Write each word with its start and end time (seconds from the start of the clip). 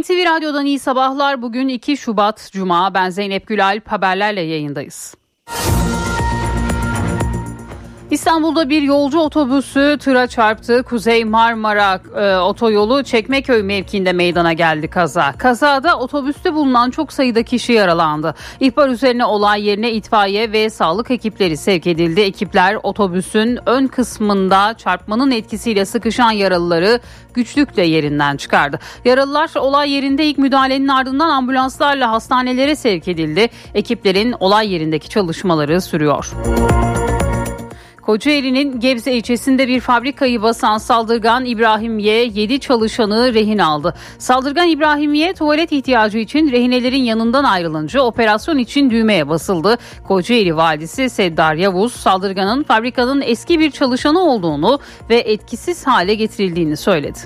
NTV 0.00 0.26
Radyo'dan 0.26 0.66
iyi 0.66 0.78
sabahlar. 0.78 1.42
Bugün 1.42 1.68
2 1.68 1.96
Şubat 1.96 2.50
Cuma. 2.52 2.94
Ben 2.94 3.10
Zeynep 3.10 3.46
Gülalp 3.46 3.88
haberlerle 3.88 4.40
yayındayız. 4.40 5.14
İstanbul'da 8.12 8.68
bir 8.68 8.82
yolcu 8.82 9.18
otobüsü 9.18 9.98
tıra 10.00 10.26
çarptı. 10.26 10.82
Kuzey 10.82 11.24
Marmara 11.24 12.00
e, 12.16 12.36
otoyolu 12.36 13.04
Çekmeköy 13.04 13.62
mevkiinde 13.62 14.12
meydana 14.12 14.52
geldi 14.52 14.88
kaza. 14.88 15.32
Kazada 15.38 15.98
otobüste 15.98 16.54
bulunan 16.54 16.90
çok 16.90 17.12
sayıda 17.12 17.42
kişi 17.42 17.72
yaralandı. 17.72 18.34
İhbar 18.60 18.88
üzerine 18.88 19.24
olay 19.24 19.66
yerine 19.66 19.92
itfaiye 19.92 20.52
ve 20.52 20.70
sağlık 20.70 21.10
ekipleri 21.10 21.56
sevk 21.56 21.86
edildi. 21.86 22.20
Ekipler 22.20 22.78
otobüsün 22.82 23.58
ön 23.66 23.86
kısmında 23.86 24.74
çarpmanın 24.74 25.30
etkisiyle 25.30 25.84
sıkışan 25.84 26.30
yaralıları 26.30 27.00
güçlükle 27.34 27.82
yerinden 27.82 28.36
çıkardı. 28.36 28.78
Yaralılar 29.04 29.50
olay 29.56 29.90
yerinde 29.90 30.24
ilk 30.24 30.38
müdahalenin 30.38 30.88
ardından 30.88 31.28
ambulanslarla 31.28 32.10
hastanelere 32.10 32.76
sevk 32.76 33.08
edildi. 33.08 33.48
Ekiplerin 33.74 34.34
olay 34.40 34.72
yerindeki 34.72 35.08
çalışmaları 35.08 35.80
sürüyor. 35.80 36.32
Kocaeli'nin 38.12 38.80
Gebze 38.80 39.12
ilçesinde 39.12 39.68
bir 39.68 39.80
fabrikayı 39.80 40.42
basan 40.42 40.78
saldırgan 40.78 41.44
İbrahim 41.44 41.98
Y 41.98 42.24
7 42.24 42.60
çalışanı 42.60 43.34
rehin 43.34 43.58
aldı. 43.58 43.94
Saldırgan 44.18 44.68
İbrahim 44.68 45.14
Y 45.14 45.32
tuvalet 45.32 45.72
ihtiyacı 45.72 46.18
için 46.18 46.52
rehinelerin 46.52 47.02
yanından 47.02 47.44
ayrılınca 47.44 48.00
operasyon 48.00 48.58
için 48.58 48.90
düğmeye 48.90 49.28
basıldı. 49.28 49.78
Kocaeli 50.08 50.56
valisi 50.56 51.10
Seddar 51.10 51.54
Yavuz 51.54 51.92
saldırganın 51.92 52.62
fabrikanın 52.62 53.20
eski 53.20 53.60
bir 53.60 53.70
çalışanı 53.70 54.20
olduğunu 54.20 54.78
ve 55.10 55.16
etkisiz 55.16 55.86
hale 55.86 56.14
getirildiğini 56.14 56.76
söyledi. 56.76 57.18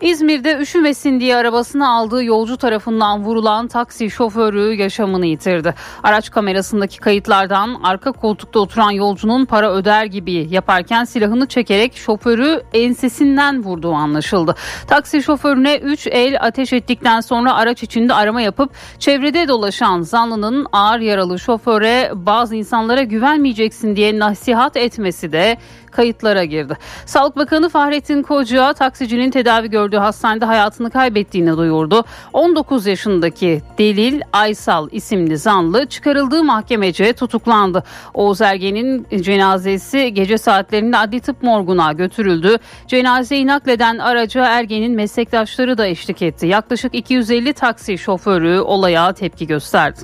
İzmir'de 0.00 0.58
üşümesin 0.58 1.20
diye 1.20 1.36
arabasını 1.36 1.88
aldığı 1.88 2.24
yolcu 2.24 2.56
tarafından 2.56 3.24
vurulan 3.24 3.68
taksi 3.68 4.10
şoförü 4.10 4.74
yaşamını 4.74 5.26
yitirdi. 5.26 5.74
Araç 6.02 6.30
kamerasındaki 6.30 6.98
kayıtlardan 6.98 7.80
arka 7.82 8.12
koltukta 8.12 8.60
oturan 8.60 8.90
yolcunun 8.90 9.44
para 9.44 9.72
öder 9.72 10.04
gibi 10.04 10.32
yaparken 10.50 11.04
silahını 11.04 11.46
çekerek 11.46 11.96
şoförü 11.96 12.62
ensesinden 12.74 13.64
vurduğu 13.64 13.92
anlaşıldı. 13.92 14.54
Taksi 14.86 15.22
şoförüne 15.22 15.76
3 15.76 16.06
el 16.06 16.36
ateş 16.40 16.72
ettikten 16.72 17.20
sonra 17.20 17.54
araç 17.54 17.82
içinde 17.82 18.14
arama 18.14 18.40
yapıp 18.40 18.70
çevrede 18.98 19.48
dolaşan 19.48 20.00
zanlının 20.00 20.66
ağır 20.72 21.00
yaralı 21.00 21.38
şoföre 21.38 22.10
bazı 22.14 22.56
insanlara 22.56 23.02
güvenmeyeceksin 23.02 23.96
diye 23.96 24.18
nasihat 24.18 24.76
etmesi 24.76 25.32
de 25.32 25.58
kayıtlara 25.96 26.44
girdi. 26.44 26.76
Sağlık 27.06 27.36
Bakanı 27.36 27.68
Fahrettin 27.68 28.22
Koca 28.22 28.72
taksicinin 28.72 29.30
tedavi 29.30 29.70
gördüğü 29.70 29.96
hastanede 29.96 30.44
hayatını 30.44 30.90
kaybettiğini 30.90 31.56
duyurdu. 31.56 32.04
19 32.32 32.86
yaşındaki 32.86 33.62
Delil 33.78 34.20
Aysal 34.32 34.88
isimli 34.92 35.38
zanlı 35.38 35.86
çıkarıldığı 35.86 36.44
mahkemece 36.44 37.12
tutuklandı. 37.12 37.84
Oğuz 38.14 38.40
Ergen'in 38.40 39.06
cenazesi 39.22 40.14
gece 40.14 40.38
saatlerinde 40.38 40.98
adli 40.98 41.20
tıp 41.20 41.42
morguna 41.42 41.92
götürüldü. 41.92 42.56
Cenazeyi 42.86 43.46
nakleden 43.46 43.98
araca 43.98 44.46
Ergen'in 44.46 44.92
meslektaşları 44.92 45.78
da 45.78 45.86
eşlik 45.86 46.22
etti. 46.22 46.46
Yaklaşık 46.46 46.94
250 46.94 47.52
taksi 47.52 47.98
şoförü 47.98 48.58
olaya 48.60 49.12
tepki 49.12 49.46
gösterdi. 49.46 50.00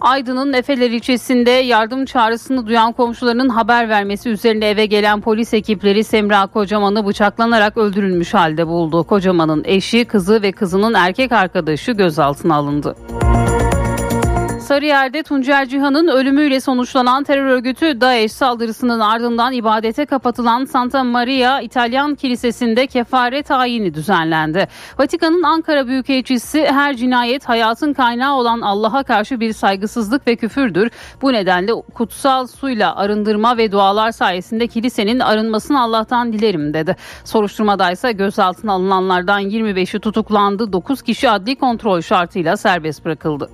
Aydın'ın 0.00 0.52
Efeler 0.52 0.90
ilçesinde 0.90 1.50
yardım 1.50 2.04
çağrısını 2.04 2.66
duyan 2.66 2.92
komşularının 2.92 3.48
haber 3.48 3.88
vermesi 3.88 4.28
üzerine 4.28 4.68
eve 4.68 4.86
gelen 4.86 5.20
polis 5.20 5.54
ekipleri 5.54 6.04
Semra 6.04 6.46
Kocaman'ı 6.46 7.06
bıçaklanarak 7.06 7.76
öldürülmüş 7.76 8.34
halde 8.34 8.66
buldu. 8.66 9.04
Kocaman'ın 9.04 9.62
eşi, 9.64 10.04
kızı 10.04 10.42
ve 10.42 10.52
kızının 10.52 10.94
erkek 10.94 11.32
arkadaşı 11.32 11.92
gözaltına 11.92 12.54
alındı. 12.56 12.96
Sarıyer'de 14.68 15.22
Tuncer 15.22 15.66
Cihan'ın 15.66 16.08
ölümüyle 16.08 16.60
sonuçlanan 16.60 17.24
terör 17.24 17.46
örgütü 17.46 18.00
DAEŞ 18.00 18.32
saldırısının 18.32 19.00
ardından 19.00 19.52
ibadete 19.52 20.06
kapatılan 20.06 20.64
Santa 20.64 21.04
Maria 21.04 21.60
İtalyan 21.60 22.14
Kilisesi'nde 22.14 22.86
kefaret 22.86 23.50
ayini 23.50 23.94
düzenlendi. 23.94 24.68
Vatikan'ın 24.98 25.42
Ankara 25.42 25.86
Büyükelçisi 25.86 26.66
her 26.66 26.96
cinayet 26.96 27.48
hayatın 27.48 27.92
kaynağı 27.92 28.34
olan 28.36 28.60
Allah'a 28.60 29.02
karşı 29.02 29.40
bir 29.40 29.52
saygısızlık 29.52 30.26
ve 30.26 30.36
küfürdür. 30.36 30.90
Bu 31.22 31.32
nedenle 31.32 31.72
kutsal 31.94 32.46
suyla 32.46 32.96
arındırma 32.96 33.56
ve 33.56 33.72
dualar 33.72 34.10
sayesinde 34.10 34.66
kilisenin 34.66 35.20
arınmasını 35.20 35.80
Allah'tan 35.80 36.32
dilerim 36.32 36.74
dedi. 36.74 36.96
Soruşturmada 37.24 37.90
ise 37.90 38.12
gözaltına 38.12 38.72
alınanlardan 38.72 39.42
25'i 39.42 40.00
tutuklandı. 40.00 40.72
9 40.72 41.02
kişi 41.02 41.30
adli 41.30 41.56
kontrol 41.56 42.00
şartıyla 42.00 42.56
serbest 42.56 43.04
bırakıldı. 43.04 43.50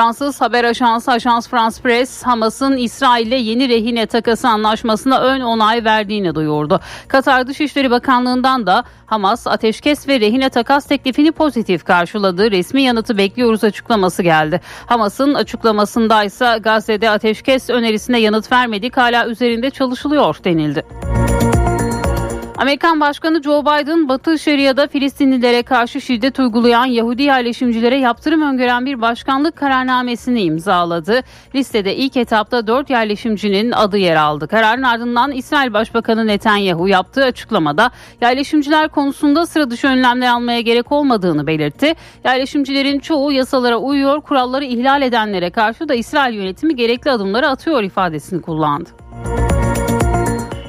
Fransız 0.00 0.40
haber 0.40 0.64
ajansı 0.64 1.10
Ajans 1.10 1.48
France 1.48 1.82
Press 1.82 2.22
Hamas'ın 2.22 2.76
İsrail 2.76 3.26
ile 3.26 3.36
yeni 3.36 3.68
rehine 3.68 4.06
takası 4.06 4.48
anlaşmasına 4.48 5.20
ön 5.20 5.40
onay 5.40 5.84
verdiğini 5.84 6.34
duyurdu. 6.34 6.80
Katar 7.08 7.46
Dışişleri 7.46 7.90
Bakanlığı'ndan 7.90 8.66
da 8.66 8.84
Hamas 9.06 9.46
ateşkes 9.46 10.08
ve 10.08 10.20
rehine 10.20 10.48
takas 10.48 10.86
teklifini 10.86 11.32
pozitif 11.32 11.84
karşıladı. 11.84 12.50
Resmi 12.50 12.82
yanıtı 12.82 13.18
bekliyoruz 13.18 13.64
açıklaması 13.64 14.22
geldi. 14.22 14.60
Hamas'ın 14.86 15.34
açıklamasında 15.34 16.24
ise 16.24 16.58
Gazze'de 16.62 17.10
ateşkes 17.10 17.70
önerisine 17.70 18.20
yanıt 18.20 18.52
vermedik 18.52 18.96
hala 18.96 19.26
üzerinde 19.26 19.70
çalışılıyor 19.70 20.36
denildi. 20.44 20.84
Amerikan 22.60 23.00
Başkanı 23.00 23.42
Joe 23.42 23.62
Biden 23.62 24.08
Batı 24.08 24.38
Şeria'da 24.38 24.86
Filistinlilere 24.86 25.62
karşı 25.62 26.00
şiddet 26.00 26.40
uygulayan 26.40 26.86
Yahudi 26.86 27.22
yerleşimcilere 27.22 27.98
yaptırım 27.98 28.42
öngören 28.42 28.86
bir 28.86 29.00
başkanlık 29.00 29.56
kararnamesini 29.56 30.42
imzaladı. 30.42 31.20
Listede 31.54 31.96
ilk 31.96 32.16
etapta 32.16 32.66
4 32.66 32.90
yerleşimcinin 32.90 33.72
adı 33.72 33.98
yer 33.98 34.16
aldı. 34.16 34.48
Kararın 34.48 34.82
ardından 34.82 35.32
İsrail 35.32 35.72
Başbakanı 35.72 36.26
Netanyahu 36.26 36.88
yaptığı 36.88 37.24
açıklamada 37.24 37.90
yerleşimciler 38.20 38.88
konusunda 38.88 39.46
sıra 39.46 39.70
dışı 39.70 39.86
önlemler 39.86 40.28
almaya 40.28 40.60
gerek 40.60 40.92
olmadığını 40.92 41.46
belirtti. 41.46 41.94
Yerleşimcilerin 42.24 42.98
çoğu 42.98 43.32
yasalara 43.32 43.76
uyuyor, 43.76 44.20
kuralları 44.20 44.64
ihlal 44.64 45.02
edenlere 45.02 45.50
karşı 45.50 45.88
da 45.88 45.94
İsrail 45.94 46.34
yönetimi 46.34 46.76
gerekli 46.76 47.10
adımları 47.10 47.48
atıyor 47.48 47.82
ifadesini 47.82 48.42
kullandı. 48.42 48.90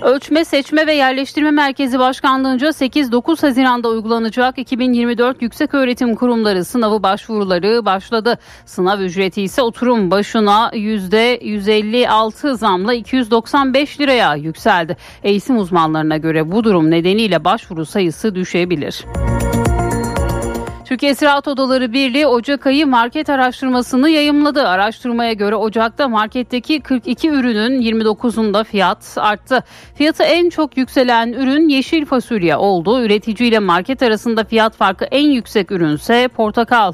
Ölçme, 0.02 0.46
Seçme 0.46 0.88
ve 0.88 0.94
Yerleştirme 0.94 1.52
Merkezi 1.52 2.00
Başkanlığı'nca 2.00 2.68
8-9 2.68 3.42
Haziran'da 3.42 3.90
uygulanacak 3.90 4.58
2024 4.58 5.42
Yükseköğretim 5.42 6.16
Kurumları 6.16 6.66
sınavı 6.66 7.04
başvuruları 7.04 7.86
başladı. 7.86 8.38
Sınav 8.66 9.00
ücreti 9.00 9.42
ise 9.42 9.62
oturum 9.62 10.12
başına 10.12 10.70
%156 10.74 12.58
zamla 12.58 12.94
295 12.94 14.00
liraya 14.00 14.36
yükseldi. 14.36 14.98
Eğitim 15.24 15.58
uzmanlarına 15.58 16.18
göre 16.18 16.52
bu 16.52 16.64
durum 16.64 16.92
nedeniyle 16.92 17.46
başvuru 17.46 17.86
sayısı 17.86 18.36
düşebilir. 18.36 19.06
Türkiye 20.91 21.16
Ziraat 21.16 21.47
Odaları 21.47 21.94
Birliği 21.94 22.28
Ocak 22.28 22.68
ayı 22.68 22.88
market 22.88 23.29
araştırmasını 23.29 24.09
yayımladı. 24.09 24.68
Araştırmaya 24.68 25.34
göre 25.34 25.56
Ocak'ta 25.56 26.07
marketteki 26.07 26.81
42 26.81 27.29
ürünün 27.29 27.81
29'unda 27.81 28.63
fiyat 28.63 29.18
arttı. 29.18 29.63
Fiyatı 29.96 30.24
en 30.24 30.50
çok 30.50 30.78
yükselen 30.78 31.34
ürün 31.34 31.69
yeşil 31.69 32.06
fasulye 32.06 32.56
oldu. 32.56 33.02
Üretici 33.02 33.50
ile 33.50 33.59
market 33.59 34.03
arasında 34.03 34.44
fiyat 34.44 34.75
farkı 34.75 35.06
en 35.06 35.29
yüksek 35.29 35.72
ürünse 35.72 36.28
portakal. 36.28 36.94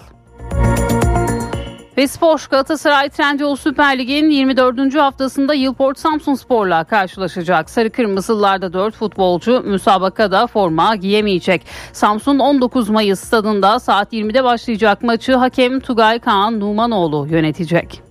Ve 1.97 2.07
spor 2.07 2.47
Galatasaray 2.51 3.09
Trendyol 3.09 3.55
Süper 3.55 3.99
Lig'in 3.99 4.29
24. 4.29 4.95
haftasında 4.95 5.53
Yılport 5.53 5.99
Samsun 5.99 6.33
Spor'la 6.33 6.83
karşılaşacak. 6.83 7.69
Sarı 7.69 7.89
Kırmızılarda 7.89 8.73
4 8.73 8.95
futbolcu 8.95 9.61
müsabakada 9.65 10.47
forma 10.47 10.95
giyemeyecek. 10.95 11.61
Samsun 11.94 12.39
19 12.39 12.89
Mayıs 12.89 13.19
stadında 13.19 13.79
saat 13.79 14.13
20'de 14.13 14.44
başlayacak 14.44 15.03
maçı 15.03 15.35
hakem 15.35 15.79
Tugay 15.79 16.19
Kaan 16.19 16.59
Numanoğlu 16.59 17.27
yönetecek. 17.29 18.06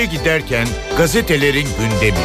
İşe 0.00 0.08
giderken 0.16 0.66
gazetelerin 0.98 1.66
gündemi. 1.78 2.18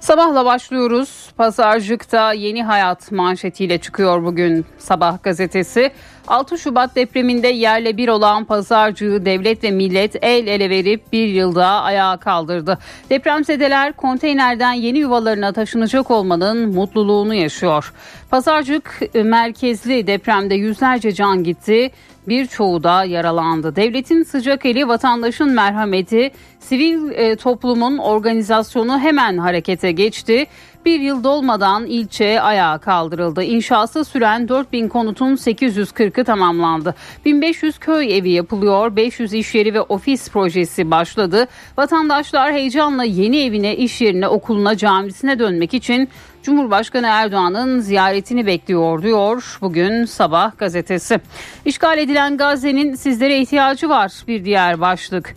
Sabahla 0.00 0.44
başlıyoruz. 0.44 1.30
Pazarcık'ta 1.36 2.32
yeni 2.32 2.64
hayat 2.64 3.12
manşetiyle 3.12 3.78
çıkıyor 3.78 4.24
bugün 4.24 4.66
sabah 4.78 5.22
gazetesi. 5.22 5.92
6 6.28 6.58
Şubat 6.58 6.96
depreminde 6.96 7.48
yerle 7.48 7.96
bir 7.96 8.08
olan 8.08 8.44
pazarcığı 8.44 9.24
devlet 9.24 9.64
ve 9.64 9.70
millet 9.70 10.24
el 10.24 10.46
ele 10.46 10.70
verip 10.70 11.12
bir 11.12 11.28
yılda 11.28 11.66
ayağa 11.66 12.16
kaldırdı. 12.16 12.78
Depremzedeler 13.10 13.92
konteynerden 13.92 14.72
yeni 14.72 14.98
yuvalarına 14.98 15.52
taşınacak 15.52 16.10
olmanın 16.10 16.74
mutluluğunu 16.74 17.34
yaşıyor. 17.34 17.92
Pazarcık 18.30 19.00
merkezli 19.14 20.06
depremde 20.06 20.54
yüzlerce 20.54 21.12
can 21.12 21.44
gitti 21.44 21.90
birçoğu 22.28 22.82
da 22.82 23.04
yaralandı. 23.04 23.76
Devletin 23.76 24.22
sıcak 24.22 24.66
eli, 24.66 24.88
vatandaşın 24.88 25.50
merhameti, 25.50 26.30
sivil 26.60 27.10
e, 27.10 27.36
toplumun 27.36 27.98
organizasyonu 27.98 28.98
hemen 28.98 29.38
harekete 29.38 29.92
geçti. 29.92 30.46
Bir 30.84 31.00
yıl 31.00 31.24
dolmadan 31.24 31.86
ilçe 31.86 32.40
ayağa 32.40 32.78
kaldırıldı. 32.78 33.42
İnşası 33.42 34.04
süren 34.04 34.48
4000 34.48 34.88
konutun 34.88 35.36
840'ı 35.36 36.24
tamamlandı. 36.24 36.94
1500 37.24 37.78
köy 37.78 38.18
evi 38.18 38.30
yapılıyor. 38.30 38.96
500 38.96 39.34
iş 39.34 39.54
yeri 39.54 39.74
ve 39.74 39.80
ofis 39.80 40.30
projesi 40.30 40.90
başladı. 40.90 41.48
Vatandaşlar 41.78 42.52
heyecanla 42.52 43.04
yeni 43.04 43.44
evine, 43.44 43.76
iş 43.76 44.00
yerine, 44.00 44.28
okuluna, 44.28 44.76
camisine 44.76 45.38
dönmek 45.38 45.74
için 45.74 46.08
Cumhurbaşkanı 46.42 47.06
Erdoğan'ın 47.06 47.80
ziyaretini 47.80 48.46
bekliyor 48.46 49.02
diyor 49.02 49.58
bugün 49.60 50.04
sabah 50.04 50.58
gazetesi. 50.58 51.20
İşgal 51.64 51.98
edilen 51.98 52.36
Gazze'nin 52.36 52.94
sizlere 52.94 53.38
ihtiyacı 53.38 53.88
var 53.88 54.12
bir 54.28 54.44
diğer 54.44 54.80
başlık. 54.80 55.36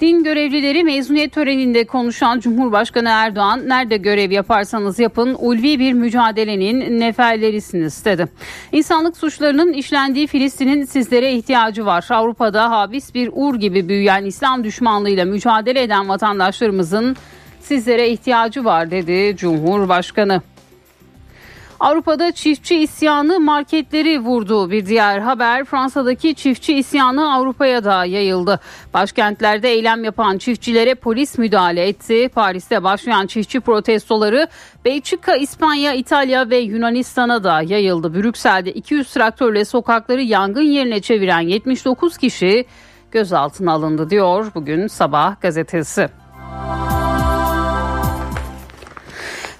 Din 0.00 0.24
görevlileri 0.24 0.84
mezuniyet 0.84 1.32
töreninde 1.32 1.86
konuşan 1.86 2.40
Cumhurbaşkanı 2.40 3.08
Erdoğan 3.08 3.68
nerede 3.68 3.96
görev 3.96 4.30
yaparsanız 4.30 4.98
yapın 4.98 5.36
ulvi 5.38 5.78
bir 5.78 5.92
mücadelenin 5.92 7.00
neferlerisiniz 7.00 8.04
dedi. 8.04 8.28
İnsanlık 8.72 9.16
suçlarının 9.16 9.72
işlendiği 9.72 10.26
Filistin'in 10.26 10.84
sizlere 10.84 11.32
ihtiyacı 11.32 11.86
var. 11.86 12.06
Avrupa'da 12.10 12.70
habis 12.70 13.14
bir 13.14 13.30
ur 13.32 13.54
gibi 13.54 13.88
büyüyen 13.88 14.24
İslam 14.24 14.64
düşmanlığıyla 14.64 15.24
mücadele 15.24 15.82
eden 15.82 16.08
vatandaşlarımızın 16.08 17.16
sizlere 17.62 18.08
ihtiyacı 18.08 18.64
var 18.64 18.90
dedi 18.90 19.36
Cumhurbaşkanı. 19.36 20.42
Avrupa'da 21.82 22.32
çiftçi 22.32 22.76
isyanı 22.76 23.40
marketleri 23.40 24.18
vurdu. 24.18 24.70
Bir 24.70 24.86
diğer 24.86 25.18
haber 25.18 25.64
Fransa'daki 25.64 26.34
çiftçi 26.34 26.74
isyanı 26.74 27.34
Avrupa'ya 27.34 27.84
da 27.84 28.04
yayıldı. 28.04 28.60
Başkentlerde 28.94 29.68
eylem 29.68 30.04
yapan 30.04 30.38
çiftçilere 30.38 30.94
polis 30.94 31.38
müdahale 31.38 31.88
etti. 31.88 32.28
Paris'te 32.34 32.84
başlayan 32.84 33.26
çiftçi 33.26 33.60
protestoları 33.60 34.48
Belçika, 34.84 35.36
İspanya, 35.36 35.92
İtalya 35.92 36.50
ve 36.50 36.56
Yunanistan'a 36.56 37.44
da 37.44 37.62
yayıldı. 37.62 38.14
Brüksel'de 38.14 38.72
200 38.72 39.12
traktörle 39.12 39.64
sokakları 39.64 40.22
yangın 40.22 40.62
yerine 40.62 41.00
çeviren 41.00 41.40
79 41.40 42.16
kişi 42.16 42.64
gözaltına 43.10 43.72
alındı 43.72 44.10
diyor 44.10 44.46
bugün 44.54 44.86
sabah 44.86 45.40
gazetesi. 45.40 46.08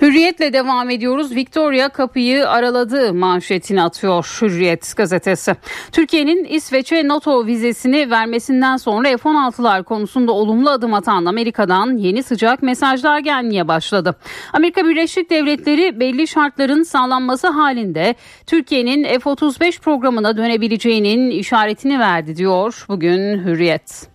Hürriyetle 0.02 0.52
devam 0.52 0.90
ediyoruz. 0.90 1.36
Victoria 1.36 1.88
kapıyı 1.88 2.48
araladı 2.48 3.14
manşetini 3.14 3.82
atıyor 3.82 4.38
Hürriyet 4.40 4.96
gazetesi. 4.96 5.56
Türkiye'nin 5.92 6.44
İsveç'e 6.44 7.08
NATO 7.08 7.46
vizesini 7.46 8.10
vermesinden 8.10 8.76
sonra 8.76 9.08
F-16'lar 9.08 9.84
konusunda 9.84 10.32
olumlu 10.32 10.70
adım 10.70 10.94
atan 10.94 11.24
Amerika'dan 11.24 11.96
yeni 11.96 12.22
sıcak 12.22 12.62
mesajlar 12.62 13.18
gelmeye 13.18 13.68
başladı. 13.68 14.16
Amerika 14.52 14.86
Birleşik 14.86 15.30
Devletleri 15.30 16.00
belli 16.00 16.28
şartların 16.28 16.82
sağlanması 16.82 17.48
halinde 17.48 18.14
Türkiye'nin 18.46 19.04
F-35 19.04 19.80
programına 19.80 20.36
dönebileceğinin 20.36 21.30
işaretini 21.30 21.98
verdi 21.98 22.36
diyor 22.36 22.84
bugün 22.88 23.44
Hürriyet. 23.44 24.11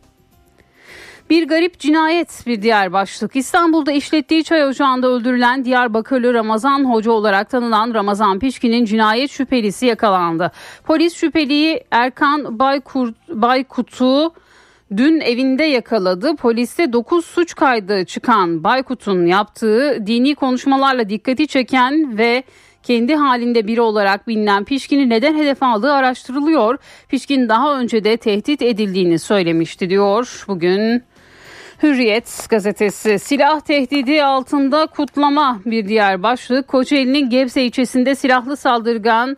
Bir 1.30 1.48
garip 1.48 1.80
cinayet 1.80 2.48
bir 2.48 2.62
diğer 2.62 2.94
başlık. 2.94 3.36
İstanbul'da 3.36 3.92
işlettiği 3.92 4.44
çay 4.44 4.66
ocağında 4.66 5.08
öldürülen 5.08 5.66
Diyarbakırlı 5.66 6.34
Ramazan 6.34 6.86
Hoca 6.94 7.12
olarak 7.12 7.50
tanınan 7.50 7.94
Ramazan 7.94 8.40
Pişkin'in 8.40 8.86
cinayet 8.86 9.32
şüphelisi 9.32 9.86
yakalandı. 9.86 10.52
Polis 10.86 11.16
şüpheliyi 11.16 11.84
Erkan 11.92 12.60
Baykurt, 12.60 13.16
Baykut'u 13.30 14.34
dün 14.98 15.20
evinde 15.20 15.64
yakaladı. 15.64 16.36
Poliste 16.36 16.94
9 16.94 17.26
suç 17.26 17.56
kaydı 17.56 18.06
çıkan 18.06 18.64
Baykut'un 18.64 19.26
yaptığı 19.26 20.08
dini 20.08 20.36
konuşmalarla 20.36 21.10
dikkati 21.10 21.48
çeken 21.48 22.18
ve 22.18 22.44
kendi 22.84 23.16
halinde 23.16 23.68
biri 23.68 23.82
olarak 23.82 24.28
bilinen 24.28 24.64
Pişkin'i 24.64 25.10
neden 25.10 25.38
hedef 25.38 25.64
aldığı 25.64 25.94
araştırılıyor. 25.94 26.78
Pişkin 27.10 27.50
daha 27.50 27.80
önce 27.80 28.04
de 28.04 28.18
tehdit 28.18 28.62
edildiğini 28.62 29.20
söylemişti 29.20 29.90
diyor. 29.90 30.46
Bugün 30.48 31.04
Hürriyet 31.84 32.48
gazetesi 32.50 33.20
silah 33.20 33.60
tehdidi 33.60 34.24
altında 34.24 34.86
kutlama 34.86 35.60
bir 35.66 35.88
diğer 35.88 36.24
başlık. 36.24 36.68
Kocaeli'nin 36.68 37.30
Gebze 37.30 37.62
ilçesinde 37.64 38.16
silahlı 38.16 38.58
saldırgan 38.58 39.38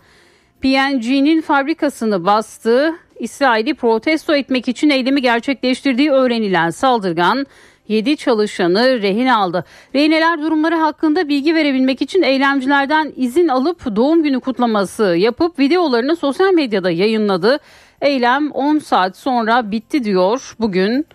PNG'nin 0.62 1.42
fabrikasını 1.42 2.26
bastı. 2.26 2.96
İsrail'i 3.20 3.74
protesto 3.74 4.36
etmek 4.36 4.68
için 4.68 4.90
eylemi 4.90 5.22
gerçekleştirdiği 5.22 6.12
öğrenilen 6.12 6.70
saldırgan 6.70 7.46
7 7.88 8.18
çalışanı 8.18 9.02
rehin 9.02 9.28
aldı. 9.28 9.66
Rehineler 9.96 10.42
durumları 10.42 10.76
hakkında 10.76 11.30
bilgi 11.30 11.56
verebilmek 11.56 12.02
için 12.02 12.22
eylemcilerden 12.22 13.14
izin 13.16 13.48
alıp 13.48 13.96
doğum 13.96 14.24
günü 14.24 14.40
kutlaması 14.40 15.04
yapıp 15.04 15.60
videolarını 15.60 16.16
sosyal 16.16 16.54
medyada 16.54 16.92
yayınladı. 16.92 17.58
Eylem 18.02 18.52
10 18.52 18.80
saat 18.80 19.18
sonra 19.18 19.72
bitti 19.72 20.04
diyor 20.04 20.56
bugün 20.60 21.06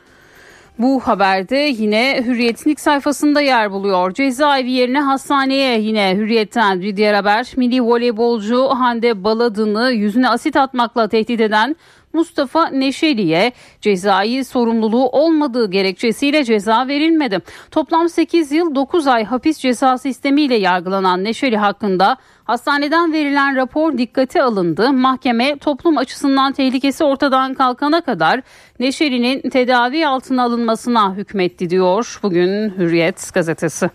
bu 0.78 1.00
haberde 1.00 1.56
yine 1.56 2.22
Hürriyet'in 2.26 2.70
ilk 2.70 2.80
sayfasında 2.80 3.40
yer 3.40 3.70
buluyor. 3.70 4.14
Cezaevi 4.14 4.70
yerine 4.70 5.00
hastaneye 5.00 5.80
yine 5.80 6.14
Hürriyet'ten 6.16 6.80
bir 6.80 6.96
diğer 6.96 7.14
haber. 7.14 7.52
Milli 7.56 7.82
voleybolcu 7.82 8.68
Hande 8.68 9.24
Baladın'ı 9.24 9.90
yüzüne 9.92 10.28
asit 10.28 10.56
atmakla 10.56 11.08
tehdit 11.08 11.40
eden 11.40 11.76
Mustafa 12.14 12.66
Neşeli'ye 12.66 13.52
cezai 13.80 14.44
sorumluluğu 14.44 15.08
olmadığı 15.08 15.70
gerekçesiyle 15.70 16.44
ceza 16.44 16.88
verilmedi. 16.88 17.38
Toplam 17.70 18.08
8 18.08 18.52
yıl 18.52 18.74
9 18.74 19.06
ay 19.06 19.24
hapis 19.24 19.58
cezası 19.58 20.08
istemiyle 20.08 20.54
yargılanan 20.54 21.24
Neşeli 21.24 21.56
hakkında 21.56 22.16
hastaneden 22.44 23.12
verilen 23.12 23.56
rapor 23.56 23.98
dikkate 23.98 24.42
alındı. 24.42 24.92
Mahkeme 24.92 25.58
toplum 25.58 25.98
açısından 25.98 26.52
tehlikesi 26.52 27.04
ortadan 27.04 27.54
kalkana 27.54 28.00
kadar 28.00 28.42
Neşeli'nin 28.80 29.50
tedavi 29.50 30.06
altına 30.06 30.42
alınmasına 30.42 31.14
hükmetti 31.14 31.70
diyor 31.70 32.18
bugün 32.22 32.70
Hürriyet 32.78 33.34
gazetesi. 33.34 33.90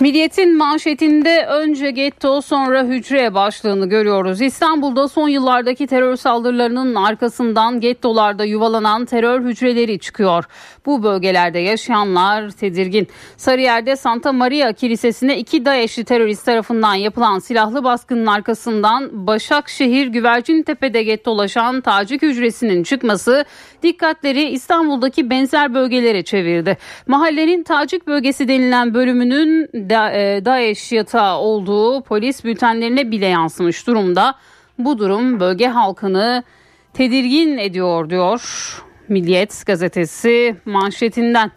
Milliyet'in 0.00 0.56
manşetinde 0.56 1.46
önce 1.46 1.90
getto 1.90 2.40
sonra 2.40 2.84
hücre 2.84 3.34
başlığını 3.34 3.88
görüyoruz. 3.88 4.40
İstanbul'da 4.40 5.08
son 5.08 5.28
yıllardaki 5.28 5.86
terör 5.86 6.16
saldırılarının 6.16 6.94
arkasından 6.94 7.80
gettolarda 7.80 8.44
yuvalanan 8.44 9.04
terör 9.04 9.44
hücreleri 9.44 9.98
çıkıyor. 9.98 10.44
Bu 10.86 11.02
bölgelerde 11.02 11.58
yaşayanlar 11.58 12.50
tedirgin. 12.50 13.08
Sarıyer'de 13.36 13.96
Santa 13.96 14.32
Maria 14.32 14.72
Kilisesi'ne 14.72 15.38
iki 15.38 15.64
DAEŞ'li 15.64 16.04
terörist 16.04 16.44
tarafından 16.46 16.94
yapılan 16.94 17.38
silahlı 17.38 17.84
baskının 17.84 18.26
arkasından 18.26 19.26
Başakşehir 19.26 20.06
Güvercintepe'de 20.06 21.02
gettolaşan 21.02 21.80
tacik 21.80 22.22
hücresinin 22.22 22.82
çıkması 22.82 23.44
dikkatleri 23.82 24.42
İstanbul'daki 24.42 25.30
benzer 25.30 25.74
bölgelere 25.74 26.22
çevirdi. 26.22 26.76
Mahallenin 27.06 27.62
tacik 27.62 28.06
bölgesi 28.06 28.48
denilen 28.48 28.94
bölümünün 28.94 29.68
da, 29.90 30.12
e, 30.12 30.44
DAEŞ 30.44 30.92
yatağı 30.92 31.38
olduğu 31.38 32.02
polis 32.02 32.44
bültenlerine 32.44 33.10
bile 33.10 33.26
yansımış 33.26 33.86
durumda. 33.86 34.34
Bu 34.78 34.98
durum 34.98 35.40
bölge 35.40 35.66
halkını 35.66 36.42
tedirgin 36.94 37.58
ediyor 37.58 38.10
diyor 38.10 38.42
Milliyet 39.08 39.66
gazetesi 39.66 40.56
manşetinden. 40.64 41.50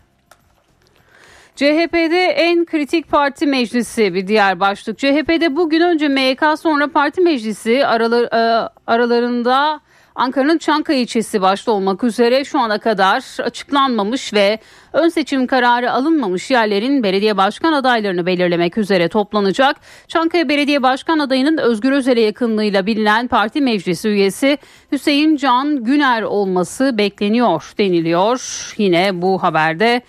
CHP'de 1.56 2.26
en 2.26 2.66
kritik 2.66 3.10
parti 3.10 3.48
meclisi 3.48 4.14
bir 4.14 4.28
diğer 4.28 4.60
başlık. 4.60 4.98
CHP'de 4.98 5.56
bugün 5.56 5.82
önce 5.82 6.08
MYK 6.08 6.44
sonra 6.60 6.88
parti 6.88 7.22
meclisi 7.22 7.86
aralar, 7.86 8.24
e, 8.24 8.70
aralarında 8.88 9.80
Ankara'nın 10.16 10.58
Çankaya 10.58 11.00
ilçesi 11.00 11.42
başta 11.42 11.72
olmak 11.72 12.04
üzere 12.04 12.46
şu 12.46 12.60
ana 12.60 12.80
kadar 12.80 13.44
açıklanmamış 13.44 14.34
ve 14.34 14.60
ön 14.94 15.10
seçim 15.10 15.48
kararı 15.48 15.92
alınmamış 15.92 16.52
yerlerin 16.52 17.04
belediye 17.04 17.38
başkan 17.38 17.74
adaylarını 17.74 18.26
belirlemek 18.26 18.78
üzere 18.78 19.08
toplanacak. 19.08 19.76
Çankaya 20.08 20.50
Belediye 20.50 20.84
Başkan 20.84 21.20
adayının 21.20 21.58
Özgür 21.58 21.92
Özel'e 21.92 22.22
yakınlığıyla 22.22 22.86
bilinen 22.86 23.28
parti 23.28 23.62
meclisi 23.62 24.10
üyesi 24.10 24.58
Hüseyin 24.92 25.36
Can 25.36 25.84
Güner 25.84 26.22
olması 26.22 26.98
bekleniyor 26.98 27.74
deniliyor. 27.78 28.74
Yine 28.78 29.22
bu 29.22 29.44
haberde 29.44 30.02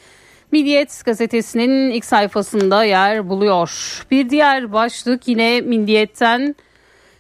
Milliyet 0.53 1.03
gazetesinin 1.05 1.91
ilk 1.91 2.05
sayfasında 2.05 2.85
yer 2.85 3.29
buluyor. 3.29 4.03
Bir 4.11 4.31
diğer 4.31 4.73
başlık 4.73 5.29
yine 5.29 5.61
Milliyet'ten 5.61 6.55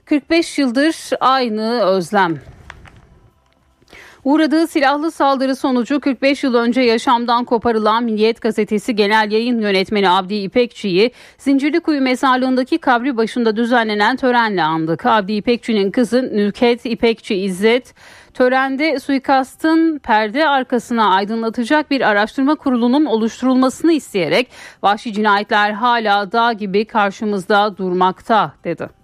45 0.04 0.58
yıldır 0.58 0.96
aynı 1.20 1.82
özlem. 1.82 2.51
Uğradığı 4.24 4.66
silahlı 4.66 5.10
saldırı 5.10 5.56
sonucu 5.56 6.00
45 6.00 6.44
yıl 6.44 6.54
önce 6.54 6.80
yaşamdan 6.80 7.44
koparılan 7.44 8.04
Milliyet 8.04 8.40
Gazetesi 8.40 8.96
Genel 8.96 9.32
Yayın 9.32 9.60
Yönetmeni 9.60 10.10
Abdi 10.10 10.34
İpekçi'yi 10.34 11.12
Zincirlikuyu 11.38 12.00
mezarlığındaki 12.00 12.78
kabri 12.78 13.16
başında 13.16 13.56
düzenlenen 13.56 14.16
törenle 14.16 14.62
andık. 14.62 15.06
Abdi 15.06 15.32
İpekçi'nin 15.32 15.90
kızı 15.90 16.22
Nülket 16.22 16.86
İpekçi 16.86 17.34
İzzet 17.34 17.94
törende 18.34 19.00
suikastın 19.00 19.98
perde 19.98 20.48
arkasına 20.48 21.14
aydınlatacak 21.14 21.90
bir 21.90 22.00
araştırma 22.00 22.54
kurulunun 22.54 23.04
oluşturulmasını 23.04 23.92
isteyerek 23.92 24.48
vahşi 24.82 25.12
cinayetler 25.12 25.72
hala 25.72 26.32
dağ 26.32 26.52
gibi 26.52 26.84
karşımızda 26.84 27.76
durmakta 27.76 28.52
dedi. 28.64 29.01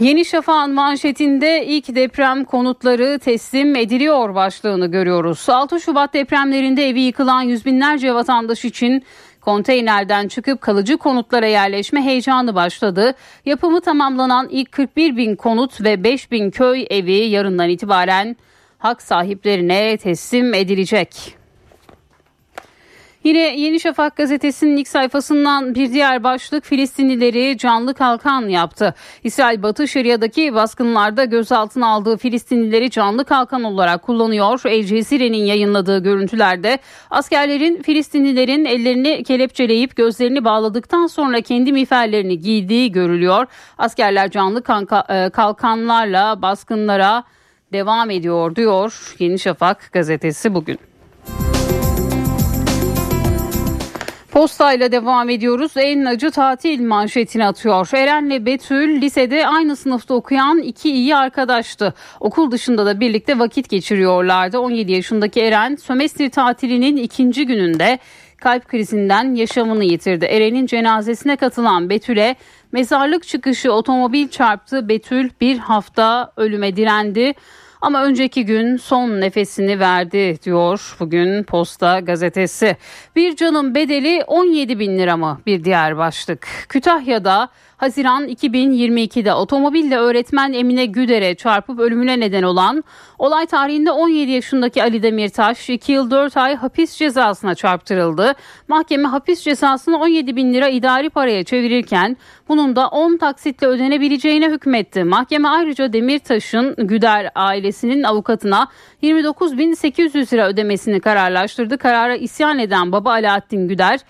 Yeni 0.00 0.24
Şafak'ın 0.24 0.74
manşetinde 0.74 1.66
ilk 1.66 1.94
deprem 1.94 2.44
konutları 2.44 3.18
teslim 3.18 3.76
ediliyor 3.76 4.34
başlığını 4.34 4.86
görüyoruz. 4.86 5.48
6 5.48 5.80
Şubat 5.80 6.14
depremlerinde 6.14 6.88
evi 6.88 7.00
yıkılan 7.00 7.42
yüz 7.42 7.64
binlerce 7.64 8.14
vatandaş 8.14 8.64
için 8.64 9.04
konteynerden 9.40 10.28
çıkıp 10.28 10.60
kalıcı 10.60 10.96
konutlara 10.96 11.46
yerleşme 11.46 12.02
heyecanı 12.02 12.54
başladı. 12.54 13.14
Yapımı 13.46 13.80
tamamlanan 13.80 14.48
ilk 14.50 14.72
41 14.72 15.16
bin 15.16 15.36
konut 15.36 15.84
ve 15.84 16.04
5 16.04 16.30
bin 16.30 16.50
köy 16.50 16.86
evi 16.90 17.12
yarından 17.12 17.68
itibaren 17.68 18.36
hak 18.78 19.02
sahiplerine 19.02 19.96
teslim 19.96 20.54
edilecek. 20.54 21.37
Yine 23.28 23.60
Yeni 23.60 23.80
Şafak 23.80 24.16
gazetesinin 24.16 24.76
ilk 24.76 24.88
sayfasından 24.88 25.74
bir 25.74 25.92
diğer 25.92 26.24
başlık 26.24 26.64
Filistinlileri 26.64 27.58
canlı 27.58 27.94
kalkan 27.94 28.48
yaptı. 28.48 28.94
İsrail 29.24 29.62
Batı 29.62 29.88
Şeria'daki 29.88 30.54
baskınlarda 30.54 31.24
gözaltına 31.24 31.86
aldığı 31.86 32.16
Filistinlileri 32.16 32.90
canlı 32.90 33.24
kalkan 33.24 33.64
olarak 33.64 34.02
kullanıyor. 34.02 34.60
El 34.64 34.84
Cezire'nin 34.84 35.44
yayınladığı 35.44 36.02
görüntülerde 36.02 36.78
askerlerin 37.10 37.82
Filistinlilerin 37.82 38.64
ellerini 38.64 39.24
kelepçeleyip 39.24 39.96
gözlerini 39.96 40.44
bağladıktan 40.44 41.06
sonra 41.06 41.40
kendi 41.40 41.72
miğferlerini 41.72 42.38
giydiği 42.38 42.92
görülüyor. 42.92 43.46
Askerler 43.78 44.30
canlı 44.30 44.58
e, 45.08 45.30
kalkanlarla 45.30 46.42
baskınlara 46.42 47.24
devam 47.72 48.10
ediyor 48.10 48.56
diyor 48.56 49.14
Yeni 49.18 49.38
Şafak 49.38 49.92
gazetesi 49.92 50.54
bugün. 50.54 50.87
Postayla 54.38 54.92
devam 54.92 55.28
ediyoruz. 55.28 55.72
En 55.76 56.04
acı 56.04 56.30
tatil 56.30 56.86
manşetini 56.86 57.46
atıyor. 57.46 57.88
Eren'le 57.94 58.46
Betül 58.46 59.00
lisede 59.00 59.46
aynı 59.46 59.76
sınıfta 59.76 60.14
okuyan 60.14 60.58
iki 60.58 60.90
iyi 60.90 61.16
arkadaştı. 61.16 61.94
Okul 62.20 62.50
dışında 62.50 62.86
da 62.86 63.00
birlikte 63.00 63.38
vakit 63.38 63.68
geçiriyorlardı. 63.68 64.58
17 64.58 64.92
yaşındaki 64.92 65.40
Eren 65.40 65.76
sömestr 65.76 66.30
tatilinin 66.30 66.96
ikinci 66.96 67.46
gününde 67.46 67.98
kalp 68.36 68.68
krizinden 68.68 69.34
yaşamını 69.34 69.84
yitirdi. 69.84 70.24
Eren'in 70.24 70.66
cenazesine 70.66 71.36
katılan 71.36 71.90
Betül'e 71.90 72.36
mezarlık 72.72 73.26
çıkışı 73.26 73.72
otomobil 73.72 74.28
çarptı. 74.28 74.88
Betül 74.88 75.30
bir 75.40 75.58
hafta 75.58 76.32
ölüme 76.36 76.76
direndi. 76.76 77.34
Ama 77.80 78.04
önceki 78.04 78.44
gün 78.44 78.76
son 78.76 79.20
nefesini 79.20 79.80
verdi 79.80 80.42
diyor 80.42 80.96
bugün 81.00 81.42
Posta 81.42 82.00
gazetesi. 82.00 82.76
Bir 83.16 83.36
canın 83.36 83.74
bedeli 83.74 84.24
17 84.26 84.78
bin 84.78 84.98
lira 84.98 85.16
mı 85.16 85.40
bir 85.46 85.64
diğer 85.64 85.96
başlık. 85.96 86.48
Kütahya'da 86.68 87.48
Haziran 87.78 88.28
2022'de 88.28 89.34
otomobille 89.34 89.96
öğretmen 89.96 90.52
Emine 90.52 90.86
Güder'e 90.86 91.34
çarpıp 91.34 91.78
ölümüne 91.78 92.20
neden 92.20 92.42
olan 92.42 92.84
olay 93.18 93.46
tarihinde 93.46 93.90
17 93.90 94.30
yaşındaki 94.30 94.82
Ali 94.82 95.02
Demirtaş 95.02 95.70
2 95.70 95.92
yıl 95.92 96.10
4 96.10 96.36
ay 96.36 96.56
hapis 96.56 96.96
cezasına 96.96 97.54
çarptırıldı. 97.54 98.34
Mahkeme 98.68 99.08
hapis 99.08 99.42
cezasını 99.42 99.98
17 99.98 100.36
bin 100.36 100.54
lira 100.54 100.68
idari 100.68 101.10
paraya 101.10 101.44
çevirirken 101.44 102.16
bunun 102.48 102.76
da 102.76 102.88
10 102.88 103.16
taksitle 103.16 103.66
ödenebileceğine 103.66 104.50
hükmetti. 104.50 105.04
Mahkeme 105.04 105.48
ayrıca 105.48 105.92
Demirtaş'ın 105.92 106.74
Güder 106.78 107.30
ailesinin 107.34 108.02
avukatına 108.02 108.68
29.800 109.02 110.32
lira 110.32 110.48
ödemesini 110.48 111.00
kararlaştırdı. 111.00 111.78
Karara 111.78 112.16
isyan 112.16 112.58
eden 112.58 112.92
baba 112.92 113.10
Alaaddin 113.10 113.68
Güder 113.68 114.00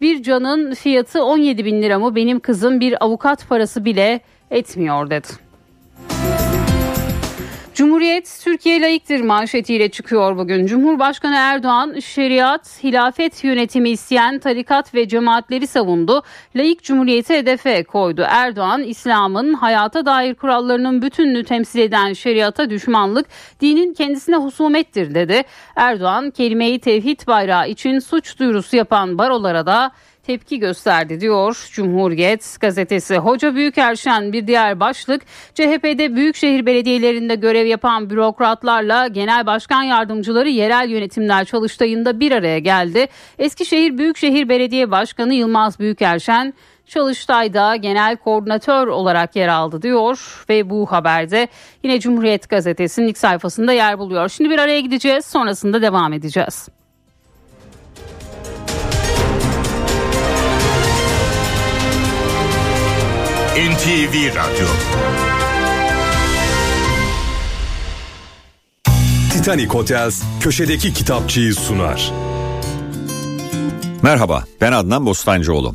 bir 0.00 0.22
canın 0.22 0.74
fiyatı 0.74 1.24
17 1.24 1.64
bin 1.64 1.82
lira 1.82 1.98
mı 1.98 2.14
benim 2.14 2.40
kızım 2.40 2.80
bir 2.80 3.04
avukat 3.04 3.48
parası 3.48 3.84
bile 3.84 4.20
etmiyor 4.50 5.10
dedi. 5.10 5.47
Cumhuriyet 7.78 8.40
Türkiye 8.44 8.80
layıktır 8.80 9.20
manşetiyle 9.20 9.88
çıkıyor 9.88 10.36
bugün. 10.36 10.66
Cumhurbaşkanı 10.66 11.34
Erdoğan 11.36 11.98
şeriat, 11.98 12.84
hilafet 12.84 13.44
yönetimi 13.44 13.90
isteyen 13.90 14.38
tarikat 14.38 14.94
ve 14.94 15.08
cemaatleri 15.08 15.66
savundu. 15.66 16.22
Layık 16.56 16.82
cumhuriyeti 16.82 17.34
hedefe 17.34 17.84
koydu. 17.84 18.24
Erdoğan 18.28 18.82
İslam'ın 18.82 19.54
hayata 19.54 20.06
dair 20.06 20.34
kurallarının 20.34 21.02
bütününü 21.02 21.44
temsil 21.44 21.78
eden 21.78 22.12
şeriata 22.12 22.70
düşmanlık, 22.70 23.26
dinin 23.60 23.94
kendisine 23.94 24.36
husumettir 24.36 25.14
dedi. 25.14 25.42
Erdoğan 25.76 26.30
kelimeyi 26.30 26.78
tevhid 26.80 27.26
bayrağı 27.26 27.68
için 27.68 27.98
suç 27.98 28.38
duyurusu 28.38 28.76
yapan 28.76 29.18
barolara 29.18 29.66
da 29.66 29.90
tepki 30.28 30.58
gösterdi 30.58 31.20
diyor 31.20 31.68
Cumhuriyet 31.72 32.56
gazetesi. 32.60 33.16
Hoca 33.16 33.54
Büyükerşen 33.54 34.32
bir 34.32 34.46
diğer 34.46 34.80
başlık 34.80 35.22
CHP'de 35.54 36.16
büyükşehir 36.16 36.66
belediyelerinde 36.66 37.34
görev 37.34 37.66
yapan 37.66 38.10
bürokratlarla 38.10 39.06
genel 39.06 39.46
başkan 39.46 39.82
yardımcıları 39.82 40.48
yerel 40.48 40.88
yönetimler 40.88 41.44
çalıştayında 41.44 42.20
bir 42.20 42.32
araya 42.32 42.58
geldi. 42.58 43.06
Eskişehir 43.38 43.98
Büyükşehir 43.98 44.48
Belediye 44.48 44.90
Başkanı 44.90 45.34
Yılmaz 45.34 45.78
Büyükerşen 45.78 46.54
Çalıştay'da 46.86 47.76
genel 47.76 48.16
koordinatör 48.16 48.86
olarak 48.86 49.36
yer 49.36 49.48
aldı 49.48 49.82
diyor 49.82 50.44
ve 50.48 50.70
bu 50.70 50.92
haberde 50.92 51.48
yine 51.82 52.00
Cumhuriyet 52.00 52.48
Gazetesi'nin 52.48 53.06
ilk 53.06 53.18
sayfasında 53.18 53.72
yer 53.72 53.98
buluyor. 53.98 54.28
Şimdi 54.28 54.50
bir 54.50 54.58
araya 54.58 54.80
gideceğiz 54.80 55.26
sonrasında 55.26 55.82
devam 55.82 56.12
edeceğiz. 56.12 56.77
NTV 63.58 64.36
Radyo 64.36 64.66
Titanic 69.32 69.66
Hotels 69.66 70.22
köşedeki 70.40 70.92
kitapçıyı 70.92 71.54
sunar. 71.54 72.12
Merhaba 74.02 74.44
ben 74.60 74.72
Adnan 74.72 75.06
Bostancıoğlu. 75.06 75.74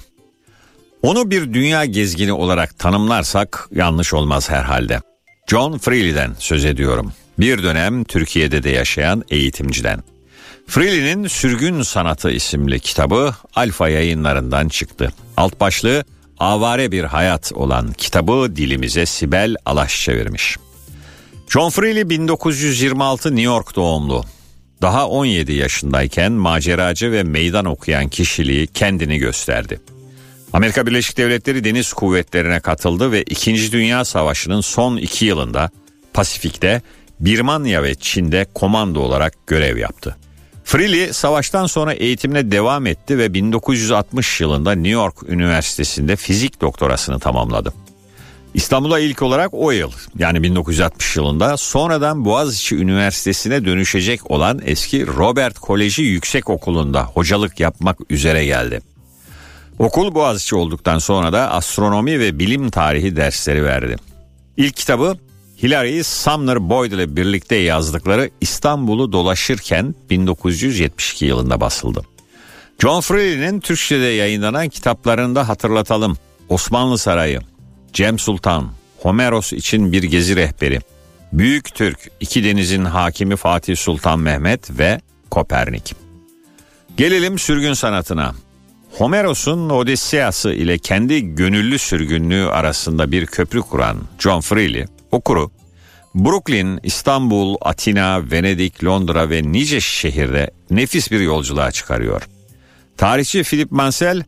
Onu 1.02 1.32
bir 1.32 1.54
dünya 1.54 1.86
gezgini 1.86 2.34
olarak 2.34 2.80
tanımlarsak 2.80 3.70
yanlış 3.72 4.14
olmaz 4.14 4.50
herhalde. 4.50 5.02
John 5.48 5.78
Freely'den 5.78 6.32
söz 6.40 6.66
ediyorum. 6.66 7.14
Bir 7.40 7.64
dönem 7.64 8.04
Türkiye'de 8.04 8.64
de 8.64 8.70
yaşayan 8.70 9.24
eğitimciden. 9.30 10.04
Freely'nin 10.68 11.28
Sürgün 11.28 11.82
Sanatı 11.82 12.32
isimli 12.32 12.80
kitabı 12.80 13.36
Alfa 13.56 13.90
yayınlarından 13.90 14.68
çıktı. 14.68 15.14
Alt 15.38 15.60
başlığı 15.60 16.04
avare 16.40 16.92
bir 16.92 17.04
hayat 17.04 17.52
olan 17.56 17.94
kitabı 17.94 18.56
dilimize 18.56 19.06
Sibel 19.06 19.56
Alaş 19.66 20.04
çevirmiş. 20.04 20.58
John 21.50 21.70
Freely 21.70 22.10
1926 22.10 23.30
New 23.30 23.42
York 23.42 23.76
doğumlu. 23.76 24.24
Daha 24.82 25.08
17 25.08 25.54
yaşındayken 25.54 26.32
maceracı 26.32 27.12
ve 27.12 27.24
meydan 27.24 27.66
okuyan 27.66 28.10
kişiliği 28.10 28.68
kendini 28.68 29.18
gösterdi. 29.18 29.80
Amerika 30.54 30.88
Birleşik 30.88 31.18
Devletleri 31.18 31.64
Deniz 31.64 31.94
Kuvvetlerine 31.94 32.60
katıldı 32.60 33.12
ve 33.12 33.24
2. 33.24 33.72
Dünya 33.72 34.06
Savaşı'nın 34.06 34.62
son 34.62 34.98
iki 34.98 35.26
yılında 35.26 35.70
Pasifik'te, 36.14 36.82
Birmanya 37.20 37.84
ve 37.84 37.96
Çin'de 37.96 38.46
komando 38.54 39.00
olarak 39.00 39.48
görev 39.48 39.78
yaptı. 39.78 40.18
Freely 40.64 41.14
savaştan 41.14 41.66
sonra 41.66 41.94
eğitimine 41.94 42.52
devam 42.52 42.88
etti 42.88 43.18
ve 43.18 43.34
1960 43.34 44.42
yılında 44.42 44.72
New 44.72 44.90
York 44.90 45.16
Üniversitesi'nde 45.28 46.16
fizik 46.16 46.62
doktorasını 46.62 47.20
tamamladı. 47.20 47.74
İstanbul'a 48.54 49.00
ilk 49.00 49.22
olarak 49.22 49.54
o 49.54 49.72
yıl 49.72 49.92
yani 50.18 50.44
1960 50.44 51.18
yılında 51.18 51.58
sonradan 51.58 52.26
Boğaziçi 52.26 52.76
Üniversitesi'ne 52.76 53.66
dönüşecek 53.66 54.32
olan 54.32 54.62
eski 54.66 55.08
Robert 55.08 55.60
Koleji 55.60 56.02
Yüksek 56.02 56.50
Okulu'nda 56.50 57.04
hocalık 57.04 57.60
yapmak 57.60 57.98
üzere 58.10 58.46
geldi. 58.46 58.82
Okul 59.80 60.16
Boğaziçi 60.16 60.56
olduktan 60.56 60.98
sonra 60.98 61.34
da 61.34 61.52
astronomi 61.52 62.20
ve 62.20 62.40
bilim 62.40 62.70
tarihi 62.70 63.16
dersleri 63.16 63.64
verdi. 63.64 63.96
İlk 64.58 64.76
kitabı 64.76 65.18
Hilary 65.64 66.04
Sumner 66.04 66.70
Boyd 66.70 66.92
ile 66.92 67.16
birlikte 67.16 67.56
yazdıkları 67.56 68.30
İstanbul'u 68.42 69.12
dolaşırken 69.12 69.96
1972 70.10 71.26
yılında 71.26 71.62
basıldı. 71.62 72.02
John 72.80 73.02
Freely'nin 73.02 73.60
Türkçe'de 73.60 74.06
yayınlanan 74.06 74.70
kitaplarında 74.70 75.50
hatırlatalım. 75.50 76.18
Osmanlı 76.50 76.98
Sarayı, 76.98 77.40
Cem 77.94 78.20
Sultan, 78.20 78.72
Homeros 79.00 79.54
için 79.54 79.92
bir 79.92 80.04
gezi 80.04 80.36
rehberi, 80.36 80.80
Büyük 81.34 81.76
Türk, 81.76 82.12
iki 82.20 82.44
denizin 82.44 82.86
hakimi 82.86 83.36
Fatih 83.36 83.78
Sultan 83.78 84.20
Mehmet 84.20 84.80
ve 84.80 85.02
Kopernik. 85.32 85.96
Gelelim 86.98 87.40
sürgün 87.40 87.74
sanatına. 87.74 88.36
Homeros'un 88.98 89.70
Odisseyası 89.70 90.54
ile 90.54 90.78
kendi 90.78 91.36
gönüllü 91.36 91.80
sürgünlüğü 91.80 92.46
arasında 92.46 93.12
bir 93.12 93.26
köprü 93.26 93.62
kuran 93.62 93.98
John 94.20 94.42
Freely 94.42 94.86
okuru 95.14 95.52
Brooklyn, 96.16 96.80
İstanbul, 96.84 97.56
Atina, 97.62 98.32
Venedik, 98.32 98.84
Londra 98.84 99.30
ve 99.30 99.42
nice 99.44 99.82
şehirde 99.82 100.52
nefis 100.72 101.12
bir 101.12 101.20
yolculuğa 101.20 101.72
çıkarıyor. 101.72 102.22
Tarihçi 102.98 103.44
Philip 103.44 103.72
Mansell 103.72 104.24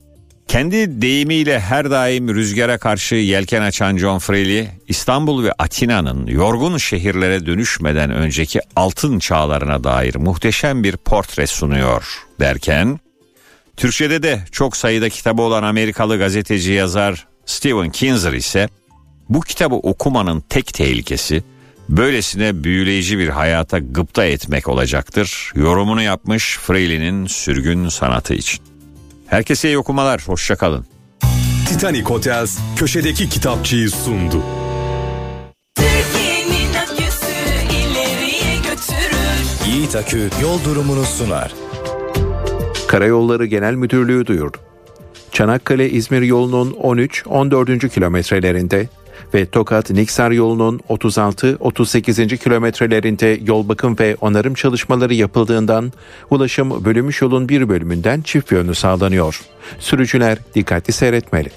kendi 0.48 1.02
deyimiyle 1.02 1.60
her 1.60 1.92
daim 1.92 2.36
rüzgara 2.36 2.78
karşı 2.78 3.16
yelken 3.16 3.62
açan 3.62 3.98
John 3.98 4.20
Freely, 4.20 4.68
İstanbul 4.88 5.44
ve 5.44 5.52
Atina'nın 5.58 6.28
yorgun 6.28 6.78
şehirlere 6.78 7.46
dönüşmeden 7.46 8.12
önceki 8.12 8.60
altın 8.76 9.20
çağlarına 9.20 9.84
dair 9.84 10.16
muhteşem 10.16 10.84
bir 10.84 10.98
portre 10.98 11.48
sunuyor 11.48 12.24
derken, 12.40 13.00
Türkçe'de 13.78 14.24
de 14.24 14.40
çok 14.52 14.78
sayıda 14.78 15.10
kitabı 15.10 15.42
olan 15.42 15.64
Amerikalı 15.64 16.18
gazeteci 16.18 16.72
yazar 16.72 17.28
Stephen 17.46 17.90
Kinzer 17.90 18.34
ise 18.34 18.70
bu 19.30 19.42
kitabı 19.42 19.76
okumanın 19.76 20.40
tek 20.40 20.74
tehlikesi 20.74 21.44
böylesine 21.90 22.64
büyüleyici 22.64 23.18
bir 23.18 23.30
hayata 23.30 23.80
gıpta 23.80 24.26
etmek 24.26 24.68
olacaktır. 24.68 25.52
Yorumunu 25.56 26.02
yapmış 26.02 26.58
Freely'nin 26.62 27.28
sürgün 27.28 27.90
sanatı 27.90 28.34
için. 28.34 28.64
Herkese 29.28 29.68
iyi 29.68 29.78
okumalar, 29.78 30.24
hoşçakalın. 30.26 30.86
Titanic 31.70 32.04
Hotels 32.04 32.60
köşedeki 32.76 33.30
kitapçıyı 33.30 33.90
sundu. 33.90 34.44
Yiğit 39.68 39.96
Akü 39.96 40.30
yol 40.42 40.64
durumunu 40.64 41.04
sunar. 41.04 41.54
Karayolları 42.88 43.46
Genel 43.46 43.74
Müdürlüğü 43.74 44.26
duyurdu. 44.26 44.58
Çanakkale-İzmir 45.32 46.22
yolunun 46.22 46.72
13-14. 46.72 47.90
kilometrelerinde 47.90 48.88
ve 49.36 49.46
Tokat-Niksar 49.46 50.32
yolunun 50.32 50.80
36-38. 50.90 52.38
kilometrelerinde 52.38 53.40
yol 53.46 53.70
bakım 53.70 54.00
ve 54.00 54.16
onarım 54.22 54.54
çalışmaları 54.54 55.14
yapıldığından 55.14 55.94
ulaşım 56.30 56.86
bölünmüş 56.86 57.22
yolun 57.22 57.50
bir 57.50 57.70
bölümünden 57.70 58.22
çift 58.22 58.52
yönlü 58.52 58.76
sağlanıyor. 58.76 59.42
Sürücüler 59.80 60.38
dikkatli 60.56 60.94
seyretmeli. 60.94 61.50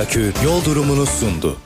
Akü 0.00 0.32
yol 0.44 0.64
durumunu 0.64 1.06
sundu. 1.06 1.56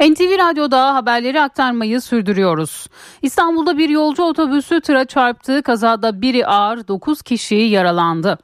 NTV 0.00 0.38
Radyo'da 0.38 0.94
haberleri 0.94 1.40
aktarmayı 1.40 2.00
sürdürüyoruz. 2.00 2.86
İstanbul'da 3.22 3.78
bir 3.78 3.88
yolcu 3.88 4.22
otobüsü 4.22 4.80
tıra 4.80 5.04
çarptı. 5.04 5.62
Kazada 5.62 6.22
biri 6.22 6.46
ağır 6.46 6.88
9 6.88 7.22
kişi 7.22 7.54
yaralandı. 7.54 8.38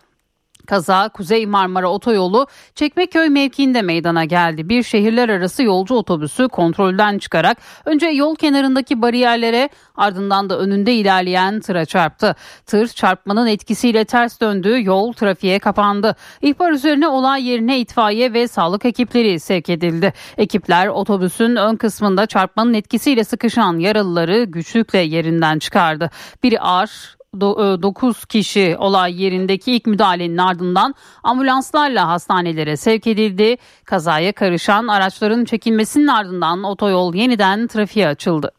Kaza 0.66 1.08
Kuzey 1.08 1.46
Marmara 1.46 1.90
Otoyolu 1.90 2.46
Çekmeköy 2.74 3.28
mevkiinde 3.28 3.82
meydana 3.82 4.24
geldi. 4.24 4.68
Bir 4.68 4.82
şehirler 4.82 5.28
arası 5.28 5.62
yolcu 5.62 5.94
otobüsü 5.94 6.48
kontrolden 6.48 7.18
çıkarak 7.18 7.58
önce 7.84 8.06
yol 8.06 8.36
kenarındaki 8.36 9.02
bariyerlere 9.02 9.68
ardından 9.96 10.50
da 10.50 10.58
önünde 10.58 10.94
ilerleyen 10.94 11.60
tıra 11.60 11.84
çarptı. 11.84 12.36
Tır 12.66 12.88
çarpmanın 12.88 13.46
etkisiyle 13.46 14.04
ters 14.04 14.40
döndü, 14.40 14.84
yol 14.84 15.12
trafiğe 15.12 15.58
kapandı. 15.58 16.16
İhbar 16.42 16.72
üzerine 16.72 17.08
olay 17.08 17.48
yerine 17.48 17.78
itfaiye 17.80 18.32
ve 18.32 18.48
sağlık 18.48 18.84
ekipleri 18.84 19.40
sevk 19.40 19.70
edildi. 19.70 20.12
Ekipler 20.38 20.86
otobüsün 20.86 21.56
ön 21.56 21.76
kısmında 21.76 22.26
çarpmanın 22.26 22.74
etkisiyle 22.74 23.24
sıkışan 23.24 23.78
yaralıları 23.78 24.44
güçlükle 24.44 24.98
yerinden 24.98 25.58
çıkardı. 25.58 26.10
Biri 26.42 26.60
ağır 26.60 27.16
9 27.40 28.24
kişi 28.24 28.76
olay 28.78 29.22
yerindeki 29.22 29.72
ilk 29.72 29.86
müdahalenin 29.86 30.38
ardından 30.38 30.94
ambulanslarla 31.22 32.08
hastanelere 32.08 32.76
sevk 32.76 33.06
edildi. 33.06 33.56
Kazaya 33.84 34.32
karışan 34.32 34.88
araçların 34.88 35.44
çekilmesinin 35.44 36.06
ardından 36.06 36.64
otoyol 36.64 37.14
yeniden 37.14 37.66
trafiğe 37.66 38.08
açıldı. 38.08 38.52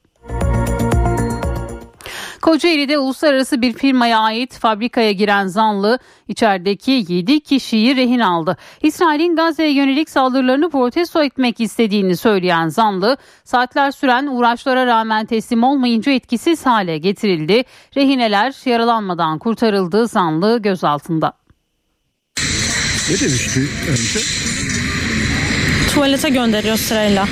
Kocaeli'de 2.46 3.00
uluslararası 3.00 3.62
bir 3.62 3.74
firmaya 3.74 4.20
ait 4.20 4.60
fabrikaya 4.60 5.12
giren 5.12 5.48
zanlı 5.48 6.00
içerideki 6.28 7.06
7 7.08 7.40
kişiyi 7.40 7.96
rehin 7.96 8.20
aldı. 8.20 8.58
İsrail'in 8.82 9.36
Gazze'ye 9.36 9.74
yönelik 9.74 10.10
saldırılarını 10.10 10.70
protesto 10.70 11.24
etmek 11.24 11.60
istediğini 11.60 12.18
söyleyen 12.18 12.68
zanlı 12.68 13.18
saatler 13.44 13.92
süren 13.92 14.28
uğraşlara 14.28 14.86
rağmen 14.86 15.26
teslim 15.26 15.64
olmayınca 15.64 16.12
etkisiz 16.12 16.66
hale 16.66 16.98
getirildi. 16.98 17.64
Rehineler 17.96 18.56
yaralanmadan 18.66 19.40
kurtarıldı 19.40 20.08
zanlı 20.08 20.62
gözaltında. 20.62 21.34
Ne 23.10 23.20
demişti 23.20 23.60
önce? 23.90 24.20
Tuvalete 25.94 26.30
gönderiyor 26.30 26.78
sırayla. 26.78 27.28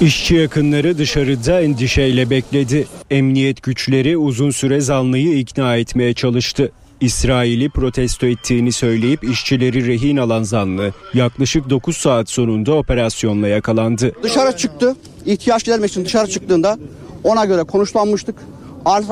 İşçi 0.00 0.34
yakınları 0.34 0.98
dışarıda 0.98 1.60
endişeyle 1.60 2.30
bekledi. 2.30 2.86
Emniyet 3.10 3.62
güçleri 3.62 4.16
uzun 4.16 4.50
süre 4.50 4.80
zanlıyı 4.80 5.38
ikna 5.38 5.76
etmeye 5.76 6.14
çalıştı. 6.14 6.72
İsrail'i 7.00 7.70
protesto 7.70 8.26
ettiğini 8.26 8.72
söyleyip 8.72 9.24
işçileri 9.24 9.86
rehin 9.86 10.16
alan 10.16 10.42
zanlı 10.42 10.92
yaklaşık 11.14 11.70
9 11.70 11.96
saat 11.96 12.30
sonunda 12.30 12.74
operasyonla 12.74 13.48
yakalandı. 13.48 14.12
Dışarı 14.22 14.56
çıktı. 14.56 14.96
İhtiyaç 15.26 15.64
gidermek 15.64 15.90
için 15.90 16.04
dışarı 16.04 16.30
çıktığında 16.30 16.78
ona 17.24 17.44
göre 17.44 17.62
konuşlanmıştık. 17.62 18.34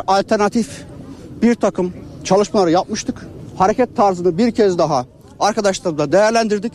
Alternatif 0.06 0.68
bir 1.42 1.54
takım 1.54 1.92
çalışmaları 2.24 2.70
yapmıştık. 2.70 3.26
Hareket 3.58 3.96
tarzını 3.96 4.38
bir 4.38 4.52
kez 4.52 4.78
daha 4.78 5.06
arkadaşlarla 5.40 6.12
değerlendirdik. 6.12 6.72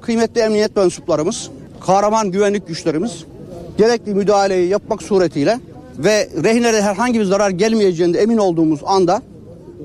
Kıymetli 0.00 0.40
emniyet 0.40 0.76
mensuplarımız, 0.76 1.50
kahraman 1.80 2.30
güvenlik 2.30 2.68
güçlerimiz 2.68 3.24
gerekli 3.78 4.14
müdahaleyi 4.14 4.68
yapmak 4.68 5.02
suretiyle 5.02 5.60
ve 5.98 6.28
rehinlere 6.44 6.82
herhangi 6.82 7.20
bir 7.20 7.24
zarar 7.24 7.50
gelmeyeceğinde 7.50 8.18
emin 8.18 8.38
olduğumuz 8.38 8.80
anda 8.84 9.22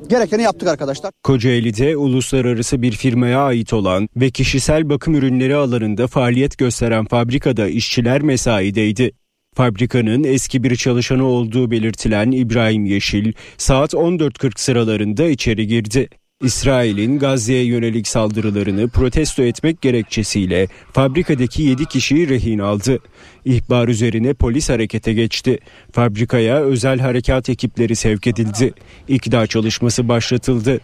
gerekeni 0.09 0.41
yaptık 0.41 0.67
arkadaşlar. 0.67 1.11
Kocaeli'de 1.23 1.97
uluslararası 1.97 2.81
bir 2.81 2.91
firmaya 2.91 3.41
ait 3.41 3.73
olan 3.73 4.09
ve 4.15 4.29
kişisel 4.29 4.89
bakım 4.89 5.15
ürünleri 5.15 5.55
alanında 5.55 6.07
faaliyet 6.07 6.57
gösteren 6.57 7.05
fabrikada 7.05 7.67
işçiler 7.67 8.21
mesaideydi. 8.21 9.11
Fabrikanın 9.55 10.23
eski 10.23 10.63
bir 10.63 10.75
çalışanı 10.75 11.25
olduğu 11.25 11.71
belirtilen 11.71 12.31
İbrahim 12.31 12.85
Yeşil 12.85 13.33
saat 13.57 13.93
14.40 13.93 14.51
sıralarında 14.55 15.25
içeri 15.25 15.67
girdi. 15.67 16.09
İsrail'in 16.43 17.19
Gazze'ye 17.19 17.63
yönelik 17.63 18.07
saldırılarını 18.07 18.89
protesto 18.89 19.43
etmek 19.43 19.81
gerekçesiyle 19.81 20.67
fabrikadaki 20.93 21.63
7 21.63 21.85
kişiyi 21.85 22.29
rehin 22.29 22.59
aldı. 22.59 22.99
İhbar 23.45 23.87
üzerine 23.87 24.33
polis 24.33 24.69
harekete 24.69 25.13
geçti. 25.13 25.59
Fabrikaya 25.91 26.61
özel 26.61 26.99
harekat 26.99 27.49
ekipleri 27.49 27.95
sevk 27.95 28.27
edildi. 28.27 28.73
İkna 29.07 29.47
çalışması 29.47 30.07
başlatıldı. 30.07 30.79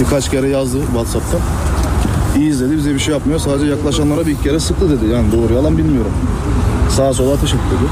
Birkaç 0.00 0.30
kere 0.30 0.48
yazdı 0.48 0.80
WhatsApp'ta. 0.86 1.38
İyi 2.38 2.50
izledi 2.50 2.76
bize 2.76 2.94
bir 2.94 2.98
şey 2.98 3.14
yapmıyor. 3.14 3.38
Sadece 3.40 3.66
yaklaşanlara 3.66 4.26
bir 4.26 4.36
kere 4.42 4.60
sıktı 4.60 4.90
dedi. 4.90 5.12
Yani 5.12 5.32
doğru 5.32 5.54
yalan 5.54 5.78
bilmiyorum. 5.78 6.12
Sağa 6.90 7.14
sola 7.14 7.34
ateş 7.34 7.50
etti 7.50 7.62
dedi. 7.70 7.90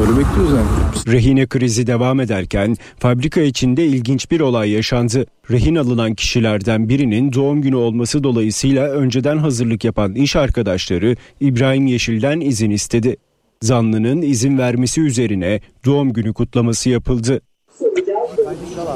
Öyle 0.00 0.10
bekliyoruz 0.10 0.50
yani. 0.52 1.16
Rehine 1.16 1.46
krizi 1.46 1.86
devam 1.86 2.20
ederken 2.20 2.76
fabrika 2.98 3.40
içinde 3.40 3.86
ilginç 3.86 4.30
bir 4.30 4.40
olay 4.40 4.70
yaşandı. 4.70 5.26
Rehin 5.50 5.74
alınan 5.74 6.14
kişilerden 6.14 6.88
birinin 6.88 7.32
doğum 7.32 7.62
günü 7.62 7.76
olması 7.76 8.24
dolayısıyla 8.24 8.88
önceden 8.88 9.38
hazırlık 9.38 9.84
yapan 9.84 10.14
iş 10.14 10.36
arkadaşları 10.36 11.16
İbrahim 11.40 11.86
Yeşil'den 11.86 12.40
izin 12.40 12.70
istedi. 12.70 13.16
Zanlının 13.62 14.22
izin 14.22 14.58
vermesi 14.58 15.00
üzerine 15.00 15.60
doğum 15.84 16.12
günü 16.12 16.32
kutlaması 16.32 16.90
yapıldı. 16.90 17.40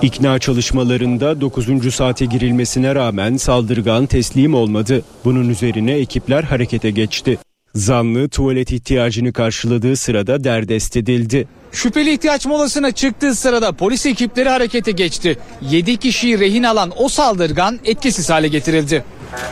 İkna 0.03 0.39
çalışmalarında 0.39 1.41
9. 1.41 1.95
saate 1.95 2.25
girilmesine 2.25 2.95
rağmen 2.95 3.37
saldırgan 3.37 4.07
teslim 4.07 4.55
olmadı. 4.55 5.03
Bunun 5.25 5.49
üzerine 5.49 5.93
ekipler 5.93 6.43
harekete 6.43 6.91
geçti. 6.91 7.39
Zanlı 7.75 8.29
tuvalet 8.29 8.73
ihtiyacını 8.73 9.33
karşıladığı 9.33 9.97
sırada 9.97 10.45
derdest 10.45 10.97
edildi. 10.97 11.49
Şüpheli 11.73 12.13
ihtiyaç 12.13 12.47
molasına 12.47 12.93
çıktığı 12.93 13.35
sırada 13.35 13.73
polis 13.73 14.07
ekipleri 14.07 14.49
harekete 14.49 14.93
geçti. 14.93 15.39
7 15.71 15.97
kişiyi 15.97 16.39
rehin 16.39 16.63
alan 16.63 16.93
o 16.97 17.09
saldırgan 17.09 17.79
etkisiz 17.85 18.31
hale 18.31 18.49
getirildi. 18.49 19.05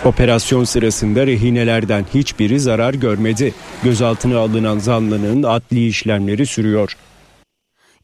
Operasyon 0.04 0.64
sırasında 0.64 1.26
rehinelerden 1.26 2.06
hiçbiri 2.14 2.60
zarar 2.60 2.94
görmedi. 2.94 3.54
Gözaltına 3.84 4.38
alınan 4.38 4.78
zanlının 4.78 5.42
adli 5.42 5.86
işlemleri 5.86 6.46
sürüyor. 6.46 6.96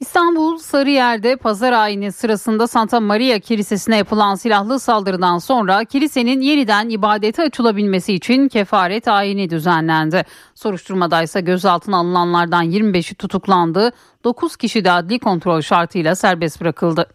İstanbul 0.00 0.58
Sarıyer'de 0.58 1.36
pazar 1.36 1.72
ayini 1.72 2.12
sırasında 2.12 2.66
Santa 2.66 3.00
Maria 3.00 3.38
Kilisesi'ne 3.38 3.96
yapılan 3.96 4.34
silahlı 4.34 4.80
saldırıdan 4.80 5.38
sonra 5.38 5.84
kilisenin 5.84 6.40
yeniden 6.40 6.88
ibadete 6.88 7.42
açılabilmesi 7.42 8.14
için 8.14 8.48
kefaret 8.48 9.08
ayini 9.08 9.50
düzenlendi. 9.50 10.24
Soruşturmada 10.54 11.22
ise 11.22 11.40
gözaltına 11.40 11.96
alınanlardan 11.96 12.70
25'i 12.70 13.14
tutuklandı, 13.14 13.92
9 14.24 14.56
kişi 14.56 14.84
de 14.84 14.90
adli 14.90 15.18
kontrol 15.18 15.60
şartıyla 15.60 16.14
serbest 16.14 16.60
bırakıldı. 16.60 17.06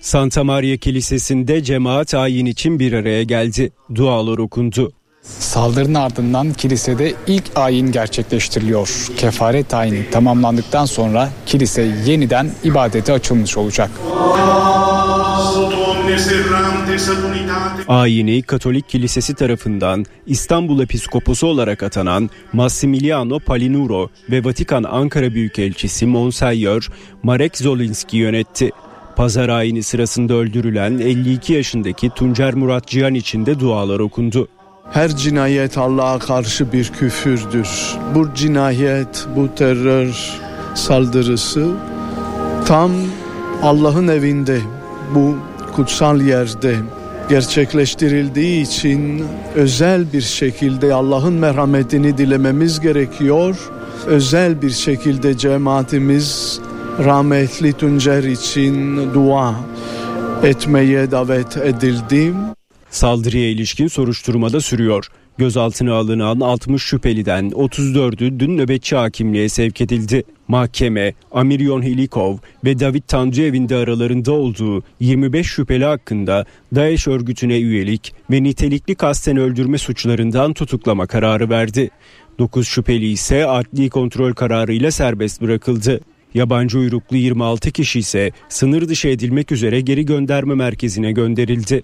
Santa 0.00 0.44
Maria 0.44 0.76
Kilisesi'nde 0.76 1.62
cemaat 1.62 2.14
ayin 2.14 2.46
için 2.46 2.78
bir 2.78 2.92
araya 2.92 3.22
geldi. 3.22 3.72
Dualar 3.94 4.38
okundu. 4.38 4.92
Saldırının 5.38 5.94
ardından 5.94 6.52
kilisede 6.52 7.14
ilk 7.26 7.44
ayin 7.56 7.92
gerçekleştiriliyor. 7.92 9.06
Kefaret 9.16 9.74
ayini 9.74 10.10
tamamlandıktan 10.10 10.84
sonra 10.84 11.30
kilise 11.46 11.82
yeniden 12.06 12.50
ibadete 12.64 13.12
açılmış 13.12 13.56
olacak. 13.56 13.90
Ayini 17.88 18.42
Katolik 18.42 18.88
Kilisesi 18.88 19.34
tarafından 19.34 20.04
İstanbul 20.26 20.80
Episkoposu 20.80 21.46
olarak 21.46 21.82
atanan 21.82 22.30
Massimiliano 22.52 23.40
Palinuro 23.40 24.08
ve 24.30 24.44
Vatikan 24.44 24.82
Ankara 24.82 25.34
Büyükelçisi 25.34 26.06
Monseñor 26.06 26.88
Marek 27.22 27.58
Zolinski 27.58 28.16
yönetti. 28.16 28.70
Pazar 29.16 29.48
ayini 29.48 29.82
sırasında 29.82 30.34
öldürülen 30.34 30.98
52 30.98 31.52
yaşındaki 31.52 32.10
Tuncer 32.10 32.54
Murat 32.54 32.86
Cihan 32.86 33.14
için 33.14 33.46
de 33.46 33.60
dualar 33.60 33.98
okundu. 34.00 34.48
Her 34.92 35.16
cinayet 35.16 35.78
Allah'a 35.78 36.18
karşı 36.18 36.72
bir 36.72 36.92
küfürdür. 36.92 37.96
Bu 38.14 38.34
cinayet, 38.34 39.26
bu 39.36 39.54
terör 39.54 40.38
saldırısı 40.74 41.66
tam 42.66 42.90
Allah'ın 43.62 44.08
evinde, 44.08 44.58
bu 45.14 45.36
kutsal 45.76 46.20
yerde 46.20 46.76
gerçekleştirildiği 47.28 48.62
için 48.62 49.24
özel 49.54 50.12
bir 50.12 50.20
şekilde 50.20 50.94
Allah'ın 50.94 51.32
merhametini 51.32 52.18
dilememiz 52.18 52.80
gerekiyor. 52.80 53.56
Özel 54.06 54.62
bir 54.62 54.70
şekilde 54.70 55.38
cemaatimiz 55.38 56.60
rahmetli 57.04 57.72
Tuncer 57.72 58.24
için 58.24 58.96
dua 59.14 59.54
etmeye 60.42 61.10
davet 61.10 61.56
edildim. 61.56 62.55
Saldırıya 62.96 63.50
ilişkin 63.50 63.88
soruşturmada 63.88 64.60
sürüyor. 64.60 65.06
Gözaltına 65.38 65.94
alınan 65.94 66.40
60 66.40 66.82
şüpheliden 66.82 67.50
34'ü 67.50 68.40
dün 68.40 68.58
nöbetçi 68.58 68.96
hakimliğe 68.96 69.48
sevk 69.48 69.80
edildi. 69.80 70.22
Mahkeme 70.48 71.14
Amiryon 71.32 71.82
Hilikov 71.82 72.36
ve 72.64 72.80
David 72.80 73.02
Tancı 73.08 73.42
evinde 73.42 73.76
aralarında 73.76 74.32
olduğu 74.32 74.82
25 75.00 75.46
şüpheli 75.46 75.84
hakkında 75.84 76.44
DAEŞ 76.74 77.08
örgütüne 77.08 77.58
üyelik 77.58 78.14
ve 78.30 78.42
nitelikli 78.42 78.94
kasten 78.94 79.36
öldürme 79.36 79.78
suçlarından 79.78 80.52
tutuklama 80.52 81.06
kararı 81.06 81.50
verdi. 81.50 81.90
9 82.38 82.68
şüpheli 82.68 83.06
ise 83.06 83.46
adli 83.46 83.90
kontrol 83.90 84.32
kararıyla 84.32 84.90
serbest 84.90 85.42
bırakıldı. 85.42 86.00
Yabancı 86.34 86.78
uyruklu 86.78 87.16
26 87.16 87.70
kişi 87.70 87.98
ise 87.98 88.30
sınır 88.48 88.88
dışı 88.88 89.08
edilmek 89.08 89.52
üzere 89.52 89.80
geri 89.80 90.06
gönderme 90.06 90.54
merkezine 90.54 91.12
gönderildi. 91.12 91.82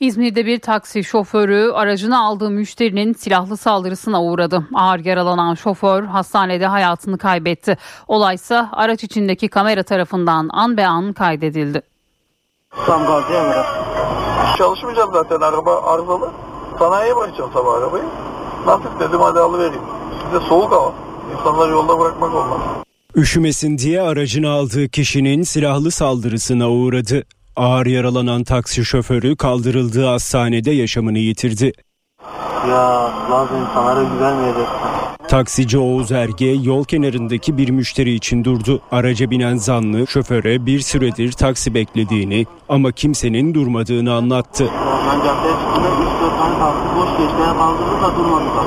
İzmir'de 0.00 0.46
bir 0.46 0.58
taksi 0.58 1.04
şoförü 1.04 1.70
aracını 1.72 2.24
aldığı 2.24 2.50
müşterinin 2.50 3.12
silahlı 3.12 3.56
saldırısına 3.56 4.22
uğradı. 4.22 4.66
Ağır 4.74 4.98
yaralanan 5.04 5.54
şoför 5.54 6.04
hastanede 6.04 6.66
hayatını 6.66 7.18
kaybetti. 7.18 7.76
Olaysa 8.08 8.68
araç 8.72 9.04
içindeki 9.04 9.48
kamera 9.48 9.82
tarafından 9.82 10.48
an 10.52 10.76
be 10.76 10.86
an 10.86 11.12
kaydedildi. 11.12 11.82
Tam 12.86 13.06
gazlıya 13.06 13.44
biraz. 13.44 13.66
Çalışmayacağım 14.58 15.10
zaten 15.12 15.40
araba 15.40 15.82
arızalı. 15.82 16.30
Sanayiye 16.78 17.16
bırakacağım 17.16 17.50
sabah 17.54 17.74
arabayı. 17.74 18.04
Nasip 18.66 19.00
dedim 19.00 19.20
hadi 19.20 19.40
alıvereyim. 19.40 19.82
Size 20.24 20.46
soğuk 20.48 20.72
hava. 20.72 20.92
İnsanları 21.38 21.70
yolda 21.72 22.00
bırakmak 22.00 22.34
olmaz. 22.34 22.60
Üşümesin 23.16 23.78
diye 23.78 24.00
aracını 24.02 24.50
aldığı 24.50 24.88
kişinin 24.88 25.42
silahlı 25.42 25.90
saldırısına 25.90 26.70
uğradı. 26.70 27.24
Ağır 27.56 27.86
yaralanan 27.86 28.44
taksi 28.44 28.84
şoförü 28.84 29.36
kaldırıldığı 29.36 30.06
hastanede 30.06 30.70
yaşamını 30.70 31.18
yitirdi. 31.18 31.72
Ya 32.70 33.12
bazı 33.30 33.54
insanlara 33.54 34.02
güvenmeyeceksin. 34.02 34.74
Taksici 35.28 35.78
Oğuz 35.78 36.12
Erge 36.12 36.46
yol 36.46 36.84
kenarındaki 36.84 37.58
bir 37.58 37.70
müşteri 37.70 38.14
için 38.14 38.44
durdu. 38.44 38.80
Araca 38.92 39.30
binen 39.30 39.56
zanlı 39.56 40.06
şoföre 40.06 40.66
bir 40.66 40.80
süredir 40.80 41.32
taksi 41.32 41.74
beklediğini 41.74 42.46
ama 42.68 42.92
kimsenin 42.92 43.54
durmadığını 43.54 44.14
anlattı. 44.14 44.68
Ben 45.10 45.18
caddeye 45.18 45.52
çıktığımda 45.52 45.88
3-4 45.88 46.38
tane 46.38 46.58
taksi 46.58 46.96
boş. 46.96 47.08
Yani 47.40 47.58
kaldırdı 47.58 48.02
da 48.02 48.16
durmadılar. 48.16 48.64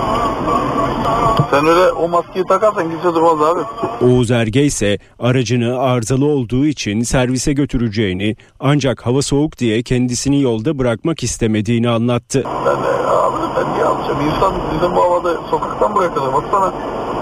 Sen 1.51 1.65
öyle 1.67 1.91
o 1.91 2.07
maskeyi 2.07 2.45
takarsan 2.45 2.89
kimse 2.89 3.15
durmaz 3.15 3.41
abi. 3.41 3.62
Oğuz 4.05 4.31
Erge 4.31 4.63
ise 4.63 4.97
aracını 5.19 5.79
arızalı 5.79 6.25
olduğu 6.25 6.65
için 6.65 7.01
servise 7.01 7.53
götüreceğini 7.53 8.36
ancak 8.60 9.05
hava 9.05 9.21
soğuk 9.21 9.57
diye 9.57 9.83
kendisini 9.83 10.41
yolda 10.41 10.79
bırakmak 10.79 11.23
istemediğini 11.23 11.89
anlattı. 11.89 12.43
Ben 12.65 12.83
de 12.83 12.88
abi 13.07 13.36
ben 13.57 13.73
niye 13.73 13.86
alacağım? 13.86 14.19
İnsan 14.27 14.53
bizim 14.75 14.95
bu 14.95 15.01
havada 15.03 15.33
sokaktan 15.49 15.95
bırakılır. 15.95 16.33
Baksana 16.33 16.73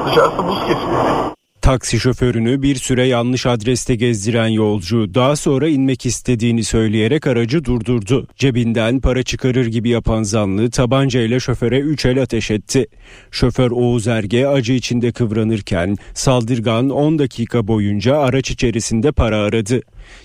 dışarısı 0.06 0.48
buz 0.48 0.60
kesiyor. 0.60 1.35
Taksi 1.66 2.00
şoförünü 2.00 2.62
bir 2.62 2.76
süre 2.76 3.08
yanlış 3.08 3.46
adreste 3.46 3.96
gezdiren 3.96 4.48
yolcu 4.48 5.14
daha 5.14 5.36
sonra 5.36 5.68
inmek 5.68 6.06
istediğini 6.06 6.64
söyleyerek 6.64 7.28
aracı 7.28 7.66
durdurdu. 7.66 8.28
Cebinden 8.36 9.00
para 9.00 9.24
çıkarır 9.24 9.66
gibi 9.66 9.90
yapan 9.90 10.24
zanlı 10.24 10.70
tabancayla 10.70 11.40
şoföre 11.40 11.80
3 11.80 12.06
el 12.06 12.22
ateş 12.22 12.52
etti. 12.52 12.88
Şoför 13.32 13.72
Oğuz 13.72 14.08
Erge 14.08 14.48
acı 14.48 14.74
içinde 14.74 15.12
kıvranırken 15.12 15.98
saldırgan 16.14 16.90
10 16.90 17.20
dakika 17.20 17.68
boyunca 17.68 18.18
araç 18.18 18.52
içerisinde 18.52 19.12
para 19.12 19.38
aradı. 19.38 19.82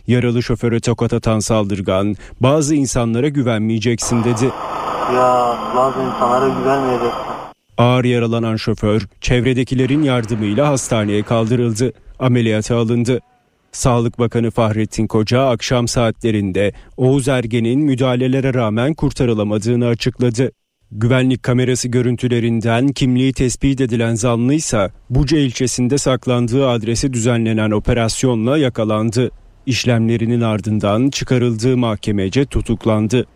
Yaralı 0.07 0.42
şoföre 0.42 0.81
tokat 0.81 1.12
atan 1.12 1.38
saldırgan 1.38 2.16
bazı 2.40 2.74
insanlara 2.74 3.29
güvenmeyeceksin 3.29 4.24
dedi. 4.24 4.44
Ya 5.14 5.59
bazı 5.76 6.00
insanlara 6.00 6.48
güvenmeyeceksin. 6.48 7.29
Ağır 7.80 8.04
yaralanan 8.04 8.56
şoför 8.56 9.06
çevredekilerin 9.20 10.02
yardımıyla 10.02 10.68
hastaneye 10.68 11.22
kaldırıldı. 11.22 11.92
Ameliyata 12.18 12.76
alındı. 12.76 13.20
Sağlık 13.72 14.18
Bakanı 14.18 14.50
Fahrettin 14.50 15.06
Koca 15.06 15.40
akşam 15.40 15.88
saatlerinde 15.88 16.72
Oğuz 16.96 17.28
Ergen'in 17.28 17.80
müdahalelere 17.80 18.54
rağmen 18.54 18.94
kurtarılamadığını 18.94 19.86
açıkladı. 19.86 20.52
Güvenlik 20.92 21.42
kamerası 21.42 21.88
görüntülerinden 21.88 22.88
kimliği 22.88 23.32
tespit 23.32 23.80
edilen 23.80 24.14
zanlı 24.14 24.54
ise 24.54 24.90
Buca 25.10 25.38
ilçesinde 25.38 25.98
saklandığı 25.98 26.68
adresi 26.68 27.12
düzenlenen 27.12 27.70
operasyonla 27.70 28.58
yakalandı. 28.58 29.30
İşlemlerinin 29.66 30.40
ardından 30.40 31.10
çıkarıldığı 31.10 31.76
mahkemece 31.76 32.44
tutuklandı. 32.44 33.26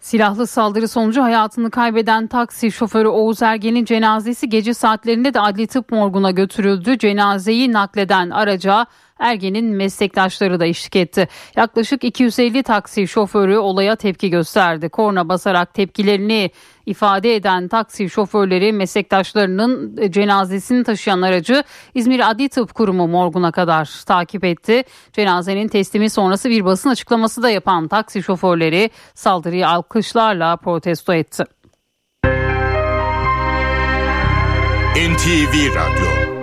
Silahlı 0.00 0.46
saldırı 0.46 0.88
sonucu 0.88 1.22
hayatını 1.22 1.70
kaybeden 1.70 2.26
taksi 2.26 2.72
şoförü 2.72 3.08
Oğuz 3.08 3.42
Ergen'in 3.42 3.84
cenazesi 3.84 4.48
gece 4.48 4.74
saatlerinde 4.74 5.34
de 5.34 5.40
adli 5.40 5.66
tıp 5.66 5.92
morguna 5.92 6.30
götürüldü. 6.30 6.98
Cenazeyi 6.98 7.72
nakleden 7.72 8.30
araca 8.30 8.86
Ergen'in 9.18 9.76
meslektaşları 9.76 10.60
da 10.60 10.66
eşlik 10.66 10.96
etti. 10.96 11.28
Yaklaşık 11.56 12.04
250 12.04 12.62
taksi 12.62 13.08
şoförü 13.08 13.56
olaya 13.56 13.96
tepki 13.96 14.30
gösterdi. 14.30 14.88
Korna 14.88 15.28
basarak 15.28 15.74
tepkilerini 15.74 16.50
ifade 16.90 17.34
eden 17.34 17.68
taksi 17.68 18.10
şoförleri 18.10 18.72
meslektaşlarının 18.72 19.96
cenazesini 20.10 20.84
taşıyan 20.84 21.22
aracı 21.22 21.64
İzmir 21.94 22.30
Adli 22.30 22.48
Tıp 22.48 22.74
Kurumu 22.74 23.08
morguna 23.08 23.52
kadar 23.52 23.90
takip 24.06 24.44
etti. 24.44 24.84
Cenazenin 25.12 25.68
teslimi 25.68 26.10
sonrası 26.10 26.50
bir 26.50 26.64
basın 26.64 26.90
açıklaması 26.90 27.42
da 27.42 27.50
yapan 27.50 27.88
taksi 27.88 28.22
şoförleri 28.22 28.90
saldırıyı 29.14 29.68
alkışlarla 29.68 30.56
protesto 30.56 31.14
etti. 31.14 31.44
NTV 34.96 35.74
Radyo 35.74 36.39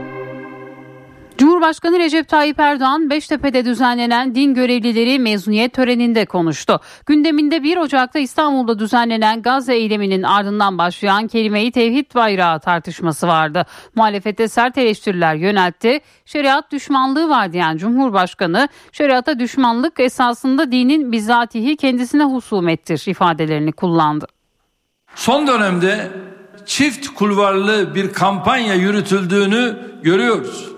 Cumhurbaşkanı 1.38 2.00
Recep 2.00 2.30
Tayyip 2.30 2.60
Erdoğan 2.60 3.10
Beştepe'de 3.10 3.66
düzenlenen 3.66 4.36
din 4.36 4.54
görevlileri 4.54 5.20
mezuniyet 5.20 5.74
töreninde 5.74 6.26
konuştu. 6.26 6.80
Gündeminde 7.06 7.64
1 7.64 7.78
Ocak'ta 7.78 8.20
İstanbul'da 8.20 8.80
düzenlenen 8.80 9.42
Gazze 9.42 9.76
eyleminin 9.76 10.24
ardından 10.24 10.78
başlayan 10.78 11.28
kelimeyi 11.28 11.72
tevhid 11.72 12.16
bayrağı 12.16 12.60
tartışması 12.60 13.28
vardı. 13.28 13.66
Muhalefete 13.96 14.48
sert 14.48 14.78
eleştiriler 14.78 15.36
yöneltti. 15.36 16.00
Şeriat 16.26 16.72
düşmanlığı 16.72 17.30
var 17.30 17.54
diyen 17.54 17.78
Cumhurbaşkanı 17.78 18.68
şeriata 18.92 19.40
düşmanlık 19.40 20.00
esasında 20.00 20.72
dinin 20.72 21.12
bizatihi 21.12 21.78
kendisine 21.78 22.24
husumettir 22.24 23.04
ifadelerini 23.08 23.72
kullandı. 23.72 24.28
Son 25.16 25.48
dönemde 25.48 26.12
çift 26.66 27.08
kulvarlı 27.08 27.96
bir 27.96 28.14
kampanya 28.14 28.74
yürütüldüğünü 28.74 29.78
görüyoruz. 30.04 30.77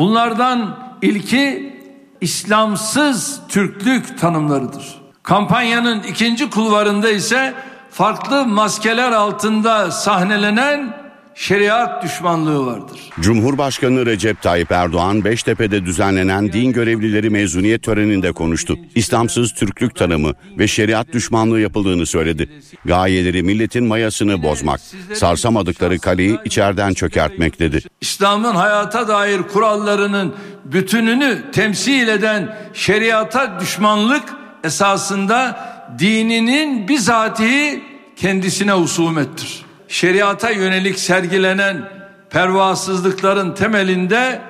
Bunlardan 0.00 0.76
ilki 1.02 1.76
İslamsız 2.20 3.40
Türklük 3.48 4.20
tanımlarıdır. 4.20 5.00
Kampanyanın 5.22 6.02
ikinci 6.02 6.50
kulvarında 6.50 7.10
ise 7.10 7.54
farklı 7.90 8.46
maskeler 8.46 9.12
altında 9.12 9.90
sahnelenen 9.90 10.96
şeriat 11.40 12.02
düşmanlığı 12.02 12.66
vardır. 12.66 13.00
Cumhurbaşkanı 13.20 14.06
Recep 14.06 14.42
Tayyip 14.42 14.72
Erdoğan 14.72 15.24
Beştepe'de 15.24 15.84
düzenlenen 15.84 16.52
din 16.52 16.72
görevlileri 16.72 17.30
mezuniyet 17.30 17.82
töreninde 17.82 18.32
konuştu. 18.32 18.78
İslamsız 18.94 19.54
Türklük 19.54 19.96
tanımı 19.96 20.32
ve 20.58 20.68
şeriat 20.68 21.12
düşmanlığı 21.12 21.60
yapıldığını 21.60 22.06
söyledi. 22.06 22.50
Gayeleri 22.84 23.42
milletin 23.42 23.84
mayasını 23.84 24.42
bozmak, 24.42 24.80
sarsamadıkları 25.14 25.98
kaleyi 25.98 26.38
içeriden 26.44 26.94
çökertmek 26.94 27.60
dedi. 27.60 27.80
İslam'ın 28.00 28.54
hayata 28.54 29.08
dair 29.08 29.42
kurallarının 29.42 30.34
bütününü 30.64 31.50
temsil 31.52 32.08
eden 32.08 32.56
şeriata 32.74 33.60
düşmanlık 33.60 34.24
esasında 34.64 35.60
dininin 35.98 36.88
bizatihi 36.88 37.82
kendisine 38.16 38.72
husumettir. 38.72 39.69
Şeriata 39.90 40.50
yönelik 40.50 40.98
sergilenen 40.98 41.88
pervasızlıkların 42.30 43.54
temelinde 43.54 44.40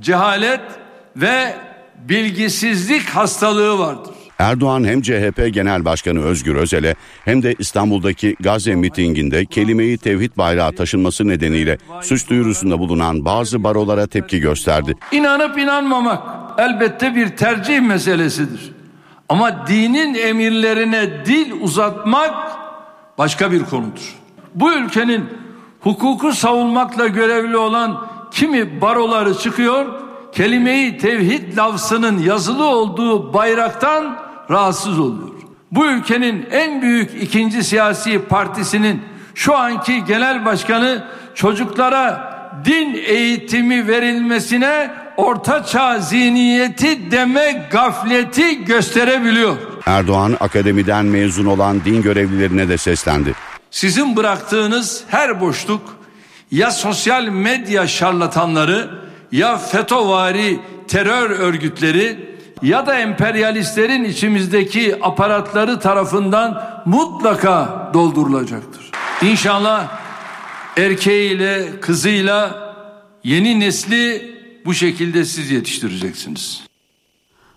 cehalet 0.00 0.60
ve 1.16 1.54
bilgisizlik 2.08 3.08
hastalığı 3.08 3.78
vardır. 3.78 4.14
Erdoğan 4.38 4.84
hem 4.84 5.02
CHP 5.02 5.48
Genel 5.52 5.84
Başkanı 5.84 6.20
Özgür 6.20 6.54
Özel'e 6.54 6.94
hem 7.24 7.42
de 7.42 7.54
İstanbul'daki 7.58 8.36
Gazze 8.40 8.74
mitinginde 8.74 9.44
kelimeyi 9.44 9.98
tevhid 9.98 10.32
bayrağı 10.36 10.72
taşınması 10.72 11.28
nedeniyle 11.28 11.78
suç 12.02 12.28
duyurusunda 12.30 12.78
bulunan 12.78 13.24
bazı 13.24 13.64
barolara 13.64 14.06
tepki 14.06 14.40
gösterdi. 14.40 14.94
İnanıp 15.12 15.58
inanmamak 15.58 16.22
elbette 16.58 17.14
bir 17.14 17.28
tercih 17.28 17.80
meselesidir. 17.80 18.72
Ama 19.28 19.66
dinin 19.66 20.14
emirlerine 20.14 21.26
dil 21.26 21.52
uzatmak 21.60 22.34
başka 23.18 23.52
bir 23.52 23.64
konudur. 23.64 24.19
Bu 24.54 24.72
ülkenin 24.72 25.24
hukuku 25.80 26.32
savunmakla 26.32 27.06
görevli 27.06 27.56
olan 27.56 28.06
kimi 28.30 28.80
baroları 28.80 29.38
çıkıyor, 29.38 29.86
kelimeyi 30.32 30.98
tevhid 30.98 31.56
lafzının 31.56 32.18
yazılı 32.18 32.64
olduğu 32.64 33.34
bayraktan 33.34 34.16
rahatsız 34.50 34.98
oluyor. 34.98 35.28
Bu 35.72 35.86
ülkenin 35.86 36.46
en 36.50 36.82
büyük 36.82 37.22
ikinci 37.22 37.64
siyasi 37.64 38.18
partisinin 38.18 39.02
şu 39.34 39.56
anki 39.56 40.04
genel 40.04 40.44
başkanı 40.44 41.04
çocuklara 41.34 42.30
din 42.64 42.94
eğitimi 43.06 43.88
verilmesine 43.88 44.90
orta 45.16 45.64
çağ 45.64 45.98
zihniyeti 45.98 47.10
deme 47.10 47.68
gafleti 47.72 48.64
gösterebiliyor. 48.64 49.56
Erdoğan 49.86 50.36
akademiden 50.40 51.04
mezun 51.04 51.46
olan 51.46 51.84
din 51.84 52.02
görevlilerine 52.02 52.68
de 52.68 52.78
seslendi. 52.78 53.34
Sizin 53.70 54.16
bıraktığınız 54.16 55.04
her 55.08 55.40
boşluk 55.40 55.96
ya 56.50 56.70
sosyal 56.70 57.24
medya 57.24 57.86
şarlatanları 57.86 58.90
ya 59.32 59.58
FETÖ'vari 59.58 60.60
terör 60.88 61.30
örgütleri 61.30 62.30
ya 62.62 62.86
da 62.86 62.98
emperyalistlerin 62.98 64.04
içimizdeki 64.04 64.96
aparatları 65.02 65.80
tarafından 65.80 66.82
mutlaka 66.86 67.90
doldurulacaktır. 67.94 68.90
İnşallah 69.22 69.88
erkeğiyle 70.76 71.80
kızıyla 71.80 72.70
yeni 73.24 73.60
nesli 73.60 74.34
bu 74.64 74.74
şekilde 74.74 75.24
siz 75.24 75.50
yetiştireceksiniz. 75.50 76.69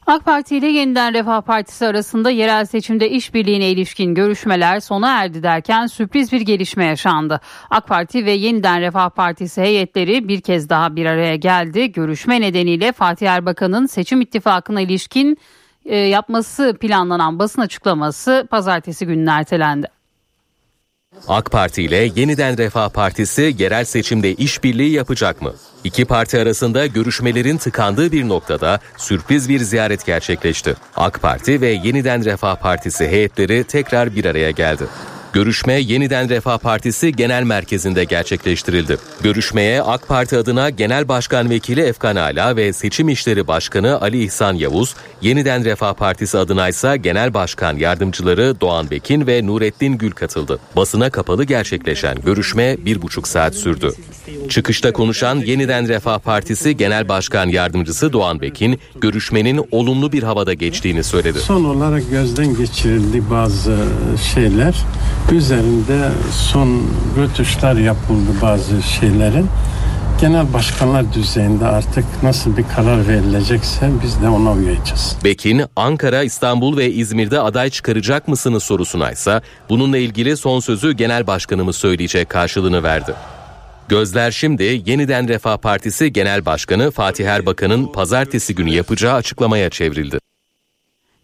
AK 0.08 0.26
Parti 0.26 0.58
ile 0.58 0.68
Yeniden 0.68 1.14
Refah 1.14 1.42
Partisi 1.42 1.88
arasında 1.88 2.30
yerel 2.30 2.66
seçimde 2.66 3.10
işbirliğine 3.10 3.70
ilişkin 3.70 4.16
görüşmeler 4.16 4.80
sona 4.80 5.22
erdi 5.22 5.44
derken 5.44 5.88
sürpriz 5.88 6.32
bir 6.32 6.42
gelişme 6.42 6.86
yaşandı. 6.86 7.42
AK 7.70 7.88
Parti 7.88 8.26
ve 8.26 8.32
Yeniden 8.32 8.82
Refah 8.82 9.10
Partisi 9.10 9.62
heyetleri 9.62 10.28
bir 10.28 10.42
kez 10.42 10.70
daha 10.70 10.96
bir 10.96 11.06
araya 11.06 11.36
geldi. 11.36 11.92
Görüşme 11.92 12.42
nedeniyle 12.42 12.92
Fatih 12.92 13.30
Erbakan'ın 13.30 13.86
seçim 13.86 14.22
ittifakına 14.22 14.82
ilişkin 14.82 15.38
e, 15.86 15.98
yapması 15.98 16.78
planlanan 16.80 17.40
basın 17.40 17.62
açıklaması 17.62 18.48
pazartesi 18.52 19.06
gününe 19.06 19.32
ertelendi. 19.32 19.88
AK 21.28 21.52
Parti 21.52 21.84
ile 21.84 22.10
Yeniden 22.16 22.58
Refah 22.58 22.90
Partisi 22.90 23.56
yerel 23.58 23.86
seçimde 23.86 24.34
işbirliği 24.34 24.92
yapacak 24.92 25.42
mı? 25.42 25.54
İki 25.84 26.06
parti 26.06 26.40
arasında 26.40 26.86
görüşmelerin 26.86 27.58
tıkandığı 27.58 28.12
bir 28.12 28.28
noktada 28.30 28.80
sürpriz 28.98 29.50
bir 29.50 29.60
ziyaret 29.60 30.06
gerçekleşti. 30.06 30.76
AK 30.96 31.22
Parti 31.22 31.62
ve 31.62 31.68
Yeniden 31.68 32.26
Refah 32.26 32.56
Partisi 32.56 33.08
heyetleri 33.08 33.64
tekrar 33.64 34.16
bir 34.16 34.26
araya 34.26 34.52
geldi. 34.52 34.84
Görüşme 35.34 35.74
Yeniden 35.74 36.30
Refah 36.30 36.58
Partisi 36.58 37.12
Genel 37.12 37.44
Merkezi'nde 37.44 38.04
gerçekleştirildi. 38.04 38.98
Görüşmeye 39.24 39.82
AK 39.82 40.08
Parti 40.08 40.38
adına 40.38 40.70
Genel 40.70 41.08
Başkan 41.08 41.50
Vekili 41.50 41.82
Efkan 41.82 42.16
Ala 42.16 42.56
ve 42.56 42.74
Seçim 42.74 43.10
İşleri 43.10 43.48
Başkanı 43.48 44.02
Ali 44.02 44.24
İhsan 44.24 44.54
Yavuz, 44.54 44.96
Yeniden 45.22 45.66
Refah 45.66 45.94
Partisi 45.94 46.38
adına 46.38 46.70
ise 46.70 46.98
Genel 46.98 47.34
Başkan 47.34 47.78
Yardımcıları 47.78 48.62
Doğan 48.62 48.92
Bekin 48.92 49.28
ve 49.28 49.48
Nurettin 49.48 49.98
Gül 49.98 50.12
katıldı. 50.12 50.60
Basına 50.76 51.10
kapalı 51.10 51.44
gerçekleşen 51.44 52.18
görüşme 52.26 52.78
bir 52.86 53.02
buçuk 53.02 53.28
saat 53.28 53.56
sürdü. 53.56 53.94
Çıkışta 54.50 54.94
konuşan 54.94 55.38
Yeniden 55.38 55.88
Refah 55.88 56.20
Partisi 56.20 56.78
Genel 56.78 57.10
Başkan 57.10 57.48
Yardımcısı 57.48 58.14
Doğan 58.14 58.42
Bekin, 58.42 58.80
görüşmenin 59.02 59.68
olumlu 59.72 60.12
bir 60.12 60.24
havada 60.24 60.54
geçtiğini 60.54 61.04
söyledi. 61.04 61.40
Son 61.40 61.64
olarak 61.64 62.10
gözden 62.12 62.58
geçirildi 62.58 63.24
bazı 63.30 63.78
şeyler. 64.34 64.76
Üzerinde 65.32 66.10
son 66.32 66.84
rötuşlar 67.18 67.76
yapıldı 67.76 68.30
bazı 68.42 68.84
şeylerin. 68.84 69.48
Genel 70.22 70.54
başkanlar 70.54 71.14
düzeyinde 71.14 71.66
artık 71.66 72.06
nasıl 72.24 72.58
bir 72.58 72.64
karar 72.76 73.08
verilecekse 73.08 73.90
biz 74.04 74.22
de 74.22 74.30
ona 74.30 74.52
uyacağız. 74.52 75.16
Bekin, 75.24 75.64
Ankara, 75.76 76.24
İstanbul 76.24 76.78
ve 76.78 76.92
İzmir'de 76.92 77.40
aday 77.40 77.70
çıkaracak 77.70 78.28
mısınız 78.28 78.64
sorusuna 78.64 79.12
ise 79.12 79.42
bununla 79.70 79.98
ilgili 79.98 80.38
son 80.38 80.60
sözü 80.60 80.92
genel 80.92 81.28
başkanımız 81.28 81.76
söyleyecek 81.76 82.30
karşılığını 82.30 82.84
verdi. 82.84 83.14
Gözler 83.90 84.32
şimdi 84.32 84.82
yeniden 84.86 85.28
Refah 85.28 85.58
Partisi 85.58 86.14
Genel 86.14 86.46
Başkanı 86.46 86.92
Fatih 86.92 87.28
Erbakan'ın 87.28 87.86
pazartesi 87.86 88.56
günü 88.56 88.70
yapacağı 88.70 89.14
açıklamaya 89.14 89.70
çevrildi. 89.70 90.23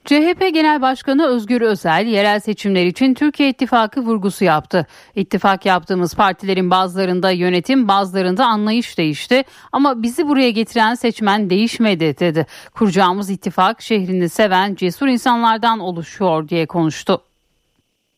CHP 0.10 0.54
Genel 0.54 0.82
Başkanı 0.82 1.28
Özgür 1.28 1.62
Özel 1.62 2.06
yerel 2.06 2.39
seçimler 2.39 2.86
için 2.86 3.13
Türkiye 3.13 3.50
İttifakı 3.50 4.02
vurgusu 4.02 4.45
yaptı. 4.45 4.88
İttifak 5.15 5.65
yaptığımız 5.65 6.15
partilerin 6.15 6.72
bazılarında 6.72 7.32
yönetim 7.32 7.88
bazılarında 7.88 8.45
anlayış 8.45 8.98
değişti 8.98 9.43
ama 9.72 10.04
bizi 10.04 10.28
buraya 10.28 10.52
getiren 10.52 10.95
seçmen 10.95 11.50
değişmedi 11.50 12.19
dedi. 12.19 12.45
Kuracağımız 12.74 13.30
ittifak 13.30 13.82
şehrini 13.82 14.30
seven 14.30 14.76
cesur 14.76 15.08
insanlardan 15.08 15.80
oluşuyor 15.80 16.50
diye 16.50 16.65
konuştu. 16.65 17.22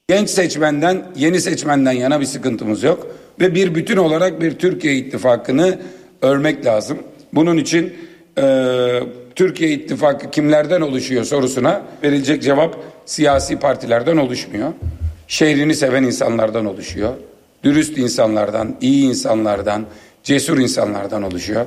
Genç 0.07 0.29
seçmenden 0.29 1.05
yeni 1.15 1.41
seçmenden 1.41 1.91
yana 1.91 2.19
bir 2.19 2.25
sıkıntımız 2.25 2.83
yok 2.83 3.07
ve 3.39 3.55
bir 3.55 3.75
bütün 3.75 3.97
olarak 3.97 4.41
bir 4.41 4.51
Türkiye 4.59 4.95
İttifakı'nı 4.95 5.79
örmek 6.21 6.65
lazım. 6.65 6.97
Bunun 7.33 7.57
için 7.57 7.93
e, 8.37 8.43
Türkiye 9.35 9.71
İttifakı 9.71 10.31
kimlerden 10.31 10.81
oluşuyor 10.81 11.23
sorusuna 11.23 11.81
verilecek 12.03 12.43
cevap 12.43 12.75
siyasi 13.05 13.59
partilerden 13.59 14.17
oluşmuyor. 14.17 14.73
Şehrini 15.27 15.75
seven 15.75 16.03
insanlardan 16.03 16.65
oluşuyor. 16.65 17.13
Dürüst 17.63 17.97
insanlardan, 17.97 18.77
iyi 18.81 19.05
insanlardan, 19.05 19.85
cesur 20.23 20.57
insanlardan 20.57 21.23
oluşuyor. 21.23 21.65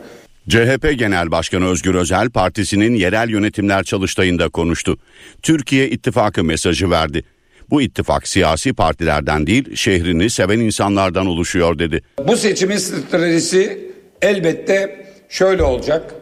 CHP 0.49 0.99
Genel 0.99 1.31
Başkanı 1.31 1.67
Özgür 1.67 1.95
Özel 1.95 2.31
partisinin 2.31 2.95
yerel 2.95 3.29
yönetimler 3.29 3.85
çalıştayında 3.85 4.49
konuştu. 4.49 4.99
Türkiye 5.43 5.91
İttifakı 5.91 6.45
mesajı 6.45 6.91
verdi. 6.91 7.25
Bu 7.71 7.83
ittifak 7.83 8.29
siyasi 8.29 8.73
partilerden 8.73 9.47
değil 9.47 9.77
şehrini 9.77 10.31
seven 10.31 10.59
insanlardan 10.59 11.27
oluşuyor 11.27 11.79
dedi. 11.79 12.03
Bu 12.29 12.37
seçimin 12.37 12.77
stratejisi 12.77 13.91
elbette 14.23 15.07
şöyle 15.29 15.63
olacak. 15.63 16.15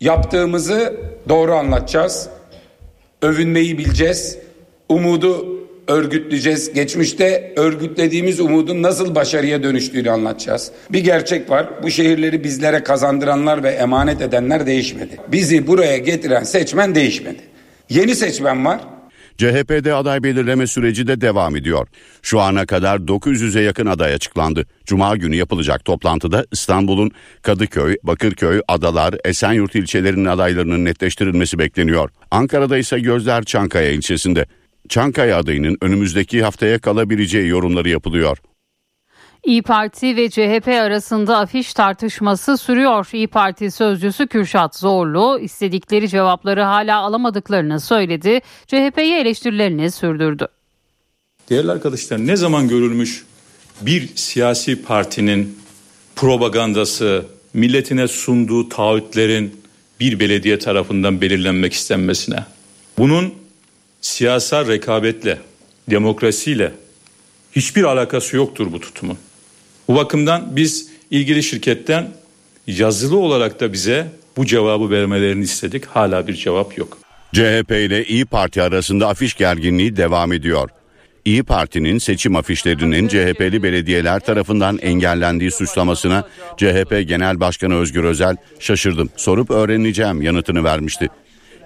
Yaptığımızı 0.00 0.96
doğru 1.28 1.54
anlatacağız. 1.54 2.28
Övünmeyi 3.22 3.78
bileceğiz. 3.78 4.38
Umudu 4.88 5.58
örgütleyeceğiz. 5.88 6.72
Geçmişte 6.72 7.52
örgütlediğimiz 7.56 8.40
umudun 8.40 8.82
nasıl 8.82 9.14
başarıya 9.14 9.62
dönüştüğünü 9.62 10.10
anlatacağız. 10.10 10.70
Bir 10.90 11.04
gerçek 11.04 11.50
var. 11.50 11.68
Bu 11.82 11.90
şehirleri 11.90 12.44
bizlere 12.44 12.82
kazandıranlar 12.82 13.62
ve 13.62 13.70
emanet 13.70 14.20
edenler 14.22 14.66
değişmedi. 14.66 15.16
Bizi 15.32 15.66
buraya 15.66 15.98
getiren 15.98 16.42
seçmen 16.42 16.94
değişmedi. 16.94 17.40
Yeni 17.90 18.14
seçmen 18.14 18.64
var. 18.64 18.80
CHP'de 19.38 19.94
aday 19.94 20.22
belirleme 20.22 20.66
süreci 20.66 21.06
de 21.06 21.20
devam 21.20 21.56
ediyor. 21.56 21.88
Şu 22.22 22.40
ana 22.40 22.66
kadar 22.66 22.98
900'e 22.98 23.62
yakın 23.62 23.86
aday 23.86 24.14
açıklandı. 24.14 24.66
Cuma 24.84 25.16
günü 25.16 25.36
yapılacak 25.36 25.84
toplantıda 25.84 26.46
İstanbul'un 26.52 27.10
Kadıköy, 27.42 27.96
Bakırköy, 28.02 28.60
Adalar, 28.68 29.14
Esenyurt 29.24 29.74
ilçelerinin 29.74 30.24
adaylarının 30.24 30.84
netleştirilmesi 30.84 31.58
bekleniyor. 31.58 32.10
Ankara'da 32.30 32.78
ise 32.78 33.00
gözler 33.00 33.44
Çankaya 33.44 33.90
ilçesinde. 33.90 34.46
Çankaya 34.88 35.36
adayının 35.36 35.78
önümüzdeki 35.82 36.42
haftaya 36.42 36.78
kalabileceği 36.78 37.48
yorumları 37.48 37.88
yapılıyor. 37.88 38.38
İyi 39.44 39.62
Parti 39.62 40.16
ve 40.16 40.30
CHP 40.30 40.68
arasında 40.68 41.38
afiş 41.38 41.74
tartışması 41.74 42.58
sürüyor. 42.58 43.08
İyi 43.12 43.26
Parti 43.26 43.70
sözcüsü 43.70 44.26
Kürşat 44.26 44.76
Zorlu 44.76 45.38
istedikleri 45.42 46.08
cevapları 46.08 46.62
hala 46.62 46.98
alamadıklarını 46.98 47.80
söyledi. 47.80 48.40
CHP'ye 48.66 49.20
eleştirilerini 49.20 49.90
sürdürdü. 49.90 50.48
Değerli 51.50 51.70
arkadaşlar 51.70 52.18
ne 52.18 52.36
zaman 52.36 52.68
görülmüş 52.68 53.24
bir 53.80 54.08
siyasi 54.14 54.82
partinin 54.82 55.58
propagandası, 56.16 57.26
milletine 57.54 58.08
sunduğu 58.08 58.68
taahhütlerin 58.68 59.60
bir 60.00 60.20
belediye 60.20 60.58
tarafından 60.58 61.20
belirlenmek 61.20 61.72
istenmesine. 61.72 62.44
Bunun 62.98 63.34
siyasal 64.00 64.68
rekabetle, 64.68 65.38
demokrasiyle 65.90 66.72
hiçbir 67.52 67.84
alakası 67.84 68.36
yoktur 68.36 68.72
bu 68.72 68.80
tutumun. 68.80 69.18
Bu 69.88 69.94
bakımdan 69.94 70.56
biz 70.56 70.88
ilgili 71.10 71.42
şirketten 71.42 72.08
yazılı 72.66 73.16
olarak 73.16 73.60
da 73.60 73.72
bize 73.72 74.06
bu 74.36 74.46
cevabı 74.46 74.90
vermelerini 74.90 75.44
istedik. 75.44 75.86
Hala 75.86 76.26
bir 76.26 76.34
cevap 76.34 76.78
yok. 76.78 76.98
CHP 77.34 77.70
ile 77.70 78.04
İyi 78.04 78.24
Parti 78.24 78.62
arasında 78.62 79.08
afiş 79.08 79.34
gerginliği 79.34 79.96
devam 79.96 80.32
ediyor. 80.32 80.70
İyi 81.24 81.42
Parti'nin 81.42 81.98
seçim 81.98 82.36
afişlerinin 82.36 83.08
CHP'li 83.08 83.62
belediyeler 83.62 84.20
tarafından 84.20 84.78
engellendiği 84.78 85.50
suçlamasına 85.50 86.28
CHP 86.56 87.08
Genel 87.08 87.40
Başkanı 87.40 87.74
Özgür 87.74 88.04
Özel 88.04 88.36
şaşırdım 88.58 89.10
sorup 89.16 89.50
öğreneceğim 89.50 90.22
yanıtını 90.22 90.64
vermişti. 90.64 91.08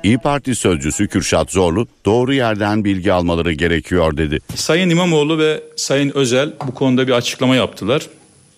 İyi 0.03 0.19
Parti 0.19 0.55
sözcüsü 0.55 1.09
Kürşat 1.09 1.51
Zorlu 1.51 1.87
doğru 2.05 2.35
yerden 2.35 2.85
bilgi 2.85 3.12
almaları 3.12 3.53
gerekiyor 3.53 4.17
dedi. 4.17 4.38
Sayın 4.55 4.91
İmamoğlu 4.91 5.38
ve 5.38 5.62
Sayın 5.77 6.12
Özel 6.15 6.53
bu 6.67 6.75
konuda 6.75 7.07
bir 7.07 7.12
açıklama 7.12 7.57
yaptılar. 7.57 8.07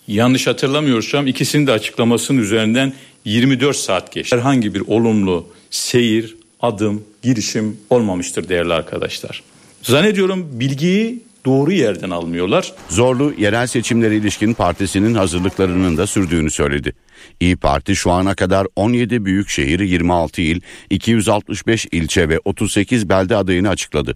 Yanlış 0.09 0.46
hatırlamıyorsam 0.46 1.26
ikisinin 1.26 1.66
de 1.66 1.72
açıklamasının 1.72 2.38
üzerinden 2.38 2.92
24 3.24 3.76
saat 3.76 4.12
geçti. 4.12 4.37
Herhangi 4.37 4.74
bir 4.74 4.80
olumlu 4.80 5.46
seyir, 5.70 6.37
adım, 6.61 7.02
girişim 7.22 7.76
olmamıştır 7.90 8.48
değerli 8.48 8.72
arkadaşlar. 8.72 9.42
Zannediyorum 9.83 10.48
bilgiyi 10.52 11.22
doğru 11.46 11.72
yerden 11.72 12.11
almıyorlar. 12.11 12.72
Zorlu 12.88 13.35
yerel 13.38 13.66
seçimlere 13.66 14.16
ilişkin 14.16 14.54
partisinin 14.54 15.14
hazırlıklarının 15.14 15.96
da 15.96 16.07
sürdüğünü 16.07 16.50
söyledi. 16.50 16.92
İyi 17.40 17.56
Parti 17.56 17.96
şu 17.96 18.10
ana 18.10 18.34
kadar 18.34 18.66
17 18.76 19.24
büyük 19.24 19.48
şehir, 19.48 19.80
26 19.80 20.42
il, 20.42 20.60
265 20.90 21.87
ilçe 21.92 22.28
ve 22.28 22.40
38 22.44 23.08
belde 23.08 23.37
adayını 23.37 23.68
açıkladı. 23.68 24.14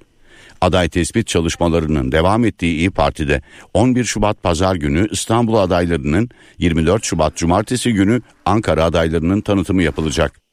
Aday 0.60 0.88
tespit 0.88 1.26
çalışmalarının 1.26 2.12
devam 2.12 2.44
ettiği 2.44 2.76
İyi 2.76 2.90
Parti'de 2.90 3.42
11 3.74 4.04
Şubat 4.04 4.42
pazar 4.42 4.76
günü 4.76 5.08
İstanbul 5.10 5.54
adaylarının 5.54 6.30
24 6.58 7.04
Şubat 7.04 7.36
cumartesi 7.36 7.92
günü 7.92 8.22
Ankara 8.44 8.84
adaylarının 8.84 9.40
tanıtımı 9.40 9.82
yapılacak. 9.82 10.47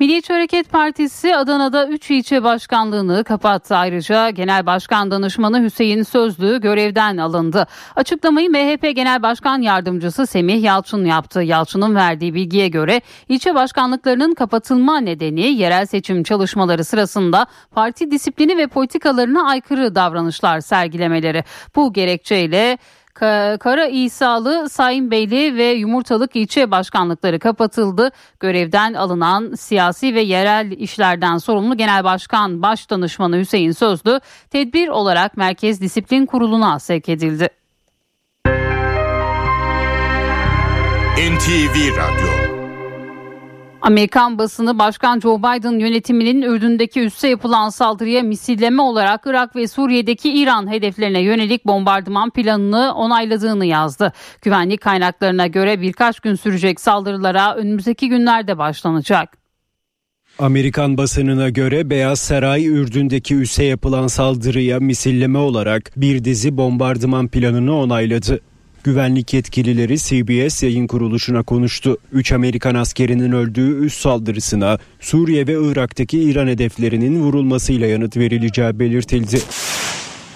Milliyetçi 0.00 0.32
Hareket 0.32 0.70
Partisi 0.70 1.36
Adana'da 1.36 1.88
3 1.88 2.10
ilçe 2.10 2.42
başkanlığını 2.42 3.24
kapattı. 3.24 3.76
Ayrıca 3.76 4.30
Genel 4.30 4.66
Başkan 4.66 5.10
Danışmanı 5.10 5.62
Hüseyin 5.62 6.02
Sözlü 6.02 6.60
görevden 6.60 7.16
alındı. 7.16 7.66
Açıklamayı 7.96 8.50
MHP 8.50 8.96
Genel 8.96 9.22
Başkan 9.22 9.62
Yardımcısı 9.62 10.26
Semih 10.26 10.62
Yalçın 10.62 11.04
yaptı. 11.04 11.42
Yalçın'ın 11.42 11.94
verdiği 11.94 12.34
bilgiye 12.34 12.68
göre 12.68 13.00
ilçe 13.28 13.54
başkanlıklarının 13.54 14.34
kapatılma 14.34 15.00
nedeni 15.00 15.40
yerel 15.40 15.86
seçim 15.86 16.22
çalışmaları 16.22 16.84
sırasında 16.84 17.46
parti 17.70 18.10
disiplini 18.10 18.56
ve 18.56 18.66
politikalarına 18.66 19.48
aykırı 19.48 19.94
davranışlar 19.94 20.60
sergilemeleri. 20.60 21.44
Bu 21.76 21.92
gerekçeyle 21.92 22.78
Kara 23.58 23.86
İsalı, 23.86 24.68
Sayın 24.68 25.10
Beyli 25.10 25.56
ve 25.56 25.64
Yumurtalık 25.64 26.36
ilçe 26.36 26.70
başkanlıkları 26.70 27.38
kapatıldı. 27.38 28.10
Görevden 28.40 28.94
alınan 28.94 29.54
siyasi 29.54 30.14
ve 30.14 30.20
yerel 30.20 30.70
işlerden 30.70 31.38
sorumlu 31.38 31.76
Genel 31.76 32.04
Başkan 32.04 32.62
Başdanışmanı 32.62 33.38
Hüseyin 33.38 33.72
Sözlü 33.72 34.20
tedbir 34.50 34.88
olarak 34.88 35.36
Merkez 35.36 35.80
Disiplin 35.80 36.26
Kurulu'na 36.26 36.78
sevk 36.78 37.08
edildi. 37.08 37.48
NTV 41.16 41.96
Radyo 41.96 42.45
Amerikan 43.86 44.38
basını 44.38 44.78
Başkan 44.78 45.20
Joe 45.20 45.38
Biden 45.38 45.78
yönetiminin 45.78 46.42
Ürdün'deki 46.42 47.00
üsse 47.00 47.28
yapılan 47.28 47.68
saldırıya 47.68 48.22
misilleme 48.22 48.82
olarak 48.82 49.20
Irak 49.26 49.56
ve 49.56 49.68
Suriye'deki 49.68 50.32
İran 50.32 50.70
hedeflerine 50.70 51.20
yönelik 51.20 51.66
bombardıman 51.66 52.30
planını 52.30 52.94
onayladığını 52.94 53.66
yazdı. 53.66 54.12
Güvenlik 54.42 54.80
kaynaklarına 54.80 55.46
göre 55.46 55.80
birkaç 55.80 56.20
gün 56.20 56.34
sürecek 56.34 56.80
saldırılara 56.80 57.54
önümüzdeki 57.54 58.08
günlerde 58.08 58.58
başlanacak. 58.58 59.36
Amerikan 60.38 60.96
basınına 60.96 61.48
göre 61.48 61.90
Beyaz 61.90 62.20
Saray 62.20 62.66
Ürdün'deki 62.66 63.34
üsse 63.34 63.64
yapılan 63.64 64.06
saldırıya 64.06 64.80
misilleme 64.80 65.38
olarak 65.38 65.92
bir 65.96 66.24
dizi 66.24 66.56
bombardıman 66.56 67.28
planını 67.28 67.78
onayladı. 67.78 68.40
Güvenlik 68.86 69.34
yetkilileri 69.34 69.98
CBS 69.98 70.62
yayın 70.62 70.86
kuruluşuna 70.86 71.42
konuştu. 71.42 71.98
3 72.12 72.32
Amerikan 72.32 72.74
askerinin 72.74 73.32
öldüğü 73.32 73.84
üst 73.84 74.00
saldırısına 74.00 74.78
Suriye 75.00 75.46
ve 75.46 75.52
Irak'taki 75.52 76.20
İran 76.20 76.46
hedeflerinin 76.46 77.20
vurulmasıyla 77.20 77.86
yanıt 77.86 78.16
verileceği 78.16 78.78
belirtildi. 78.78 79.38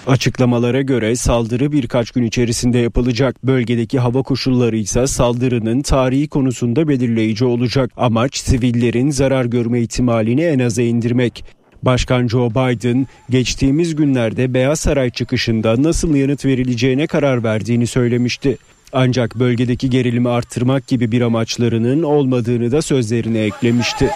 Açıklamalara 0.07 0.81
göre 0.81 1.15
saldırı 1.15 1.71
birkaç 1.71 2.11
gün 2.11 2.23
içerisinde 2.23 2.77
yapılacak. 2.77 3.43
Bölgedeki 3.43 3.99
hava 3.99 4.23
koşulları 4.23 4.77
ise 4.77 5.07
saldırının 5.07 5.81
tarihi 5.81 6.27
konusunda 6.27 6.87
belirleyici 6.87 7.45
olacak. 7.45 7.91
Amaç 7.97 8.37
sivillerin 8.37 9.09
zarar 9.09 9.45
görme 9.45 9.81
ihtimalini 9.81 10.41
en 10.41 10.59
aza 10.59 10.81
indirmek. 10.81 11.60
Başkan 11.83 12.27
Joe 12.27 12.49
Biden 12.49 13.07
geçtiğimiz 13.29 13.95
günlerde 13.95 14.53
Beyaz 14.53 14.79
Saray 14.79 15.09
çıkışında 15.09 15.83
nasıl 15.83 16.15
yanıt 16.15 16.45
verileceğine 16.45 17.07
karar 17.07 17.43
verdiğini 17.43 17.87
söylemişti. 17.87 18.57
Ancak 18.93 19.39
bölgedeki 19.39 19.89
gerilimi 19.89 20.29
arttırmak 20.29 20.87
gibi 20.87 21.11
bir 21.11 21.21
amaçlarının 21.21 22.03
olmadığını 22.03 22.71
da 22.71 22.81
sözlerine 22.81 23.39
eklemişti. 23.39 24.09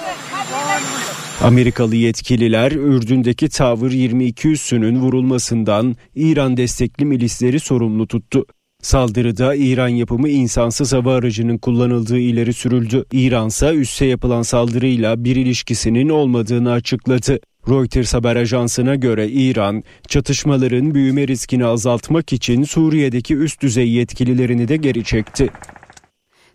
Amerikalı 1.43 1.95
yetkililer 1.95 2.71
Ürdün'deki 2.71 3.49
Tavır 3.49 3.91
22 3.91 4.49
üssünün 4.49 4.99
vurulmasından 4.99 5.95
İran 6.15 6.57
destekli 6.57 7.05
milisleri 7.05 7.59
sorumlu 7.59 8.07
tuttu. 8.07 8.45
Saldırıda 8.81 9.55
İran 9.55 9.87
yapımı 9.87 10.29
insansız 10.29 10.93
hava 10.93 11.15
aracının 11.15 11.57
kullanıldığı 11.57 12.19
ileri 12.19 12.53
sürüldü. 12.53 13.05
İran 13.11 13.47
ise 13.47 13.73
üsse 13.73 14.05
yapılan 14.05 14.41
saldırıyla 14.41 15.23
bir 15.23 15.35
ilişkisinin 15.35 16.09
olmadığını 16.09 16.71
açıkladı. 16.71 17.39
Reuters 17.69 18.13
haber 18.13 18.35
ajansına 18.35 18.95
göre 18.95 19.27
İran 19.27 19.83
çatışmaların 20.07 20.95
büyüme 20.95 21.27
riskini 21.27 21.65
azaltmak 21.65 22.33
için 22.33 22.63
Suriye'deki 22.63 23.35
üst 23.35 23.61
düzey 23.61 23.89
yetkililerini 23.91 24.67
de 24.67 24.77
geri 24.77 25.03
çekti. 25.03 25.51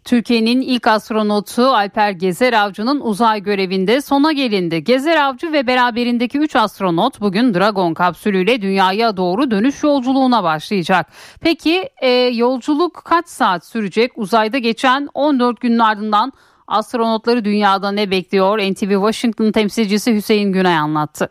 Türkiye'nin 0.05 0.61
ilk 0.61 0.87
astronotu 0.87 1.63
Alper 1.63 2.11
Gezer 2.11 2.53
Avcı'nın 2.53 3.01
uzay 3.01 3.43
görevinde 3.43 4.01
sona 4.01 4.33
gelindi. 4.33 4.85
Gezer 4.85 5.17
Avcı 5.17 5.53
ve 5.53 5.67
beraberindeki 5.67 6.39
3 6.39 6.57
astronot 6.57 7.21
bugün 7.21 7.55
Dragon 7.55 7.95
kapsülüyle 7.95 8.63
dünyaya 8.63 9.17
doğru 9.17 9.51
dönüş 9.51 9.83
yolculuğuna 9.83 10.45
başlayacak. 10.45 11.07
Peki 11.41 11.89
e, 12.03 12.09
yolculuk 12.11 13.03
kaç 13.05 13.29
saat 13.29 13.67
sürecek? 13.67 14.13
Uzayda 14.17 14.59
geçen 14.59 15.09
14 15.15 15.61
günün 15.61 15.79
ardından 15.79 16.33
Astronotları 16.71 17.45
dünyada 17.45 17.93
ne 17.93 18.11
bekliyor? 18.11 18.59
NTV 18.59 18.91
Washington 18.91 19.53
temsilcisi 19.53 20.15
Hüseyin 20.15 20.53
Günay 20.53 20.77
anlattı. 20.77 21.29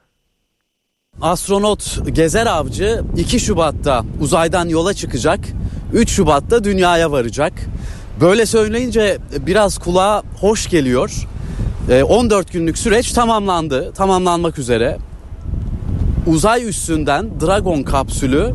Astronot 1.21 2.15
Gezer 2.15 2.45
Avcı 2.45 3.03
2 3.17 3.39
Şubat'ta 3.39 4.03
uzaydan 4.21 4.69
yola 4.69 4.93
çıkacak. 4.93 5.39
3 5.93 6.09
Şubat'ta 6.09 6.63
dünyaya 6.63 7.11
varacak. 7.11 7.53
Böyle 8.21 8.45
söyleyince 8.45 9.17
biraz 9.39 9.77
kulağa 9.77 10.23
hoş 10.39 10.69
geliyor. 10.69 11.27
14 12.07 12.53
günlük 12.53 12.77
süreç 12.77 13.11
tamamlandı. 13.11 13.93
Tamamlanmak 13.93 14.59
üzere. 14.59 14.97
Uzay 16.29 16.69
üstünden 16.69 17.29
Dragon 17.41 17.83
kapsülü 17.83 18.53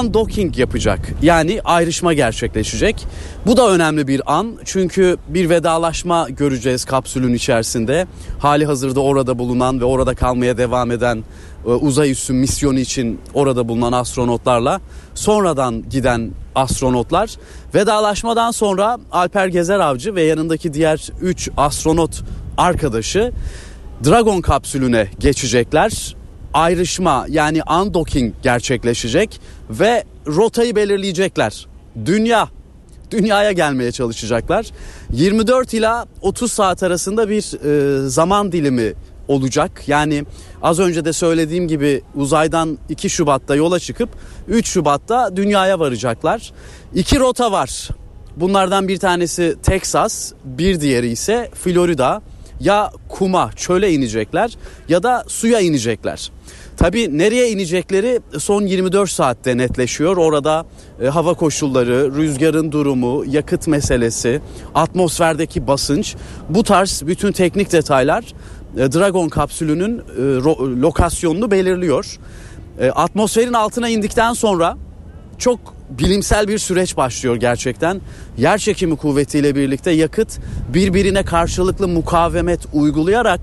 undocking 0.00 0.58
yapacak. 0.58 0.98
Yani 1.22 1.60
ayrışma 1.64 2.14
gerçekleşecek. 2.14 3.06
Bu 3.46 3.56
da 3.56 3.70
önemli 3.70 4.08
bir 4.08 4.22
an 4.34 4.58
çünkü 4.64 5.16
bir 5.28 5.50
vedalaşma 5.50 6.28
göreceğiz 6.28 6.84
kapsülün 6.84 7.34
içerisinde. 7.34 8.06
Hali 8.38 8.66
hazırda 8.66 9.00
orada 9.00 9.38
bulunan 9.38 9.80
ve 9.80 9.84
orada 9.84 10.14
kalmaya 10.14 10.58
devam 10.58 10.90
eden 10.90 11.24
e, 11.66 11.68
uzay 11.68 12.10
üssü 12.10 12.32
misyonu 12.32 12.78
için 12.78 13.20
orada 13.34 13.68
bulunan 13.68 13.92
astronotlarla 13.92 14.80
sonradan 15.14 15.88
giden 15.90 16.30
astronotlar 16.54 17.30
vedalaşmadan 17.74 18.50
sonra 18.50 18.98
Alper 19.12 19.46
Gezer 19.46 19.80
Avcı 19.80 20.14
ve 20.14 20.22
yanındaki 20.22 20.74
diğer 20.74 21.08
3 21.20 21.50
astronot 21.56 22.22
arkadaşı 22.56 23.32
Dragon 24.04 24.40
kapsülüne 24.40 25.08
geçecekler. 25.18 26.19
Ayrışma 26.54 27.26
yani 27.28 27.62
undocking 27.62 28.34
gerçekleşecek 28.42 29.40
ve 29.70 30.04
rotayı 30.26 30.76
belirleyecekler. 30.76 31.66
Dünya 32.06 32.48
dünyaya 33.10 33.52
gelmeye 33.52 33.92
çalışacaklar. 33.92 34.66
24 35.12 35.74
ila 35.74 36.06
30 36.22 36.52
saat 36.52 36.82
arasında 36.82 37.28
bir 37.28 37.64
e, 37.64 38.08
zaman 38.08 38.52
dilimi 38.52 38.92
olacak. 39.28 39.82
Yani 39.86 40.24
az 40.62 40.78
önce 40.78 41.04
de 41.04 41.12
söylediğim 41.12 41.68
gibi 41.68 42.02
uzaydan 42.14 42.78
2 42.88 43.10
Şubat'ta 43.10 43.54
yola 43.54 43.78
çıkıp 43.78 44.08
3 44.48 44.68
Şubat'ta 44.68 45.36
dünyaya 45.36 45.78
varacaklar. 45.78 46.52
İki 46.94 47.18
rota 47.18 47.52
var. 47.52 47.88
Bunlardan 48.36 48.88
bir 48.88 48.98
tanesi 48.98 49.56
Texas, 49.62 50.32
bir 50.44 50.80
diğeri 50.80 51.08
ise 51.08 51.50
Florida. 51.54 52.22
Ya 52.60 52.92
kuma, 53.08 53.50
çöle 53.56 53.92
inecekler 53.92 54.56
ya 54.88 55.02
da 55.02 55.24
suya 55.28 55.60
inecekler. 55.60 56.30
Tabii 56.76 57.18
nereye 57.18 57.50
inecekleri 57.50 58.20
son 58.38 58.62
24 58.66 59.10
saatte 59.10 59.56
netleşiyor. 59.56 60.16
Orada 60.16 60.66
e, 61.02 61.06
hava 61.06 61.34
koşulları, 61.34 62.14
rüzgarın 62.16 62.72
durumu, 62.72 63.24
yakıt 63.26 63.66
meselesi, 63.66 64.40
atmosferdeki 64.74 65.66
basınç 65.66 66.16
bu 66.48 66.62
tarz 66.62 67.02
bütün 67.06 67.32
teknik 67.32 67.72
detaylar 67.72 68.24
e, 68.76 68.92
Dragon 68.92 69.28
kapsülünün 69.28 69.98
e, 69.98 70.20
ro- 70.20 70.80
lokasyonunu 70.80 71.50
belirliyor. 71.50 72.18
E, 72.80 72.90
atmosferin 72.90 73.52
altına 73.52 73.88
indikten 73.88 74.32
sonra 74.32 74.76
çok 75.40 75.60
bilimsel 75.90 76.48
bir 76.48 76.58
süreç 76.58 76.96
başlıyor 76.96 77.36
gerçekten. 77.36 78.00
Yer 78.38 78.58
çekimi 78.58 78.96
kuvvetiyle 78.96 79.54
birlikte 79.54 79.90
yakıt 79.90 80.38
birbirine 80.74 81.22
karşılıklı 81.22 81.88
mukavemet 81.88 82.60
uygulayarak 82.72 83.40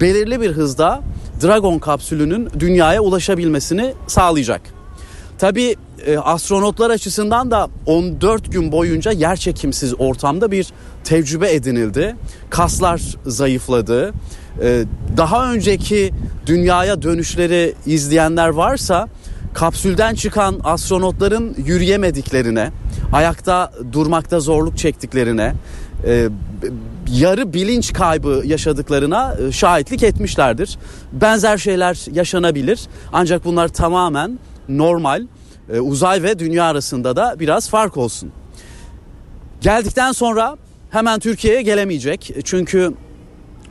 belirli 0.00 0.40
bir 0.40 0.50
hızda 0.50 1.00
Dragon 1.42 1.78
kapsülünün 1.78 2.48
dünyaya 2.58 3.00
ulaşabilmesini 3.00 3.94
sağlayacak. 4.06 4.60
Tabi 5.38 5.76
e, 6.06 6.18
astronotlar 6.18 6.90
açısından 6.90 7.50
da 7.50 7.68
14 7.86 8.52
gün 8.52 8.72
boyunca 8.72 9.10
yerçekimsiz 9.12 9.94
ortamda 10.00 10.50
bir 10.50 10.66
tecrübe 11.04 11.52
edinildi. 11.54 12.16
Kaslar 12.50 13.02
zayıfladı. 13.26 14.12
E, 14.62 14.84
daha 15.16 15.52
önceki 15.52 16.10
dünyaya 16.46 17.02
dönüşleri 17.02 17.74
izleyenler 17.86 18.48
varsa 18.48 19.08
kapsülden 19.54 20.14
çıkan 20.14 20.60
astronotların 20.64 21.54
yürüyemediklerine, 21.66 22.70
ayakta 23.12 23.72
durmakta 23.92 24.40
zorluk 24.40 24.78
çektiklerine, 24.78 25.54
e, 26.06 26.28
yarı 27.12 27.52
bilinç 27.52 27.92
kaybı 27.92 28.42
yaşadıklarına 28.44 29.36
e, 29.48 29.52
şahitlik 29.52 30.02
etmişlerdir. 30.02 30.78
Benzer 31.12 31.58
şeyler 31.58 32.06
yaşanabilir 32.12 32.80
ancak 33.12 33.44
bunlar 33.44 33.68
tamamen 33.68 34.38
normal. 34.68 35.26
E, 35.72 35.80
uzay 35.80 36.22
ve 36.22 36.38
dünya 36.38 36.64
arasında 36.64 37.16
da 37.16 37.36
biraz 37.38 37.68
fark 37.68 37.96
olsun. 37.96 38.32
Geldikten 39.60 40.12
sonra 40.12 40.56
hemen 40.90 41.20
Türkiye'ye 41.20 41.62
gelemeyecek. 41.62 42.32
Çünkü 42.44 42.94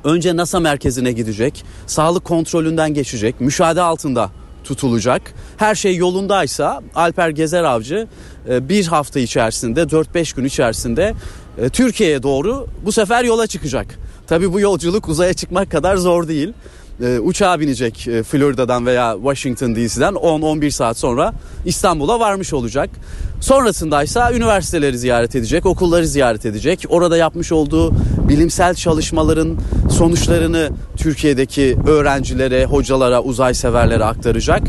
önce 0.03 0.36
NASA 0.36 0.59
merkezine 0.59 1.11
gidecek. 1.11 1.65
Sağlık 1.88 2.25
kontrolünden 2.25 2.93
geçecek. 2.93 3.41
Müşahede 3.41 3.82
altında 3.82 4.30
tutulacak. 4.64 5.22
Her 5.57 5.76
şey 5.76 5.95
yolundaysa 5.95 6.82
Alper 6.95 7.30
Gezer 7.30 7.64
Avcı 7.64 8.07
e, 8.49 8.70
bir 8.70 8.88
hafta 8.88 9.20
içerisinde 9.20 9.82
4-5 9.82 10.36
gün 10.36 10.45
içerisinde 10.45 11.14
e, 11.57 11.70
Türkiye'ye 11.70 12.24
doğru 12.24 12.68
bu 12.86 12.91
sefer 12.91 13.24
yola 13.24 13.47
çıkacak. 13.47 13.99
Tabi 14.28 14.53
bu 14.53 14.60
yolculuk 14.60 15.10
uzaya 15.10 15.34
çıkmak 15.34 15.72
kadar 15.72 15.95
zor 15.95 16.28
değil. 16.28 16.53
E, 17.01 17.19
uçağa 17.19 17.59
binecek 17.59 18.07
e, 18.07 18.23
Florida'dan 18.23 18.85
veya 18.85 19.15
Washington 19.15 19.75
DC'den 19.75 20.13
10-11 20.13 20.71
saat 20.71 20.97
sonra 20.97 21.33
İstanbul'a 21.65 22.19
varmış 22.19 22.53
olacak. 22.53 22.89
Sonrasında 23.41 24.03
ise 24.03 24.21
üniversiteleri 24.33 24.97
ziyaret 24.97 25.35
edecek, 25.35 25.65
okulları 25.65 26.07
ziyaret 26.07 26.45
edecek. 26.45 26.85
Orada 26.89 27.17
yapmış 27.17 27.51
olduğu 27.51 27.93
bilimsel 28.29 28.75
çalışmaların 28.75 29.57
sonuçlarını 29.91 30.69
Türkiye'deki 30.97 31.77
öğrencilere, 31.87 32.65
hocalara, 32.65 33.21
uzay 33.23 33.53
severlere 33.53 34.03
aktaracak. 34.03 34.63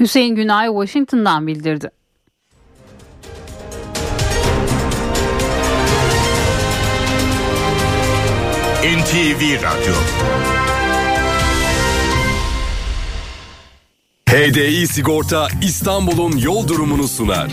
Hüseyin 0.00 0.34
Günay 0.36 0.66
Washington'dan 0.66 1.46
bildirdi. 1.46 1.90
NTV 8.82 9.62
Radyo 9.62 9.94
HDI 14.28 14.86
Sigorta 14.86 15.48
İstanbul'un 15.62 16.36
yol 16.36 16.68
durumunu 16.68 17.08
sunar. 17.08 17.50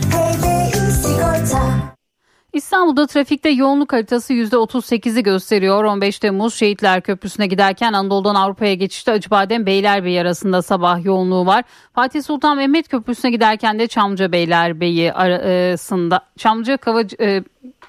İstanbul'da 2.53 3.07
trafikte 3.07 3.49
yoğunluk 3.49 3.93
haritası 3.93 4.33
%38'i 4.33 5.23
gösteriyor. 5.23 5.83
15 5.83 6.19
Temmuz 6.19 6.55
Şehitler 6.55 7.01
Köprüsü'ne 7.01 7.47
giderken 7.47 7.93
Anadolu'dan 7.93 8.35
Avrupa'ya 8.35 8.73
geçişte 8.73 9.11
Acıbadem 9.11 9.65
Beylerbeyi 9.65 10.21
arasında 10.21 10.61
sabah 10.61 11.05
yoğunluğu 11.05 11.45
var. 11.45 11.63
Fatih 11.93 12.23
Sultan 12.23 12.57
Mehmet 12.57 12.87
Köprüsü'ne 12.87 13.31
giderken 13.31 13.79
de 13.79 13.87
Çamlıca 13.87 14.31
Beylerbeyi 14.31 15.13
arasında 15.13 16.21
Çamlıca 16.37 16.77
Kavacı 16.77 17.15
e, 17.19 17.43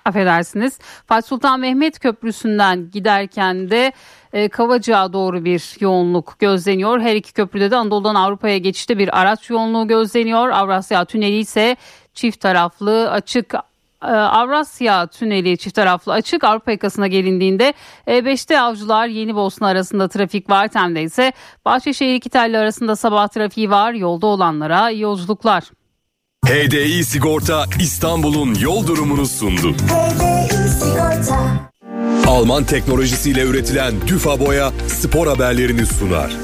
affedersiniz. 0.05 0.79
Fatih 1.07 1.29
Sultan 1.29 1.61
Mehmet 1.61 1.99
Köprüsü'nden 1.99 2.91
giderken 2.91 3.71
de 3.71 3.93
e, 4.33 4.49
Kavacık'a 4.49 5.13
doğru 5.13 5.45
bir 5.45 5.77
yoğunluk 5.81 6.39
gözleniyor. 6.39 7.01
Her 7.01 7.17
iki 7.17 7.33
köprüde 7.33 7.71
de 7.71 7.77
Anadolu'dan 7.77 8.15
Avrupa'ya 8.15 8.59
geçişte 8.59 8.99
bir 8.99 9.21
araç 9.21 9.51
yoğunluğu 9.51 9.89
gözleniyor. 9.89 10.49
Avrasya 10.49 11.05
Tüneli 11.05 11.39
ise 11.39 11.77
çift 12.15 12.41
taraflı 12.41 13.11
açık 13.11 13.55
e, 14.03 14.07
Avrasya 14.07 15.07
Tüneli 15.07 15.59
çift 15.59 15.77
taraflı 15.77 16.13
açık 16.13 16.45
Avrupa 16.45 16.71
yakasına 16.71 17.07
gelindiğinde 17.07 17.75
E5'te 18.07 18.61
Avcılar 18.61 19.07
Yeni 19.07 19.35
Bosna 19.35 19.69
arasında 19.69 20.09
trafik 20.09 20.51
var. 20.51 20.69
Tem'de 20.69 21.03
ise 21.03 21.33
Bahçeşehir 21.65 22.15
iki 22.15 22.31
telli 22.31 22.59
arasında 22.59 22.97
sabah 22.97 23.29
trafiği 23.29 23.71
var. 23.71 23.93
Yolda 23.93 24.27
olanlara 24.27 24.91
yolculuklar. 24.91 25.65
HDI 26.47 27.05
Sigorta 27.05 27.67
İstanbul'un 27.81 28.55
yol 28.55 28.87
durumunu 28.87 29.27
sundu. 29.27 29.75
Alman 32.27 32.65
teknolojisiyle 32.65 33.43
üretilen 33.43 33.95
Düfa 34.07 34.41
Boya 34.41 34.73
spor 34.89 35.27
haberlerini 35.27 35.87
sunar. 35.87 36.37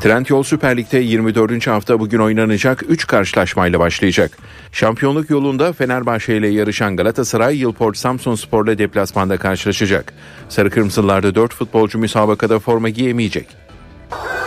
Trendyol 0.00 0.42
Süper 0.42 0.76
Lig'de 0.76 0.98
24. 0.98 1.66
hafta 1.66 2.00
bugün 2.00 2.18
oynanacak 2.18 2.84
3 2.88 3.06
karşılaşmayla 3.06 3.80
başlayacak. 3.80 4.38
Şampiyonluk 4.72 5.30
yolunda 5.30 5.72
Fenerbahçe 5.72 6.36
ile 6.36 6.48
yarışan 6.48 6.96
Galatasaray 6.96 7.56
Yılport 7.58 7.96
Samsun 7.96 8.34
Spor'la 8.34 8.78
deplasmanda 8.78 9.36
karşılaşacak. 9.36 10.12
Sarı 10.48 10.70
Kırmızılarda 10.70 11.34
4 11.34 11.54
futbolcu 11.54 11.98
müsabakada 11.98 12.58
forma 12.58 12.88
giyemeyecek. 12.88 13.46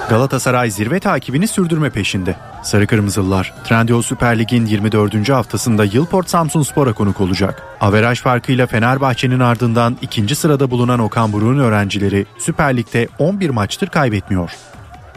Galatasaray 0.10 0.72
zirve 0.72 1.00
takibini 1.00 1.48
sürdürme 1.48 1.90
peşinde. 1.90 2.36
Sarı 2.64 2.88
Kırmızılılar 2.88 3.54
Trendyol 3.64 4.02
Süper 4.02 4.40
Lig'in 4.40 4.66
24. 4.66 5.30
haftasında 5.30 5.86
Yılport 5.86 6.30
Samsun 6.30 6.64
Spor'a 6.64 6.94
konuk 6.94 7.22
olacak. 7.22 7.64
Averaj 7.82 8.22
farkıyla 8.22 8.68
Fenerbahçe'nin 8.68 9.40
ardından 9.40 9.98
ikinci 10.02 10.36
sırada 10.36 10.72
bulunan 10.72 11.00
Okan 11.00 11.34
Buruk'un 11.34 11.60
öğrencileri 11.60 12.26
Süper 12.38 12.78
Lig'de 12.78 13.08
11 13.20 13.50
maçtır 13.50 13.88
kaybetmiyor. 13.88 14.52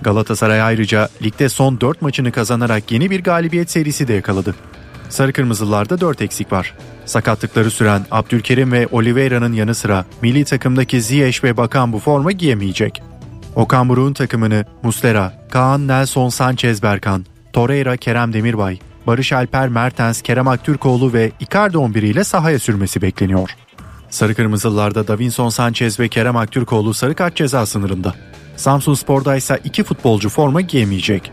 Galatasaray 0.03 0.63
ayrıca 0.63 1.09
ligde 1.23 1.49
son 1.49 1.81
4 1.81 2.03
maçını 2.03 2.33
kazanarak 2.33 2.93
yeni 2.93 3.11
bir 3.11 3.23
galibiyet 3.23 3.71
serisi 3.71 4.09
de 4.09 4.13
yakaladı. 4.13 4.55
Sarı 5.09 5.33
Kırmızılılarda 5.33 6.01
4 6.01 6.23
eksik 6.23 6.53
var. 6.53 6.75
Sakatlıkları 7.05 7.71
süren 7.71 8.07
Abdülkerim 8.11 8.73
ve 8.73 8.87
Oliveira'nın 8.93 9.53
yanı 9.53 9.75
sıra 9.75 10.05
milli 10.23 10.45
takımdaki 10.45 11.01
Ziyech 11.01 11.45
ve 11.45 11.57
Bakan 11.57 11.93
bu 11.93 11.99
forma 11.99 12.33
giyemeyecek. 12.33 13.03
Okan 13.55 13.89
Buruk'un 13.89 14.13
takımını 14.13 14.65
Muslera, 14.83 15.47
Kaan 15.51 15.89
Nelson 15.89 16.29
Sanchez 16.29 16.83
Berkan, 16.83 17.27
Torreira 17.53 17.97
Kerem 17.97 18.33
Demirbay, 18.33 18.79
Barış 19.07 19.33
Alper 19.33 19.69
Mertens 19.69 20.23
Kerem 20.23 20.49
Aktürkoğlu 20.49 21.13
ve 21.13 21.33
Icardi 21.41 21.79
11 21.79 22.03
ile 22.03 22.25
sahaya 22.25 22.59
sürmesi 22.59 23.03
bekleniyor. 23.03 23.51
Sarı 24.11 24.35
Kırmızılılarda 24.35 25.09
Davinson 25.09 25.49
Sanchez 25.49 26.01
ve 26.01 26.09
Kerem 26.09 26.37
Aktürkoğlu 26.37 26.95
sarı 26.95 27.15
kart 27.15 27.37
ceza 27.37 27.67
sınırında. 27.67 28.15
Samsun 28.57 28.95
Spor'da 28.95 29.37
ise 29.37 29.61
iki 29.65 29.85
futbolcu 29.85 30.29
forma 30.29 30.61
giyemeyecek. 30.61 31.33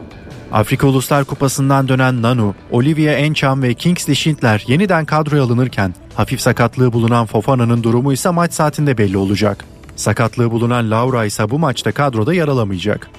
Afrika 0.51 0.87
Uluslar 0.87 1.25
Kupası'ndan 1.25 1.87
dönen 1.87 2.21
Nanu, 2.21 2.55
Olivia 2.71 3.13
Encham 3.13 3.61
ve 3.61 3.73
Kingsley 3.73 4.15
Schindler 4.15 4.63
yeniden 4.67 5.05
kadroya 5.05 5.43
alınırken 5.43 5.93
hafif 6.15 6.41
sakatlığı 6.41 6.93
bulunan 6.93 7.25
Fofana'nın 7.25 7.83
durumu 7.83 8.13
ise 8.13 8.29
maç 8.29 8.53
saatinde 8.53 8.97
belli 8.97 9.17
olacak. 9.17 9.65
Sakatlığı 9.95 10.51
bulunan 10.51 10.91
Laura 10.91 11.25
ise 11.25 11.49
bu 11.49 11.59
maçta 11.59 11.91
kadroda 11.91 12.33
yer 12.33 12.47
alamayacak. 12.47 13.09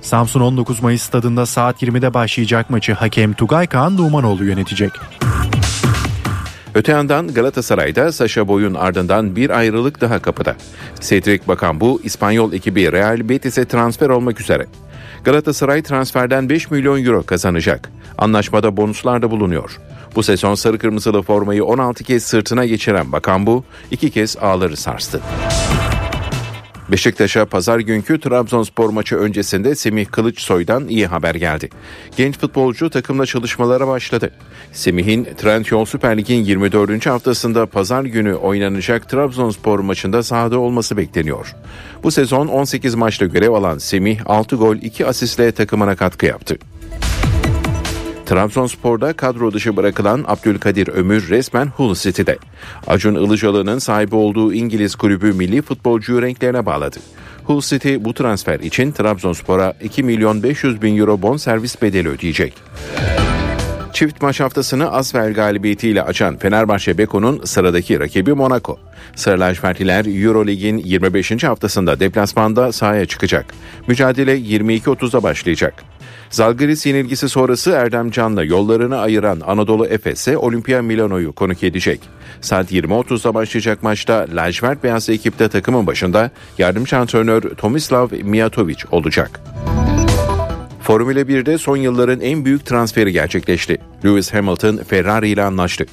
Samsun 0.00 0.40
19 0.40 0.82
Mayıs 0.82 1.02
stadında 1.02 1.46
saat 1.46 1.82
20'de 1.82 2.14
başlayacak 2.14 2.70
maçı 2.70 2.92
hakem 2.92 3.32
Tugay 3.32 3.66
Kaan 3.66 3.96
Numanoğlu 3.96 4.44
yönetecek. 4.44 4.92
Öte 6.74 6.92
yandan 6.92 7.28
Galatasaray'da 7.28 8.12
Saşa 8.12 8.48
Boy'un 8.48 8.74
ardından 8.74 9.36
bir 9.36 9.50
ayrılık 9.50 10.00
daha 10.00 10.22
kapıda. 10.22 10.56
Cedric 11.00 11.48
Bakambu 11.48 12.00
İspanyol 12.04 12.52
ekibi 12.52 12.92
Real 12.92 13.28
Betis'e 13.28 13.64
transfer 13.64 14.08
olmak 14.08 14.40
üzere. 14.40 14.66
Galatasaray 15.24 15.82
transferden 15.82 16.48
5 16.48 16.70
milyon 16.70 17.04
euro 17.04 17.22
kazanacak. 17.22 17.90
Anlaşmada 18.18 18.76
bonuslar 18.76 19.22
da 19.22 19.30
bulunuyor. 19.30 19.78
Bu 20.14 20.22
sezon 20.22 20.54
sarı 20.54 20.78
kırmızılı 20.78 21.22
formayı 21.22 21.64
16 21.64 22.04
kez 22.04 22.22
sırtına 22.22 22.66
geçiren 22.66 23.12
Bakambu 23.12 23.64
iki 23.90 24.10
kez 24.10 24.36
ağları 24.36 24.76
sarstı. 24.76 25.20
Beşiktaş'a 26.90 27.46
pazar 27.46 27.78
günkü 27.78 28.20
Trabzonspor 28.20 28.90
maçı 28.90 29.16
öncesinde 29.16 29.74
Semih 29.74 30.06
Kılıçsoy'dan 30.06 30.88
iyi 30.88 31.06
haber 31.06 31.34
geldi. 31.34 31.68
Genç 32.16 32.38
futbolcu 32.38 32.90
takımla 32.90 33.26
çalışmalara 33.26 33.88
başladı. 33.88 34.30
Semih'in 34.72 35.24
Trendyol 35.24 35.84
Süper 35.84 36.18
Lig'in 36.18 36.44
24. 36.44 37.06
haftasında 37.06 37.66
pazar 37.66 38.04
günü 38.04 38.34
oynanacak 38.34 39.08
Trabzonspor 39.08 39.78
maçında 39.78 40.22
sahada 40.22 40.58
olması 40.58 40.96
bekleniyor. 40.96 41.54
Bu 42.02 42.10
sezon 42.10 42.46
18 42.46 42.94
maçta 42.94 43.26
görev 43.26 43.52
alan 43.52 43.78
Semih 43.78 44.20
6 44.26 44.56
gol 44.56 44.76
2 44.76 45.06
asistle 45.06 45.52
takımına 45.52 45.96
katkı 45.96 46.26
yaptı. 46.26 46.56
Trabzonspor'da 48.30 49.12
kadro 49.12 49.52
dışı 49.52 49.76
bırakılan 49.76 50.24
Abdülkadir 50.28 50.88
Ömür 50.88 51.28
resmen 51.28 51.66
Hull 51.66 51.94
City'de. 51.94 52.38
Acun 52.86 53.14
Ilıcalı'nın 53.14 53.78
sahibi 53.78 54.14
olduğu 54.14 54.52
İngiliz 54.52 54.94
kulübü 54.94 55.32
milli 55.32 55.62
futbolcuyu 55.62 56.22
renklerine 56.22 56.66
bağladı. 56.66 56.96
Hull 57.44 57.60
City 57.60 57.96
bu 58.00 58.14
transfer 58.14 58.60
için 58.60 58.92
Trabzonspor'a 58.92 59.74
2 59.82 60.02
milyon 60.02 60.42
500 60.42 60.82
bin 60.82 60.98
euro 60.98 61.22
bon 61.22 61.36
servis 61.36 61.82
bedeli 61.82 62.08
ödeyecek. 62.08 62.54
Çift 63.92 64.22
maç 64.22 64.40
haftasını 64.40 64.92
Asfer 64.92 65.30
galibiyetiyle 65.30 66.02
açan 66.02 66.36
Fenerbahçe 66.36 66.98
Beko'nun 66.98 67.40
sıradaki 67.44 68.00
rakibi 68.00 68.32
Monaco. 68.32 68.78
Sarı 69.14 69.40
lacivertliler 69.40 70.24
Eurolig'in 70.24 70.78
25. 70.78 71.44
haftasında 71.44 72.00
deplasmanda 72.00 72.72
sahaya 72.72 73.06
çıkacak. 73.06 73.46
Mücadele 73.86 74.38
22.30'da 74.38 75.22
başlayacak. 75.22 75.74
Zalgiris 76.30 76.86
yenilgisi 76.86 77.28
sonrası 77.28 77.70
Erdem 77.70 78.10
Can'la 78.10 78.44
yollarını 78.44 78.98
ayıran 78.98 79.40
Anadolu 79.46 79.86
Efes'e 79.86 80.36
Olimpia 80.36 80.82
Milano'yu 80.82 81.32
konuk 81.32 81.62
edecek. 81.62 82.00
Saat 82.40 82.72
20.30'da 82.72 83.34
başlayacak 83.34 83.82
maçta 83.82 84.26
lacivert 84.34 84.84
beyaz 84.84 85.08
ekipte 85.08 85.48
takımın 85.48 85.86
başında 85.86 86.30
yardımcı 86.58 86.98
antrenör 86.98 87.42
Tomislav 87.42 88.08
Mijatovic 88.22 88.76
olacak. 88.90 89.40
Formula 90.82 91.20
1'de 91.20 91.58
son 91.58 91.76
yılların 91.76 92.20
en 92.20 92.44
büyük 92.44 92.66
transferi 92.66 93.12
gerçekleşti. 93.12 93.78
Lewis 94.04 94.34
Hamilton 94.34 94.76
Ferrari 94.76 95.28
ile 95.28 95.42
anlaştı. 95.42 95.86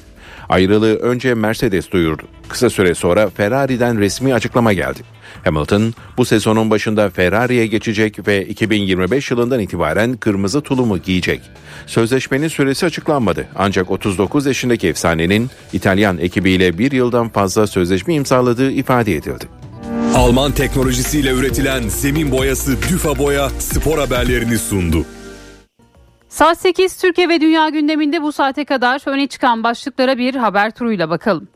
Ayrılığı 0.48 0.96
önce 0.96 1.34
Mercedes 1.34 1.90
duyurdu. 1.90 2.22
Kısa 2.48 2.70
süre 2.70 2.94
sonra 2.94 3.28
Ferrari'den 3.30 3.98
resmi 3.98 4.34
açıklama 4.34 4.72
geldi. 4.72 5.00
Hamilton 5.44 5.94
bu 6.16 6.24
sezonun 6.24 6.70
başında 6.70 7.10
Ferrari'ye 7.10 7.66
geçecek 7.66 8.28
ve 8.28 8.46
2025 8.46 9.30
yılından 9.30 9.60
itibaren 9.60 10.16
kırmızı 10.16 10.60
tulumu 10.60 10.98
giyecek. 10.98 11.40
Sözleşmenin 11.86 12.48
süresi 12.48 12.86
açıklanmadı 12.86 13.46
ancak 13.56 13.90
39 13.90 14.46
yaşındaki 14.46 14.88
efsanenin 14.88 15.50
İtalyan 15.72 16.18
ekibiyle 16.18 16.78
bir 16.78 16.92
yıldan 16.92 17.28
fazla 17.28 17.66
sözleşme 17.66 18.14
imzaladığı 18.14 18.70
ifade 18.70 19.14
edildi. 19.14 19.44
Alman 20.14 20.52
teknolojisiyle 20.52 21.30
üretilen 21.30 21.88
zemin 21.88 22.32
boyası 22.32 22.76
Düfa 22.90 23.18
Boya 23.18 23.50
spor 23.50 23.98
haberlerini 23.98 24.58
sundu. 24.58 25.04
Saat 26.28 26.58
8 26.58 26.96
Türkiye 26.96 27.28
ve 27.28 27.40
Dünya 27.40 27.68
gündeminde 27.68 28.22
bu 28.22 28.32
saate 28.32 28.64
kadar 28.64 29.08
öne 29.08 29.26
çıkan 29.26 29.64
başlıklara 29.64 30.18
bir 30.18 30.34
haber 30.34 30.70
turuyla 30.70 31.10
bakalım. 31.10 31.48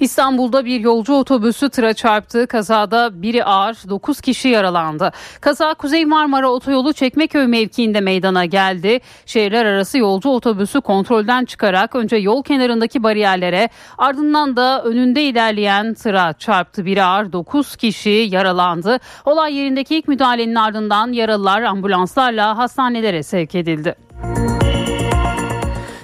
İstanbul'da 0.00 0.64
bir 0.64 0.80
yolcu 0.80 1.14
otobüsü 1.14 1.70
tıra 1.70 1.94
çarptı. 1.94 2.46
Kazada 2.46 3.22
biri 3.22 3.44
ağır, 3.44 3.76
9 3.88 4.20
kişi 4.20 4.48
yaralandı. 4.48 5.12
Kaza 5.40 5.74
Kuzey 5.74 6.04
Marmara 6.04 6.50
Otoyolu 6.50 6.92
Çekmeköy 6.92 7.46
mevkiinde 7.46 8.00
meydana 8.00 8.44
geldi. 8.44 9.00
Şehirler 9.26 9.64
arası 9.64 9.98
yolcu 9.98 10.28
otobüsü 10.28 10.80
kontrolden 10.80 11.44
çıkarak 11.44 11.96
önce 11.96 12.16
yol 12.16 12.42
kenarındaki 12.42 13.02
bariyerlere 13.02 13.68
ardından 13.98 14.56
da 14.56 14.82
önünde 14.82 15.22
ilerleyen 15.22 15.94
tıra 15.94 16.32
çarptı. 16.32 16.84
Biri 16.84 17.02
ağır, 17.02 17.32
9 17.32 17.76
kişi 17.76 18.28
yaralandı. 18.30 18.98
Olay 19.24 19.54
yerindeki 19.54 19.96
ilk 19.96 20.08
müdahalenin 20.08 20.54
ardından 20.54 21.12
yaralılar 21.12 21.62
ambulanslarla 21.62 22.58
hastanelere 22.58 23.22
sevk 23.22 23.54
edildi. 23.54 23.94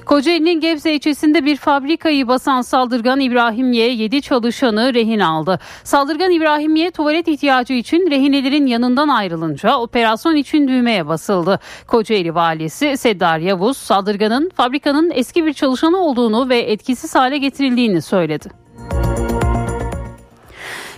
Kocaeli'nin 0.07 0.61
Gebze 0.61 0.93
ilçesinde 0.93 1.45
bir 1.45 1.57
fabrikayı 1.57 2.29
basan 2.29 2.63
saldırgan 2.63 3.21
İbrahim 3.21 3.73
Y 3.73 3.93
7 3.93 4.23
çalışanı 4.23 4.95
rehin 4.95 5.21
aldı. 5.21 5.59
Saldırgan 5.85 6.31
İbrahim 6.31 6.77
Y 6.77 6.91
tuvalet 6.91 7.29
ihtiyacı 7.29 7.73
için 7.73 8.11
rehinelerin 8.11 8.67
yanından 8.67 9.09
ayrılınca 9.09 9.77
operasyon 9.77 10.37
için 10.37 10.69
düğmeye 10.69 11.09
basıldı. 11.09 11.61
Kocaeli 11.87 12.35
valisi 12.35 12.97
Seddar 12.97 13.39
Yavuz 13.39 13.77
saldırganın 13.77 14.51
fabrikanın 14.57 15.11
eski 15.15 15.47
bir 15.47 15.53
çalışanı 15.53 15.99
olduğunu 15.99 16.49
ve 16.49 16.59
etkisiz 16.59 17.15
hale 17.15 17.39
getirildiğini 17.39 18.03
söyledi. 18.03 18.66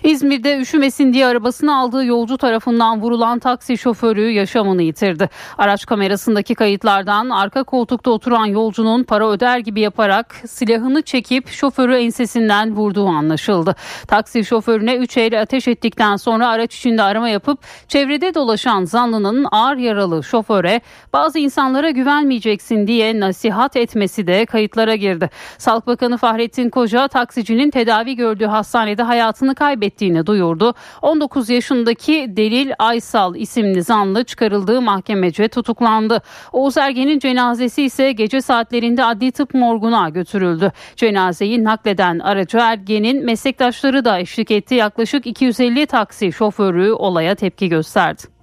İzmir'de 0.09 0.59
üşümesin 0.59 1.13
diye 1.13 1.27
arabasını 1.27 1.77
aldığı 1.77 2.05
yolcu 2.05 2.39
tarafından 2.39 3.01
vurulan 3.01 3.39
taksi 3.39 3.79
şoförü 3.79 4.31
yaşamını 4.31 4.83
yitirdi. 4.83 5.29
Araç 5.59 5.87
kamerasındaki 5.87 6.55
kayıtlardan 6.55 7.31
arka 7.31 7.65
koltukta 7.65 8.11
oturan 8.11 8.47
yolcunun 8.47 9.05
para 9.05 9.31
öder 9.31 9.59
gibi 9.59 9.81
yaparak 9.81 10.37
silahını 10.47 11.03
çekip 11.03 11.49
şoförü 11.49 11.97
ensesinden 11.97 12.77
vurduğu 12.77 13.07
anlaşıldı. 13.07 13.77
Taksi 14.07 14.45
şoförüne 14.45 14.97
3 14.97 15.17
el 15.17 15.43
ateş 15.43 15.69
ettikten 15.69 16.17
sonra 16.17 16.49
araç 16.49 16.77
içinde 16.77 17.03
arama 17.03 17.29
yapıp 17.29 17.59
çevrede 17.89 18.35
dolaşan 18.35 18.85
zanlının 18.85 19.47
ağır 19.53 19.77
yaralı 19.77 20.25
şoföre 20.25 20.81
bazı 21.13 21.39
insanlara 21.39 21.91
güvenmeyeceksin 21.91 22.87
diye 22.87 23.21
nasihat 23.21 23.77
etmesi 23.77 24.27
de 24.27 24.47
kayıtlara 24.47 24.95
girdi. 24.95 25.31
Sağlık 25.59 25.87
Bakanı 25.87 26.17
Fahrettin 26.17 26.71
Koca 26.71 27.09
taksicinin 27.09 27.71
tedavi 27.71 28.17
gördüğü 28.17 28.47
hastanede 28.47 29.03
hayatını 29.03 29.55
kaybetti 29.55 29.98
ettiğini 29.99 30.27
duyurdu. 30.27 30.75
19 31.03 31.51
yaşındaki 31.51 32.27
Delil 32.37 32.73
Aysal 32.79 33.37
isimli 33.37 33.83
zanlı 33.83 34.25
çıkarıldığı 34.25 34.83
mahkemece 34.83 35.49
tutuklandı. 35.49 36.23
Oğuz 36.53 36.77
Ergen'in 36.77 37.19
cenazesi 37.19 37.83
ise 37.83 38.13
gece 38.13 38.41
saatlerinde 38.41 39.05
adli 39.05 39.33
tıp 39.33 39.55
morguna 39.55 40.09
götürüldü. 40.09 40.73
Cenazeyi 40.97 41.65
nakleden 41.65 42.19
aracı 42.19 42.59
Ergen'in 42.59 43.25
meslektaşları 43.25 44.05
da 44.05 44.19
eşlik 44.19 44.51
etti. 44.51 44.75
Yaklaşık 44.75 45.27
250 45.27 45.87
taksi 45.87 46.33
şoförü 46.33 46.93
olaya 46.93 47.35
tepki 47.35 47.69
gösterdi. 47.69 48.38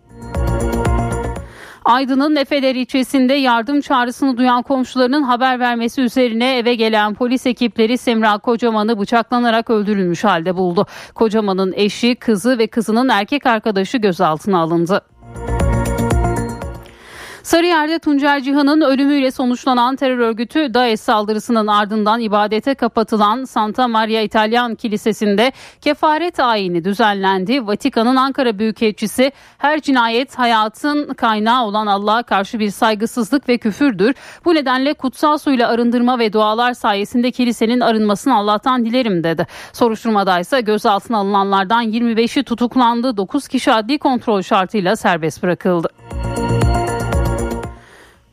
Aydın'ın 1.85 2.35
Efeler 2.35 2.75
ilçesinde 2.75 3.33
yardım 3.33 3.81
çağrısını 3.81 4.37
duyan 4.37 4.63
komşularının 4.63 5.23
haber 5.23 5.59
vermesi 5.59 6.01
üzerine 6.01 6.57
eve 6.57 6.75
gelen 6.75 7.13
polis 7.13 7.45
ekipleri 7.45 7.97
Semra 7.97 8.37
Kocaman'ı 8.37 8.99
bıçaklanarak 8.99 9.69
öldürülmüş 9.69 10.23
halde 10.23 10.55
buldu. 10.55 10.85
Kocaman'ın 11.15 11.73
eşi, 11.75 12.15
kızı 12.15 12.57
ve 12.57 12.67
kızının 12.67 13.09
erkek 13.09 13.45
arkadaşı 13.45 13.97
gözaltına 13.97 14.59
alındı. 14.59 15.01
Sarıyer'de 17.55 17.99
Tuncer 17.99 18.39
Cihan'ın 18.39 18.81
ölümüyle 18.81 19.31
sonuçlanan 19.31 19.95
terör 19.95 20.17
örgütü 20.17 20.73
DAEŞ 20.73 20.99
saldırısının 20.99 21.67
ardından 21.67 22.21
ibadete 22.21 22.75
kapatılan 22.75 23.43
Santa 23.45 23.87
Maria 23.87 24.21
İtalyan 24.21 24.75
Kilisesi'nde 24.75 25.51
kefaret 25.81 26.39
ayini 26.39 26.83
düzenlendi. 26.83 27.67
Vatikan'ın 27.67 28.15
Ankara 28.15 28.59
Büyükelçisi 28.59 29.31
her 29.57 29.81
cinayet 29.81 30.39
hayatın 30.39 31.13
kaynağı 31.13 31.65
olan 31.65 31.87
Allah'a 31.87 32.23
karşı 32.23 32.59
bir 32.59 32.69
saygısızlık 32.69 33.49
ve 33.49 33.57
küfürdür. 33.57 34.15
Bu 34.45 34.55
nedenle 34.55 34.93
kutsal 34.93 35.37
suyla 35.37 35.69
arındırma 35.69 36.19
ve 36.19 36.33
dualar 36.33 36.73
sayesinde 36.73 37.31
kilisenin 37.31 37.79
arınmasını 37.79 38.35
Allah'tan 38.35 38.85
dilerim 38.85 39.23
dedi. 39.23 39.47
Soruşturmada 39.73 40.39
ise 40.39 40.61
gözaltına 40.61 41.17
alınanlardan 41.17 41.83
25'i 41.85 42.43
tutuklandı. 42.43 43.17
9 43.17 43.47
kişi 43.47 43.73
adli 43.73 43.99
kontrol 43.99 44.41
şartıyla 44.41 44.95
serbest 44.95 45.43
bırakıldı. 45.43 45.87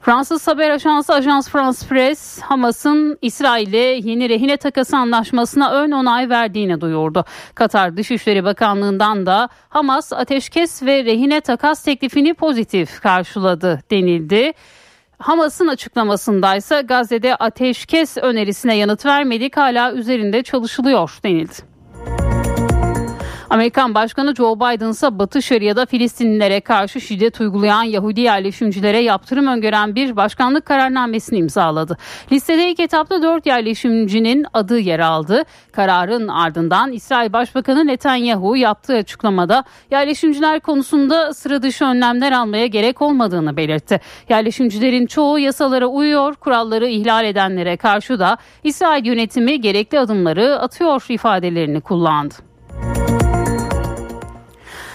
Fransız 0.02 0.48
haber 0.48 0.70
ajansı 0.70 1.14
Ajans 1.14 1.48
France 1.48 1.86
Press, 1.88 2.40
Hamas'ın 2.40 3.18
İsrail'e 3.22 3.78
yeni 3.78 4.28
rehine 4.28 4.56
takası 4.56 4.96
anlaşmasına 4.96 5.72
ön 5.72 5.90
onay 5.90 6.28
verdiğini 6.28 6.80
duyurdu. 6.80 7.24
Katar 7.54 7.96
Dışişleri 7.96 8.44
Bakanlığı'ndan 8.44 9.26
da 9.26 9.48
Hamas 9.68 10.12
ateşkes 10.12 10.82
ve 10.82 11.04
rehine 11.04 11.40
takas 11.40 11.84
teklifini 11.84 12.34
pozitif 12.34 13.00
karşıladı 13.00 13.80
denildi. 13.90 14.52
Hamas'ın 15.18 15.68
açıklamasındaysa 15.68 16.80
Gazze'de 16.80 17.36
ateşkes 17.36 18.16
önerisine 18.16 18.76
yanıt 18.76 19.06
vermedik 19.06 19.56
hala 19.56 19.92
üzerinde 19.92 20.42
çalışılıyor 20.42 21.18
denildi. 21.24 21.71
Amerikan 23.52 23.94
Başkanı 23.94 24.34
Joe 24.34 24.56
Biden 24.56 24.90
ise 24.90 25.18
Batı 25.18 25.42
Şeria'da 25.42 25.86
Filistinlilere 25.86 26.60
karşı 26.60 27.00
şiddet 27.00 27.40
uygulayan 27.40 27.82
Yahudi 27.82 28.20
yerleşimcilere 28.20 28.98
yaptırım 28.98 29.46
öngören 29.46 29.94
bir 29.94 30.16
başkanlık 30.16 30.66
kararnamesini 30.66 31.38
imzaladı. 31.38 31.96
Listede 32.32 32.70
ilk 32.70 32.80
etapta 32.80 33.22
dört 33.22 33.46
yerleşimcinin 33.46 34.46
adı 34.52 34.78
yer 34.78 34.98
aldı. 34.98 35.42
Kararın 35.72 36.28
ardından 36.28 36.92
İsrail 36.92 37.32
Başbakanı 37.32 37.86
Netanyahu 37.86 38.56
yaptığı 38.56 38.94
açıklamada 38.94 39.64
yerleşimciler 39.90 40.60
konusunda 40.60 41.34
sıra 41.34 41.62
dışı 41.62 41.84
önlemler 41.84 42.32
almaya 42.32 42.66
gerek 42.66 43.02
olmadığını 43.02 43.56
belirtti. 43.56 44.00
Yerleşimcilerin 44.28 45.06
çoğu 45.06 45.38
yasalara 45.38 45.86
uyuyor, 45.86 46.34
kuralları 46.34 46.86
ihlal 46.86 47.24
edenlere 47.24 47.76
karşı 47.76 48.18
da 48.18 48.36
İsrail 48.64 49.06
yönetimi 49.06 49.60
gerekli 49.60 49.98
adımları 49.98 50.58
atıyor 50.58 51.04
ifadelerini 51.08 51.80
kullandı. 51.80 52.51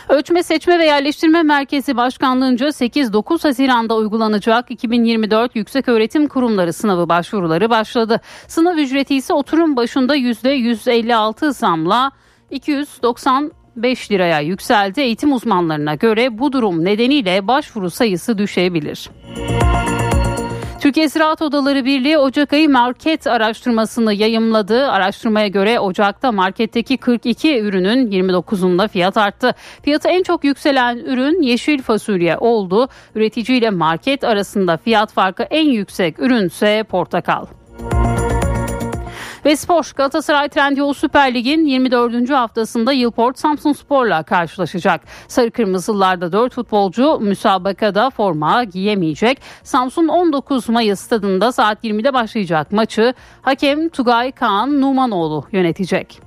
Ölçme 0.10 0.43
Seçme 0.43 0.80
ve 0.80 0.86
Yerleştirme 0.86 1.43
Merkezi 1.43 1.97
Başkanlığı'nca 1.97 2.68
8-9 2.68 3.43
Haziran'da 3.43 3.95
uygulanacak 3.95 4.72
2024 4.72 5.55
Yüksek 5.55 5.89
Öğretim 5.89 6.28
Kurumları 6.28 6.74
sınavı 6.74 7.10
başvuruları 7.10 7.70
başladı. 7.70 8.22
Sınav 8.47 8.78
ücreti 8.78 9.16
ise 9.16 9.34
oturum 9.34 9.76
başında 9.76 10.18
%156 10.18 11.53
zamla 11.53 12.12
295 12.51 14.12
liraya 14.12 14.39
yükseldi. 14.39 15.01
Eğitim 15.01 15.34
uzmanlarına 15.34 15.95
göre 15.95 16.39
bu 16.39 16.51
durum 16.51 16.86
nedeniyle 16.86 17.47
başvuru 17.47 17.89
sayısı 17.89 18.38
düşebilir. 18.38 19.10
Türkiye 20.80 21.10
Ziraat 21.10 21.42
Odaları 21.42 21.86
Birliği 21.86 22.18
Ocak 22.18 22.54
ayı 22.54 22.70
market 22.70 23.28
araştırmasını 23.28 24.14
yayımladı. 24.14 24.88
Araştırmaya 24.88 25.48
göre 25.48 25.80
Ocak'ta 25.80 26.32
marketteki 26.32 26.98
42 26.98 27.60
ürünün 27.60 28.12
29'unda 28.12 28.88
fiyat 28.88 29.18
arttı. 29.18 29.56
Fiyatı 29.84 30.08
en 30.08 30.24
çok 30.24 30.44
yükselen 30.44 30.98
ürün 30.98 31.42
yeşil 31.42 31.82
fasulye 31.82 32.38
oldu. 32.38 32.88
Üretici 33.16 33.58
ile 33.58 33.70
market 33.70 34.24
arasında 34.24 34.78
fiyat 34.78 35.14
farkı 35.14 35.44
en 35.44 35.70
yüksek 35.70 36.20
ürünse 36.20 36.84
portakal. 36.84 37.46
Ve 39.48 39.56
spor 39.56 39.91
Galatasaray 39.95 40.50
Trendyol 40.50 40.93
Süper 40.93 41.34
Lig'in 41.34 41.66
24. 41.66 42.30
haftasında 42.30 42.91
Yılport 42.91 43.39
Samsun 43.39 43.74
Spor'la 43.74 44.24
karşılaşacak. 44.24 45.02
Sarı 45.28 45.52
Kırmızılarda 45.52 46.32
4 46.32 46.54
futbolcu 46.54 47.20
müsabakada 47.20 48.10
forma 48.10 48.64
giyemeyecek. 48.64 49.41
Samsun 49.64 50.08
19 50.08 50.70
Mayıs 50.70 51.00
stadında 51.00 51.52
saat 51.52 51.84
20'de 51.84 52.14
başlayacak 52.14 52.72
maçı 52.72 53.14
hakem 53.41 53.89
Tugay 53.89 54.32
Kaan 54.32 54.82
Numanoğlu 54.82 55.45
yönetecek. 55.52 56.22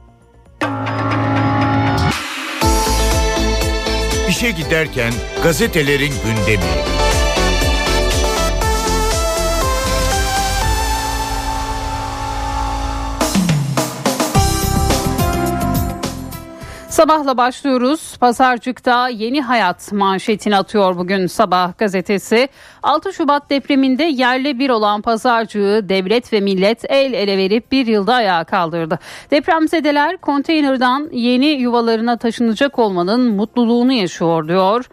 İşe 4.29 4.51
giderken 4.51 5.13
gazetelerin 5.43 6.13
gündemi. 6.25 7.01
Sabahla 17.01 17.37
başlıyoruz. 17.37 18.17
Pazarcık'ta 18.17 19.09
yeni 19.09 19.43
hayat 19.43 19.93
manşetini 19.93 20.57
atıyor 20.57 20.97
bugün 20.97 21.27
Sabah 21.27 21.79
gazetesi. 21.79 22.49
6 22.83 23.13
Şubat 23.13 23.51
depreminde 23.51 24.05
yerle 24.05 24.59
bir 24.59 24.71
olan 24.71 25.03
pazarcığı 25.03 25.87
devlet 25.89 26.33
ve 26.33 26.41
millet 26.41 26.85
el 26.91 27.13
ele 27.13 27.39
verip 27.39 27.73
bir 27.73 27.87
yılda 27.87 28.15
ayağa 28.15 28.45
kaldırdı. 28.45 28.99
Depremzedeler 29.31 30.17
konteynerdan 30.17 31.09
yeni 31.13 31.47
yuvalarına 31.47 32.17
taşınacak 32.17 32.79
olmanın 32.79 33.21
mutluluğunu 33.21 33.93
yaşıyor 33.93 34.49
diyor. 34.49 34.85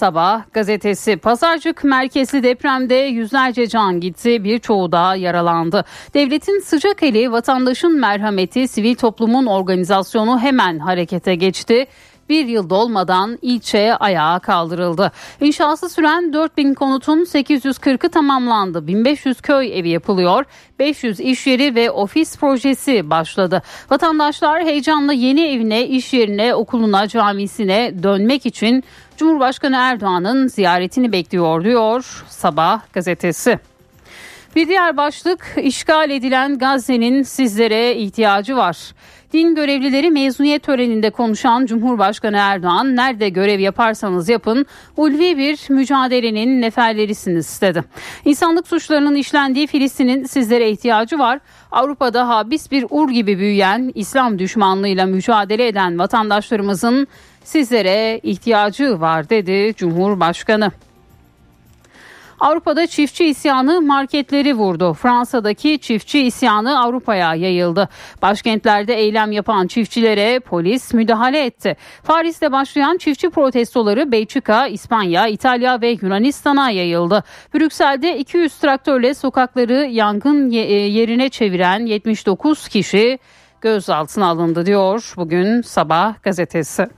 Sabah 0.00 0.42
gazetesi 0.52 1.16
Pazarcık 1.16 1.84
merkezli 1.84 2.42
depremde 2.42 2.94
yüzlerce 2.94 3.66
can 3.66 4.00
gitti 4.00 4.44
birçoğu 4.44 4.92
da 4.92 5.14
yaralandı. 5.14 5.84
Devletin 6.14 6.60
sıcak 6.60 7.02
eli 7.02 7.32
vatandaşın 7.32 8.00
merhameti 8.00 8.68
sivil 8.68 8.94
toplumun 8.94 9.46
organizasyonu 9.46 10.40
hemen 10.40 10.78
harekete 10.78 11.34
geçti 11.34 11.86
bir 12.30 12.46
yıl 12.46 12.70
dolmadan 12.70 13.38
ilçe 13.42 13.96
ayağa 13.96 14.38
kaldırıldı. 14.38 15.12
İnşası 15.40 15.88
süren 15.88 16.32
4000 16.32 16.74
konutun 16.74 17.24
840'ı 17.24 18.10
tamamlandı. 18.10 18.86
1500 18.86 19.40
köy 19.40 19.78
evi 19.78 19.88
yapılıyor. 19.88 20.44
500 20.78 21.20
iş 21.20 21.46
yeri 21.46 21.74
ve 21.74 21.90
ofis 21.90 22.38
projesi 22.38 23.10
başladı. 23.10 23.62
Vatandaşlar 23.90 24.64
heyecanla 24.64 25.12
yeni 25.12 25.46
evine, 25.46 25.86
iş 25.86 26.12
yerine, 26.12 26.54
okuluna, 26.54 27.08
camisine 27.08 28.02
dönmek 28.02 28.46
için 28.46 28.84
Cumhurbaşkanı 29.16 29.76
Erdoğan'ın 29.76 30.48
ziyaretini 30.48 31.12
bekliyor 31.12 31.64
diyor 31.64 32.24
Sabah 32.28 32.80
gazetesi. 32.92 33.58
Bir 34.56 34.68
diğer 34.68 34.96
başlık 34.96 35.56
işgal 35.62 36.10
edilen 36.10 36.58
Gazze'nin 36.58 37.22
sizlere 37.22 37.94
ihtiyacı 37.94 38.56
var. 38.56 38.92
Din 39.32 39.54
görevlileri 39.54 40.10
mezuniyet 40.10 40.62
töreninde 40.62 41.10
konuşan 41.10 41.66
Cumhurbaşkanı 41.66 42.36
Erdoğan 42.36 42.96
nerede 42.96 43.28
görev 43.28 43.60
yaparsanız 43.60 44.28
yapın 44.28 44.66
ulvi 44.96 45.38
bir 45.38 45.60
mücadelenin 45.68 46.60
neferlerisiniz 46.62 47.60
dedi. 47.60 47.84
İnsanlık 48.24 48.68
suçlarının 48.68 49.14
işlendiği 49.14 49.66
Filistin'in 49.66 50.24
sizlere 50.24 50.70
ihtiyacı 50.70 51.18
var. 51.18 51.40
Avrupa'da 51.72 52.28
habis 52.28 52.70
bir 52.70 52.86
ur 52.90 53.10
gibi 53.10 53.38
büyüyen 53.38 53.92
İslam 53.94 54.38
düşmanlığıyla 54.38 55.06
mücadele 55.06 55.66
eden 55.66 55.98
vatandaşlarımızın 55.98 57.06
sizlere 57.44 58.20
ihtiyacı 58.22 59.00
var 59.00 59.30
dedi 59.30 59.74
Cumhurbaşkanı. 59.76 60.70
Avrupa'da 62.40 62.86
çiftçi 62.86 63.24
isyanı 63.24 63.82
marketleri 63.82 64.54
vurdu. 64.54 64.94
Fransa'daki 64.94 65.78
çiftçi 65.78 66.20
isyanı 66.20 66.80
Avrupa'ya 66.80 67.34
yayıldı. 67.34 67.88
Başkentlerde 68.22 68.94
eylem 68.94 69.32
yapan 69.32 69.66
çiftçilere 69.66 70.40
polis 70.40 70.94
müdahale 70.94 71.44
etti. 71.44 71.76
Paris'te 72.04 72.52
başlayan 72.52 72.96
çiftçi 72.96 73.30
protestoları 73.30 74.12
Belçika, 74.12 74.66
İspanya, 74.66 75.26
İtalya 75.26 75.80
ve 75.80 75.96
Yunanistan'a 76.02 76.70
yayıldı. 76.70 77.24
Brüksel'de 77.54 78.18
200 78.18 78.54
traktörle 78.54 79.14
sokakları 79.14 79.74
yangın 79.74 80.50
e, 80.50 80.56
yerine 80.56 81.28
çeviren 81.28 81.86
79 81.86 82.68
kişi 82.68 83.18
gözaltına 83.60 84.26
alındı 84.26 84.66
diyor 84.66 85.12
bugün 85.16 85.62
Sabah 85.62 86.22
gazetesi. 86.22 86.88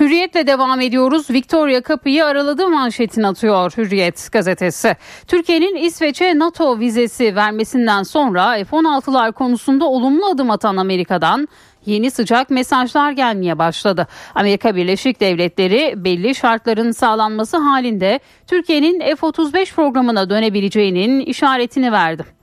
Hürriyetle 0.00 0.46
devam 0.46 0.80
ediyoruz. 0.80 1.30
Victoria 1.30 1.80
kapıyı 1.80 2.24
araladı 2.24 2.68
manşetini 2.68 3.26
atıyor 3.26 3.72
Hürriyet 3.76 4.32
gazetesi. 4.32 4.96
Türkiye'nin 5.26 5.76
İsveç'e 5.76 6.38
NATO 6.38 6.78
vizesi 6.78 7.36
vermesinden 7.36 8.02
sonra 8.02 8.64
F-16'lar 8.64 9.32
konusunda 9.32 9.84
olumlu 9.84 10.26
adım 10.26 10.50
atan 10.50 10.76
Amerika'dan 10.76 11.48
yeni 11.86 12.10
sıcak 12.10 12.50
mesajlar 12.50 13.12
gelmeye 13.12 13.58
başladı. 13.58 14.06
Amerika 14.34 14.76
Birleşik 14.76 15.20
Devletleri 15.20 15.94
belli 15.96 16.34
şartların 16.34 16.90
sağlanması 16.90 17.56
halinde 17.56 18.20
Türkiye'nin 18.46 19.00
F-35 19.00 19.74
programına 19.74 20.30
dönebileceğinin 20.30 21.20
işaretini 21.20 21.92
verdi. 21.92 22.39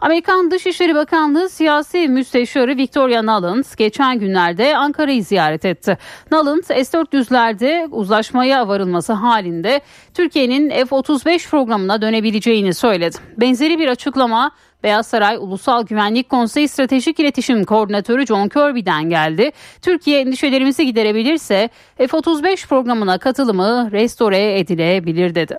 Amerikan 0.00 0.50
Dışişleri 0.50 0.94
Bakanlığı 0.94 1.48
siyasi 1.48 2.08
müsteşarı 2.08 2.76
Victoria 2.76 3.22
Nuland 3.22 3.64
geçen 3.76 4.18
günlerde 4.18 4.76
Ankara'yı 4.76 5.24
ziyaret 5.24 5.64
etti. 5.64 5.98
Nuland 6.32 6.62
S-400'lerde 6.62 7.88
uzlaşmaya 7.90 8.68
varılması 8.68 9.12
halinde 9.12 9.80
Türkiye'nin 10.14 10.70
F-35 10.70 11.50
programına 11.50 12.02
dönebileceğini 12.02 12.74
söyledi. 12.74 13.16
Benzeri 13.36 13.78
bir 13.78 13.88
açıklama 13.88 14.50
Beyaz 14.82 15.06
Saray 15.06 15.36
Ulusal 15.36 15.86
Güvenlik 15.86 16.28
Konseyi 16.28 16.68
Stratejik 16.68 17.20
İletişim 17.20 17.64
Koordinatörü 17.64 18.26
John 18.26 18.48
Kirby'den 18.48 19.10
geldi. 19.10 19.50
Türkiye 19.82 20.20
endişelerimizi 20.20 20.86
giderebilirse 20.86 21.68
F-35 21.96 22.68
programına 22.68 23.18
katılımı 23.18 23.88
restore 23.92 24.58
edilebilir 24.58 25.34
dedi. 25.34 25.58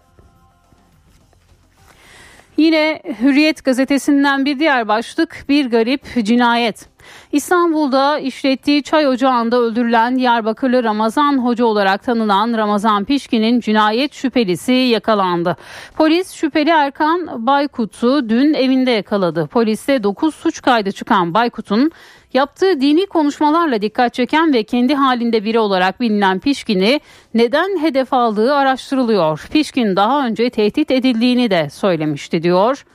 Yine 2.58 3.02
Hürriyet 3.22 3.64
gazetesinden 3.64 4.46
bir 4.46 4.60
diğer 4.60 4.88
başlık 4.88 5.46
bir 5.50 5.66
garip 5.66 6.26
cinayet. 6.26 6.92
İstanbul'da 7.32 8.20
işlettiği 8.20 8.84
çay 8.84 9.08
ocağında 9.08 9.60
öldürülen 9.60 10.16
Diyarbakırlı 10.16 10.84
Ramazan 10.84 11.46
Hoca 11.46 11.66
olarak 11.66 12.04
tanınan 12.04 12.58
Ramazan 12.58 13.06
Pişkin'in 13.06 13.60
cinayet 13.60 14.14
şüphelisi 14.14 14.72
yakalandı. 14.72 15.58
Polis 15.96 16.32
şüpheli 16.32 16.70
Erkan 16.70 17.48
Baykut'u 17.48 18.30
dün 18.30 18.54
evinde 18.54 18.92
yakaladı. 18.92 19.48
Poliste 19.48 20.04
9 20.04 20.36
suç 20.36 20.62
kaydı 20.62 20.92
çıkan 20.92 21.34
Baykut'un 21.34 21.92
Yaptığı 22.34 22.82
dini 22.82 23.06
konuşmalarla 23.06 23.82
dikkat 23.82 24.14
çeken 24.14 24.54
ve 24.54 24.64
kendi 24.64 24.96
halinde 24.96 25.44
biri 25.44 25.60
olarak 25.60 26.02
bilinen 26.02 26.40
Pişkin'i 26.40 27.00
neden 27.34 27.82
hedef 27.82 28.14
aldığı 28.14 28.54
araştırılıyor. 28.54 29.48
Pişkin 29.52 29.96
daha 29.96 30.26
önce 30.28 30.50
tehdit 30.50 30.92
edildiğini 30.92 31.52
de 31.52 31.70
söylemişti 31.70 32.44
diyor. 32.44 32.86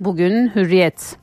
Bugün 0.00 0.48
Hürriyet. 0.54 1.21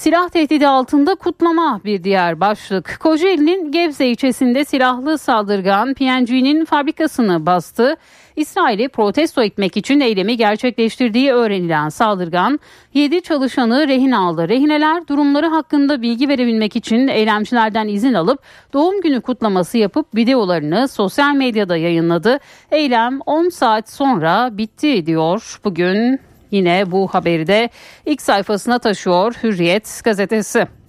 Silah 0.00 0.28
tehdidi 0.28 0.68
altında 0.68 1.14
kutlama 1.14 1.80
bir 1.84 2.04
diğer 2.04 2.40
başlık. 2.40 2.96
Kocaeli'nin 3.00 3.72
Gebze 3.72 4.06
ilçesinde 4.06 4.64
silahlı 4.64 5.18
saldırgan 5.18 5.94
PNG'nin 5.94 6.64
fabrikasını 6.64 7.46
bastı. 7.46 7.96
İsrail'i 8.36 8.88
protesto 8.88 9.42
etmek 9.42 9.76
için 9.76 10.00
eylemi 10.00 10.36
gerçekleştirdiği 10.36 11.32
öğrenilen 11.32 11.88
saldırgan 11.88 12.60
7 12.94 13.22
çalışanı 13.22 13.88
rehin 13.88 14.12
aldı. 14.12 14.48
Rehineler 14.48 15.08
durumları 15.08 15.46
hakkında 15.46 16.02
bilgi 16.02 16.28
verebilmek 16.28 16.76
için 16.76 17.08
eylemcilerden 17.08 17.88
izin 17.88 18.14
alıp 18.14 18.42
doğum 18.72 19.00
günü 19.00 19.20
kutlaması 19.20 19.78
yapıp 19.78 20.14
videolarını 20.16 20.88
sosyal 20.88 21.34
medyada 21.34 21.76
yayınladı. 21.76 22.38
Eylem 22.70 23.20
10 23.26 23.48
saat 23.48 23.90
sonra 23.90 24.58
bitti 24.58 25.06
diyor 25.06 25.60
bugün 25.64 26.29
Yine 26.50 26.90
bu 26.90 27.08
haberi 27.08 27.46
de 27.46 27.70
ilk 28.06 28.22
sayfasına 28.22 28.78
taşıyor 28.78 29.34
Hürriyet 29.42 30.00
gazetesi. 30.04 30.79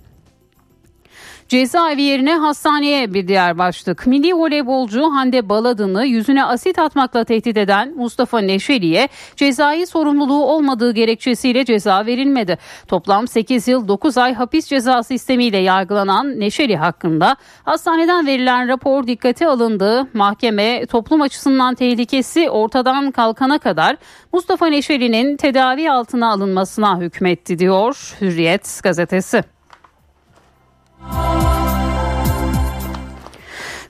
Cezaevi 1.52 2.02
yerine 2.02 2.36
hastaneye 2.36 3.14
bir 3.14 3.28
diğer 3.28 3.58
başlık. 3.58 4.08
Milli 4.08 4.34
voleybolcu 4.34 5.04
Hande 5.04 5.49
Baladın'ı 5.49 6.06
yüzüne 6.06 6.43
asit 6.45 6.80
atmakla 6.80 7.24
tehdit 7.24 7.58
eden 7.58 7.93
Mustafa 7.97 8.39
Neşeli'ye 8.39 9.10
cezai 9.36 9.86
sorumluluğu 9.86 10.45
olmadığı 10.45 10.91
gerekçesiyle 10.91 11.66
ceza 11.66 12.06
verilmedi. 12.06 12.58
Toplam 12.88 13.28
8 13.28 13.68
yıl 13.68 13.88
9 13.88 14.18
ay 14.18 14.34
hapis 14.34 14.68
cezası 14.68 15.08
sistemiyle 15.08 15.58
yargılanan 15.58 16.39
Neşeli 16.39 16.78
hakkında 16.78 17.36
hastaneden 17.64 18.28
verilen 18.28 18.68
rapor 18.68 19.08
dikkate 19.08 19.47
alındı. 19.47 20.08
Mahkeme 20.14 20.86
toplum 20.86 21.22
açısından 21.22 21.76
tehlikesi 21.76 22.49
ortadan 22.49 23.12
kalkana 23.12 23.60
kadar 23.60 23.97
Mustafa 24.34 24.68
Neşeli'nin 24.68 25.38
tedavi 25.38 25.91
altına 25.91 26.32
alınmasına 26.32 26.99
hükmetti 26.99 27.60
diyor 27.60 28.16
Hürriyet 28.22 28.80
gazetesi. 28.84 29.43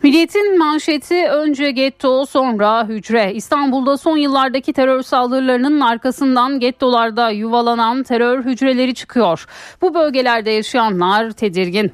Milliyetin 0.03 0.57
manşeti 0.57 1.27
önce 1.29 1.71
getto 1.71 2.25
sonra 2.25 2.87
hücre. 2.87 3.33
İstanbul'da 3.33 3.97
son 3.97 4.17
yıllardaki 4.17 4.73
terör 4.73 5.01
saldırılarının 5.01 5.79
arkasından 5.79 6.59
gettolarda 6.59 7.29
yuvalanan 7.29 8.03
terör 8.03 8.45
hücreleri 8.45 8.95
çıkıyor. 8.95 9.45
Bu 9.81 9.93
bölgelerde 9.93 10.51
yaşayanlar 10.51 11.31
tedirgin. 11.31 11.91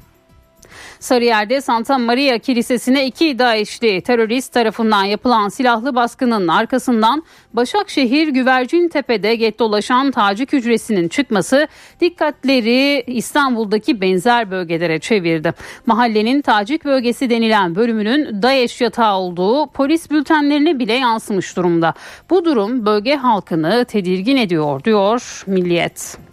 Sarıyer'de 1.00 1.60
Santa 1.60 1.98
Maria 1.98 2.38
Kilisesi'ne 2.38 3.06
iki 3.06 3.38
DAEŞ'li 3.38 4.00
terörist 4.00 4.52
tarafından 4.52 5.04
yapılan 5.04 5.48
silahlı 5.48 5.94
baskının 5.94 6.48
arkasından 6.48 7.22
Başakşehir 7.52 8.28
Güvercin 8.28 8.88
Tepe'de 8.88 9.34
gettolaşan 9.34 10.10
tacik 10.10 10.52
hücresinin 10.52 11.08
çıkması 11.08 11.68
dikkatleri 12.00 13.04
İstanbul'daki 13.06 14.00
benzer 14.00 14.50
bölgelere 14.50 14.98
çevirdi. 14.98 15.54
Mahallenin 15.86 16.42
tacik 16.42 16.84
bölgesi 16.84 17.30
denilen 17.30 17.74
bölümünün 17.74 18.42
DAEŞ 18.42 18.80
yatağı 18.80 19.16
olduğu 19.16 19.66
polis 19.66 20.10
bültenlerine 20.10 20.78
bile 20.78 20.94
yansımış 20.94 21.56
durumda. 21.56 21.94
Bu 22.30 22.44
durum 22.44 22.86
bölge 22.86 23.16
halkını 23.16 23.84
tedirgin 23.84 24.36
ediyor 24.36 24.84
diyor 24.84 25.42
Milliyet. 25.46 26.27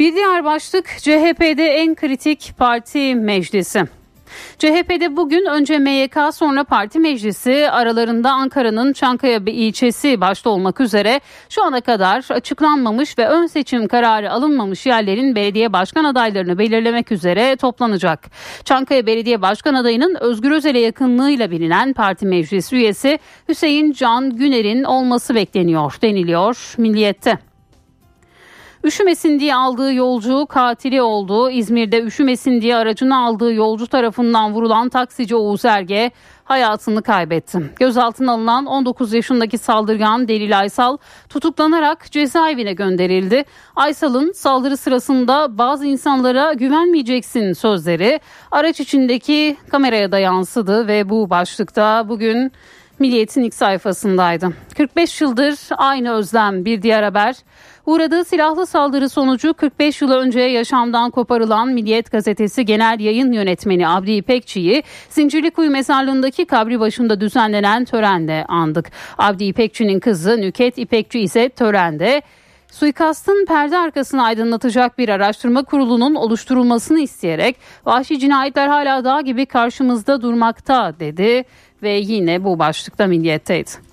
Bir 0.00 0.14
diğer 0.14 0.44
başlık 0.44 0.86
CHP'de 0.98 1.64
en 1.64 1.94
kritik 1.94 2.52
parti 2.58 3.14
meclisi. 3.14 3.84
CHP'de 4.58 5.16
bugün 5.16 5.46
önce 5.46 5.78
MYK 5.78 6.16
sonra 6.32 6.64
parti 6.64 6.98
meclisi 6.98 7.70
aralarında 7.70 8.30
Ankara'nın 8.30 8.92
Çankaya 8.92 9.40
ilçesi 9.46 10.20
başta 10.20 10.50
olmak 10.50 10.80
üzere 10.80 11.20
şu 11.48 11.64
ana 11.64 11.80
kadar 11.80 12.24
açıklanmamış 12.30 13.18
ve 13.18 13.28
ön 13.28 13.46
seçim 13.46 13.88
kararı 13.88 14.32
alınmamış 14.32 14.86
yerlerin 14.86 15.34
belediye 15.34 15.72
başkan 15.72 16.04
adaylarını 16.04 16.58
belirlemek 16.58 17.12
üzere 17.12 17.56
toplanacak. 17.56 18.30
Çankaya 18.64 19.06
Belediye 19.06 19.42
Başkan 19.42 19.74
adayının 19.74 20.16
Özgür 20.20 20.50
Özel'e 20.50 20.78
yakınlığıyla 20.78 21.50
bilinen 21.50 21.92
parti 21.92 22.26
meclis 22.26 22.72
üyesi 22.72 23.18
Hüseyin 23.48 23.92
Can 23.92 24.36
Güner'in 24.36 24.84
olması 24.84 25.34
bekleniyor 25.34 25.98
deniliyor 26.02 26.74
Milliyet'te. 26.78 27.49
Üşümesin 28.84 29.40
diye 29.40 29.54
aldığı 29.54 29.94
yolcu 29.94 30.46
katili 30.46 31.02
oldu. 31.02 31.50
İzmir'de 31.50 32.02
üşümesin 32.02 32.60
diye 32.60 32.76
aracını 32.76 33.18
aldığı 33.18 33.54
yolcu 33.54 33.86
tarafından 33.86 34.52
vurulan 34.54 34.88
taksici 34.88 35.36
Oğuz 35.36 35.64
Erge 35.64 36.10
hayatını 36.44 37.02
kaybetti. 37.02 37.60
Gözaltına 37.78 38.32
alınan 38.32 38.66
19 38.66 39.12
yaşındaki 39.12 39.58
saldırgan 39.58 40.28
Delil 40.28 40.58
Aysal 40.58 40.96
tutuklanarak 41.28 42.12
cezaevine 42.12 42.72
gönderildi. 42.72 43.44
Aysal'ın 43.76 44.32
saldırı 44.32 44.76
sırasında 44.76 45.58
bazı 45.58 45.86
insanlara 45.86 46.52
güvenmeyeceksin 46.52 47.52
sözleri 47.52 48.20
araç 48.50 48.80
içindeki 48.80 49.56
kameraya 49.70 50.12
da 50.12 50.18
yansıdı 50.18 50.86
ve 50.86 51.08
bu 51.08 51.30
başlıkta 51.30 52.08
bugün 52.08 52.52
Milliyet'in 53.00 53.42
ilk 53.42 53.54
sayfasındaydı. 53.54 54.52
45 54.76 55.20
yıldır 55.20 55.58
aynı 55.76 56.12
özlem 56.12 56.64
bir 56.64 56.82
diğer 56.82 57.02
haber. 57.02 57.36
Uğradığı 57.86 58.24
silahlı 58.24 58.66
saldırı 58.66 59.08
sonucu 59.08 59.54
45 59.54 60.02
yıl 60.02 60.10
önce 60.10 60.40
yaşamdan 60.40 61.10
koparılan 61.10 61.68
Milliyet 61.68 62.12
Gazetesi 62.12 62.64
Genel 62.64 63.00
Yayın 63.00 63.32
Yönetmeni 63.32 63.88
Abdi 63.88 64.12
İpekçi'yi 64.12 64.82
Zincirlikuyu 65.08 65.70
mezarlığındaki 65.70 66.44
kabri 66.44 66.80
başında 66.80 67.20
düzenlenen 67.20 67.84
törende 67.84 68.44
andık. 68.48 68.90
Abdi 69.18 69.44
İpekçi'nin 69.44 70.00
kızı 70.00 70.36
Nüket 70.40 70.78
İpekçi 70.78 71.20
ise 71.20 71.48
törende 71.48 72.22
Suikastın 72.70 73.46
perde 73.46 73.78
arkasını 73.78 74.24
aydınlatacak 74.24 74.98
bir 74.98 75.08
araştırma 75.08 75.62
kurulunun 75.62 76.14
oluşturulmasını 76.14 77.00
isteyerek 77.00 77.56
vahşi 77.86 78.18
cinayetler 78.18 78.68
hala 78.68 79.04
dağ 79.04 79.20
gibi 79.20 79.46
karşımızda 79.46 80.22
durmakta 80.22 80.94
dedi 81.00 81.44
ve 81.82 81.90
yine 81.90 82.44
bu 82.44 82.58
başlıkta 82.58 83.06
milliyetteydi. 83.06 83.90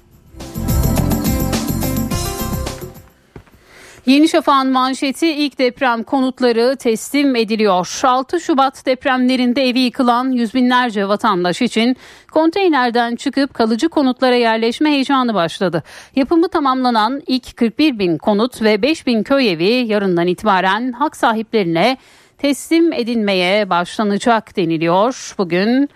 Yeni 4.08 4.30
Şafak'ın 4.30 4.72
manşeti 4.72 5.28
ilk 5.28 5.60
deprem 5.60 6.04
konutları 6.04 6.76
teslim 6.80 7.36
ediliyor. 7.36 8.00
6 8.04 8.40
Şubat 8.40 8.86
depremlerinde 8.86 9.70
evi 9.70 9.80
yıkılan 9.80 10.32
yüz 10.32 10.54
binlerce 10.54 11.08
vatandaş 11.08 11.62
için 11.62 11.98
konteynerden 12.32 13.16
çıkıp 13.16 13.54
kalıcı 13.54 13.90
konutlara 13.90 14.36
yerleşme 14.36 14.90
heyecanı 14.90 15.34
başladı. 15.34 15.84
Yapımı 16.16 16.50
tamamlanan 16.50 17.22
ilk 17.28 17.58
41 17.58 18.00
bin 18.00 18.18
konut 18.18 18.62
ve 18.62 18.82
5 18.82 19.08
bin 19.08 19.24
köy 19.24 19.52
evi 19.52 19.74
yarından 19.88 20.28
itibaren 20.28 20.92
hak 20.92 21.16
sahiplerine 21.16 21.98
teslim 22.38 22.94
edilmeye 22.94 23.70
başlanacak 23.70 24.58
deniliyor. 24.58 25.36
Bugün 25.38 25.90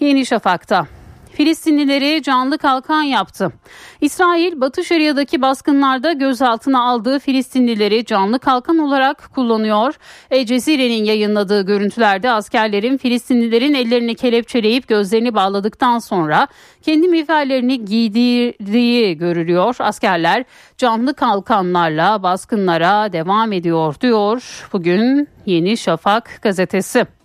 Yeni 0.00 0.26
Şafak'ta. 0.26 0.86
Filistinlileri 1.36 2.22
canlı 2.22 2.58
kalkan 2.58 3.02
yaptı. 3.02 3.52
İsrail 4.00 4.60
Batı 4.60 4.84
Şeria'daki 4.84 5.42
baskınlarda 5.42 6.12
gözaltına 6.12 6.84
aldığı 6.84 7.18
Filistinlileri 7.18 8.04
canlı 8.04 8.38
kalkan 8.38 8.78
olarak 8.78 9.30
kullanıyor. 9.34 9.94
El 10.30 10.46
Cezire'nin 10.46 11.04
yayınladığı 11.04 11.66
görüntülerde 11.66 12.30
askerlerin 12.30 12.96
Filistinlilerin 12.96 13.74
ellerini 13.74 14.14
kelepçeleyip 14.14 14.88
gözlerini 14.88 15.34
bağladıktan 15.34 15.98
sonra 15.98 16.46
kendi 16.82 17.08
miğferlerini 17.08 17.84
giydirdiği 17.84 19.18
görülüyor. 19.18 19.76
Askerler 19.78 20.44
canlı 20.78 21.14
kalkanlarla 21.14 22.22
baskınlara 22.22 23.12
devam 23.12 23.52
ediyor 23.52 23.94
diyor 24.00 24.68
bugün 24.72 25.28
Yeni 25.46 25.76
Şafak 25.76 26.38
gazetesi. 26.42 27.15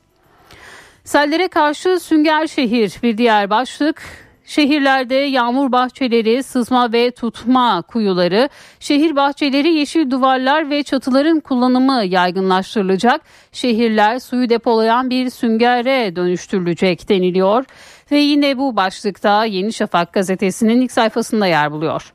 Sellere 1.03 1.47
karşı 1.47 1.99
Sünger 1.99 2.47
Şehir 2.47 2.93
bir 3.03 3.17
diğer 3.17 3.49
başlık. 3.49 4.01
Şehirlerde 4.45 5.15
yağmur 5.15 5.71
bahçeleri, 5.71 6.43
sızma 6.43 6.93
ve 6.93 7.11
tutma 7.11 7.81
kuyuları, 7.81 8.49
şehir 8.79 9.15
bahçeleri, 9.15 9.73
yeşil 9.73 10.11
duvarlar 10.11 10.69
ve 10.69 10.83
çatıların 10.83 11.39
kullanımı 11.39 12.03
yaygınlaştırılacak. 12.05 13.21
Şehirler 13.51 14.19
suyu 14.19 14.49
depolayan 14.49 15.09
bir 15.09 15.29
süngere 15.29 16.15
dönüştürülecek 16.15 17.09
deniliyor. 17.09 17.65
Ve 18.11 18.17
yine 18.17 18.57
bu 18.57 18.75
başlıkta 18.75 19.45
Yeni 19.45 19.73
Şafak 19.73 20.13
gazetesinin 20.13 20.81
ilk 20.81 20.91
sayfasında 20.91 21.47
yer 21.47 21.71
buluyor. 21.71 22.13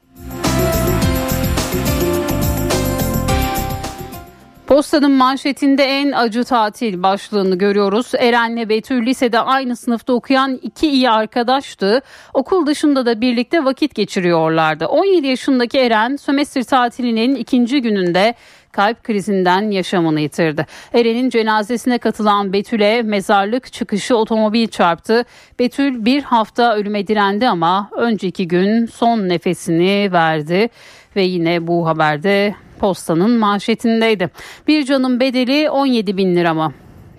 Postanın 4.66 5.12
manşetinde 5.12 5.84
en 5.84 6.12
acı 6.12 6.44
tatil 6.44 7.02
başlığını 7.02 7.58
görüyoruz. 7.58 8.12
Eren'le 8.18 8.68
Betül 8.68 9.06
lisede 9.06 9.40
aynı 9.40 9.76
sınıfta 9.76 10.12
okuyan 10.12 10.58
iki 10.62 10.88
iyi 10.88 11.10
arkadaştı. 11.10 12.00
Okul 12.34 12.66
dışında 12.66 13.06
da 13.06 13.20
birlikte 13.20 13.64
vakit 13.64 13.94
geçiriyorlardı. 13.94 14.86
17 14.86 15.26
yaşındaki 15.26 15.78
Eren 15.78 16.16
sömestr 16.16 16.62
tatilinin 16.62 17.34
ikinci 17.34 17.82
gününde 17.82 18.34
kalp 18.72 19.04
krizinden 19.04 19.70
yaşamını 19.70 20.20
yitirdi. 20.20 20.66
Eren'in 20.94 21.30
cenazesine 21.30 21.98
katılan 21.98 22.52
Betül'e 22.52 23.02
mezarlık 23.02 23.72
çıkışı 23.72 24.16
otomobil 24.16 24.68
çarptı. 24.68 25.24
Betül 25.58 26.04
bir 26.04 26.22
hafta 26.22 26.74
ölüme 26.76 27.06
direndi 27.06 27.48
ama 27.48 27.90
önceki 27.96 28.48
gün 28.48 28.86
son 28.86 29.28
nefesini 29.28 30.12
verdi 30.12 30.68
ve 31.16 31.22
yine 31.22 31.66
bu 31.66 31.86
haberde 31.86 32.54
postanın 32.78 33.38
manşetindeydi. 33.38 34.30
Bir 34.68 34.84
canın 34.84 35.20
bedeli 35.20 35.70
17 35.70 36.16
bin 36.16 36.36
lira 36.36 36.54
mı? 36.54 36.72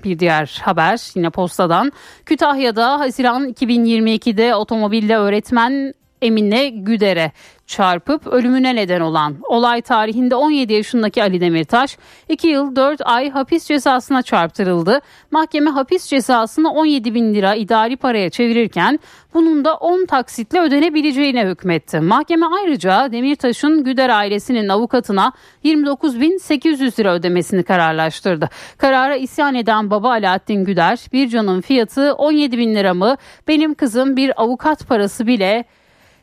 Bir 0.03 0.19
diğer 0.19 0.61
haber 0.63 1.11
yine 1.15 1.29
postadan. 1.29 1.91
Kütahya'da 2.25 2.99
Haziran 2.99 3.49
2022'de 3.49 4.55
otomobille 4.55 5.17
öğretmen 5.17 5.93
Emine 6.21 6.69
Güder'e 6.69 7.31
çarpıp 7.67 8.27
ölümüne 8.27 8.75
neden 8.75 9.01
olan 9.01 9.37
olay 9.43 9.81
tarihinde 9.81 10.35
17 10.35 10.73
yaşındaki 10.73 11.23
Ali 11.23 11.41
Demirtaş 11.41 11.97
2 12.29 12.47
yıl 12.47 12.75
4 12.75 13.01
ay 13.05 13.29
hapis 13.29 13.65
cezasına 13.65 14.21
çarptırıldı. 14.21 15.01
Mahkeme 15.31 15.69
hapis 15.69 16.07
cezasını 16.07 16.71
17 16.71 17.13
bin 17.13 17.33
lira 17.33 17.55
idari 17.55 17.97
paraya 17.97 18.29
çevirirken 18.29 18.99
bunun 19.33 19.65
da 19.65 19.75
10 19.75 20.05
taksitle 20.05 20.59
ödenebileceğine 20.59 21.45
hükmetti. 21.45 21.99
Mahkeme 21.99 22.45
ayrıca 22.45 23.11
Demirtaş'ın 23.11 23.83
Güder 23.83 24.09
ailesinin 24.09 24.69
avukatına 24.69 25.31
29.800 25.65 26.99
lira 26.99 27.13
ödemesini 27.13 27.63
kararlaştırdı. 27.63 28.49
Karara 28.77 29.15
isyan 29.15 29.55
eden 29.55 29.91
baba 29.91 30.09
Alaaddin 30.09 30.65
Güder 30.65 30.99
bir 31.13 31.29
canın 31.29 31.61
fiyatı 31.61 32.13
17 32.13 32.57
bin 32.57 32.75
lira 32.75 32.93
mı 32.93 33.17
benim 33.47 33.73
kızım 33.73 34.17
bir 34.17 34.41
avukat 34.41 34.87
parası 34.87 35.27
bile 35.27 35.65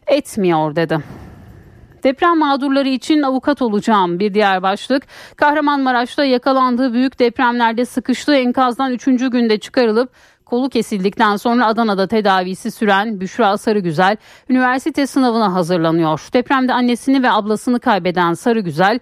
etmiyor 0.07 0.77
dedi. 0.77 0.99
Deprem 2.05 2.39
mağdurları 2.39 2.89
için 2.89 3.23
avukat 3.23 3.63
olacağım 3.63 4.19
bir 4.19 4.35
diğer 4.35 4.63
başlık. 4.63 5.03
Kahramanmaraş'ta 5.37 6.25
yakalandığı 6.25 6.93
büyük 6.93 7.19
depremlerde 7.19 7.85
sıkıştığı 7.85 8.35
enkazdan 8.35 8.93
3. 8.93 9.05
günde 9.05 9.59
çıkarılıp 9.59 10.11
kolu 10.45 10.69
kesildikten 10.69 11.37
sonra 11.37 11.67
Adana'da 11.67 12.07
tedavisi 12.07 12.71
süren 12.71 13.21
Büşra 13.21 13.59
Sarıgüzel 13.59 14.17
üniversite 14.49 15.07
sınavına 15.07 15.55
hazırlanıyor. 15.55 16.29
Depremde 16.33 16.73
annesini 16.73 17.23
ve 17.23 17.31
ablasını 17.31 17.81
kaybeden 17.81 18.35
Sarıgüzel 18.35 18.99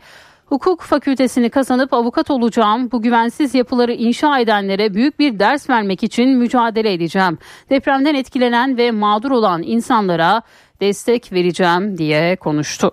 Hukuk 0.52 0.80
fakültesini 0.80 1.50
kazanıp 1.50 1.92
avukat 1.92 2.30
olacağım. 2.30 2.90
Bu 2.92 3.02
güvensiz 3.02 3.54
yapıları 3.54 3.92
inşa 3.92 4.38
edenlere 4.38 4.94
büyük 4.94 5.18
bir 5.18 5.38
ders 5.38 5.70
vermek 5.70 6.02
için 6.02 6.30
mücadele 6.38 6.92
edeceğim. 6.92 7.38
Depremden 7.70 8.14
etkilenen 8.14 8.76
ve 8.76 8.90
mağdur 8.90 9.30
olan 9.30 9.62
insanlara 9.62 10.42
destek 10.82 11.32
vereceğim 11.32 11.98
diye 11.98 12.36
konuştu. 12.36 12.92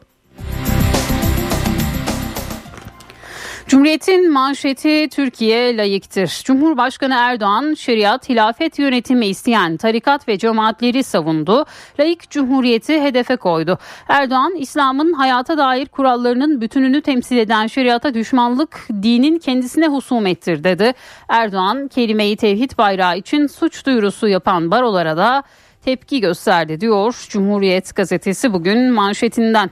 Cumhuriyetin 3.67 4.31
manşeti 4.31 5.09
Türkiye 5.09 5.77
layıktır. 5.77 6.41
Cumhurbaşkanı 6.45 7.15
Erdoğan 7.17 7.73
şeriat, 7.73 8.29
hilafet 8.29 8.79
yönetimi 8.79 9.27
isteyen 9.27 9.77
tarikat 9.77 10.27
ve 10.27 10.37
cemaatleri 10.37 11.03
savundu. 11.03 11.65
Layık 11.99 12.29
cumhuriyeti 12.29 13.01
hedefe 13.01 13.35
koydu. 13.35 13.77
Erdoğan, 14.07 14.55
İslam'ın 14.55 15.13
hayata 15.13 15.57
dair 15.57 15.85
kurallarının 15.85 16.61
bütününü 16.61 17.01
temsil 17.01 17.37
eden 17.37 17.67
şeriata 17.67 18.13
düşmanlık 18.13 18.87
dinin 19.01 19.39
kendisine 19.39 19.87
husumettir 19.87 20.63
dedi. 20.63 20.93
Erdoğan, 21.29 21.87
kelimeyi 21.87 22.37
tevhid 22.37 22.77
bayrağı 22.77 23.17
için 23.17 23.47
suç 23.47 23.85
duyurusu 23.85 24.27
yapan 24.27 24.71
barolara 24.71 25.17
da 25.17 25.43
tepki 25.89 26.21
gösterdi 26.21 26.81
diyor 26.81 27.25
Cumhuriyet 27.29 27.95
gazetesi 27.95 28.53
bugün 28.53 28.91
manşetinden. 28.91 29.69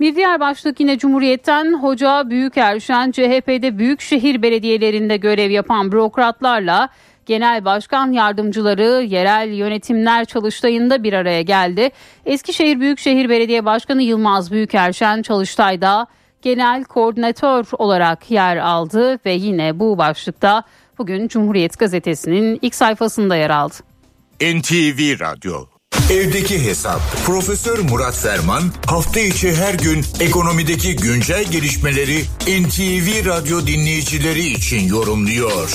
Bir 0.00 0.16
diğer 0.16 0.40
başlık 0.40 0.80
yine 0.80 0.98
Cumhuriyet'ten 0.98 1.72
Hoca 1.82 2.30
Büyükerşen 2.30 3.10
CHP'de 3.10 3.78
büyükşehir 3.78 4.42
belediyelerinde 4.42 5.16
görev 5.16 5.50
yapan 5.50 5.92
bürokratlarla 5.92 6.88
genel 7.26 7.64
başkan 7.64 8.12
yardımcıları 8.12 9.02
yerel 9.02 9.52
yönetimler 9.52 10.24
çalıştayında 10.24 11.02
bir 11.02 11.12
araya 11.12 11.42
geldi. 11.42 11.90
Eskişehir 12.26 12.80
Büyükşehir 12.80 13.28
Belediye 13.28 13.64
Başkanı 13.64 14.02
Yılmaz 14.02 14.52
Büyükerşen 14.52 15.22
çalıştayda 15.22 16.06
genel 16.42 16.84
koordinatör 16.84 17.66
olarak 17.78 18.30
yer 18.30 18.56
aldı 18.56 19.18
ve 19.26 19.32
yine 19.32 19.78
bu 19.78 19.98
başlıkta 19.98 20.62
bugün 20.98 21.28
Cumhuriyet 21.28 21.78
Gazetesi'nin 21.78 22.58
ilk 22.62 22.74
sayfasında 22.74 23.36
yer 23.36 23.50
aldı. 23.50 23.93
NTV 24.40 25.00
Radyo 25.20 25.54
Evdeki 26.10 26.58
Hesap 26.66 27.00
Profesör 27.26 27.78
Murat 27.90 28.16
Ferman 28.24 28.64
hafta 28.92 29.20
içi 29.20 29.48
her 29.62 29.74
gün 29.86 30.00
ekonomideki 30.26 30.90
güncel 31.06 31.44
gelişmeleri 31.54 32.18
NTV 32.60 33.06
Radyo 33.30 33.56
dinleyicileri 33.70 34.44
için 34.58 34.82
yorumluyor. 34.94 35.68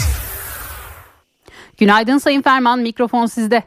Günaydın 1.80 2.18
Sayın 2.18 2.41
Ferman 2.41 2.80
mikrofon 2.80 3.26
sizde. 3.26 3.64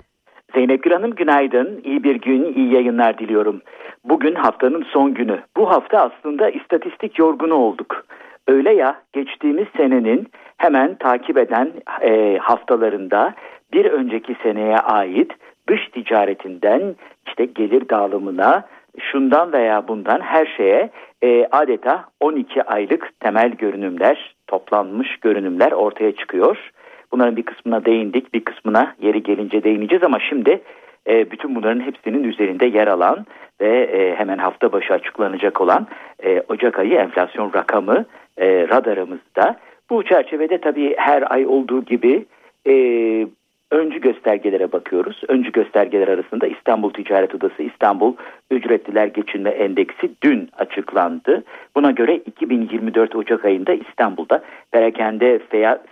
Zeynep 0.54 0.82
Gül 0.82 0.92
Hanım 0.92 1.14
günaydın. 1.14 1.80
İyi 1.84 2.04
bir 2.04 2.16
gün, 2.16 2.54
iyi 2.54 2.74
yayınlar 2.74 3.18
diliyorum. 3.18 3.60
Bugün 4.04 4.34
haftanın 4.34 4.84
son 4.92 5.14
günü. 5.14 5.42
Bu 5.56 5.70
hafta 5.70 5.98
aslında 5.98 6.50
istatistik 6.50 7.18
yorgunu 7.18 7.54
olduk. 7.54 8.04
Öyle 8.48 8.74
ya 8.74 9.02
geçtiğimiz 9.12 9.66
senenin 9.76 10.28
hemen 10.56 10.94
takip 10.94 11.38
eden 11.38 11.72
e, 12.02 12.38
haftalarında 12.38 13.34
bir 13.72 13.84
önceki 13.84 14.36
seneye 14.42 14.76
ait 14.76 15.32
dış 15.68 15.88
ticaretinden 15.88 16.96
işte 17.26 17.44
gelir 17.44 17.88
dağılımına 17.88 18.64
şundan 19.00 19.52
veya 19.52 19.88
bundan 19.88 20.20
her 20.20 20.46
şeye 20.56 20.90
e, 21.22 21.46
adeta 21.52 22.04
12 22.20 22.62
aylık 22.62 23.20
temel 23.20 23.50
görünümler 23.50 24.34
toplanmış 24.46 25.16
görünümler 25.16 25.72
ortaya 25.72 26.12
çıkıyor. 26.12 26.70
Bunların 27.12 27.36
bir 27.36 27.42
kısmına 27.42 27.84
değindik 27.84 28.34
bir 28.34 28.44
kısmına 28.44 28.94
yeri 29.00 29.22
gelince 29.22 29.64
değineceğiz 29.64 30.04
ama 30.04 30.18
şimdi 30.28 30.62
e, 31.06 31.30
bütün 31.30 31.54
bunların 31.54 31.80
hepsinin 31.80 32.24
üzerinde 32.24 32.66
yer 32.66 32.86
alan 32.86 33.26
ve 33.60 33.82
e, 33.82 34.14
hemen 34.14 34.38
hafta 34.38 34.72
başı 34.72 34.94
açıklanacak 34.94 35.60
olan 35.60 35.86
e, 36.24 36.42
Ocak 36.48 36.78
ayı 36.78 36.94
enflasyon 36.94 37.52
rakamı 37.54 38.04
e, 38.38 38.68
radarımızda. 38.68 39.56
Bu 39.90 40.02
çerçevede 40.02 40.58
tabii 40.58 40.94
her 40.96 41.32
ay 41.32 41.46
olduğu 41.46 41.84
gibi 41.84 42.24
e, 42.66 42.72
öncü 43.72 44.00
göstergelere 44.00 44.72
bakıyoruz. 44.72 45.20
Öncü 45.28 45.52
göstergeler 45.52 46.08
arasında 46.08 46.46
İstanbul 46.46 46.90
Ticaret 46.90 47.34
Odası 47.34 47.62
İstanbul 47.62 48.14
Ücretliler 48.50 49.06
Geçinme 49.06 49.50
Endeksi 49.50 50.10
dün 50.22 50.48
açıklandı. 50.58 51.44
Buna 51.76 51.90
göre 51.90 52.16
2024 52.16 53.16
Ocak 53.16 53.44
ayında 53.44 53.72
İstanbul'da 53.72 54.42
perakende 54.72 55.40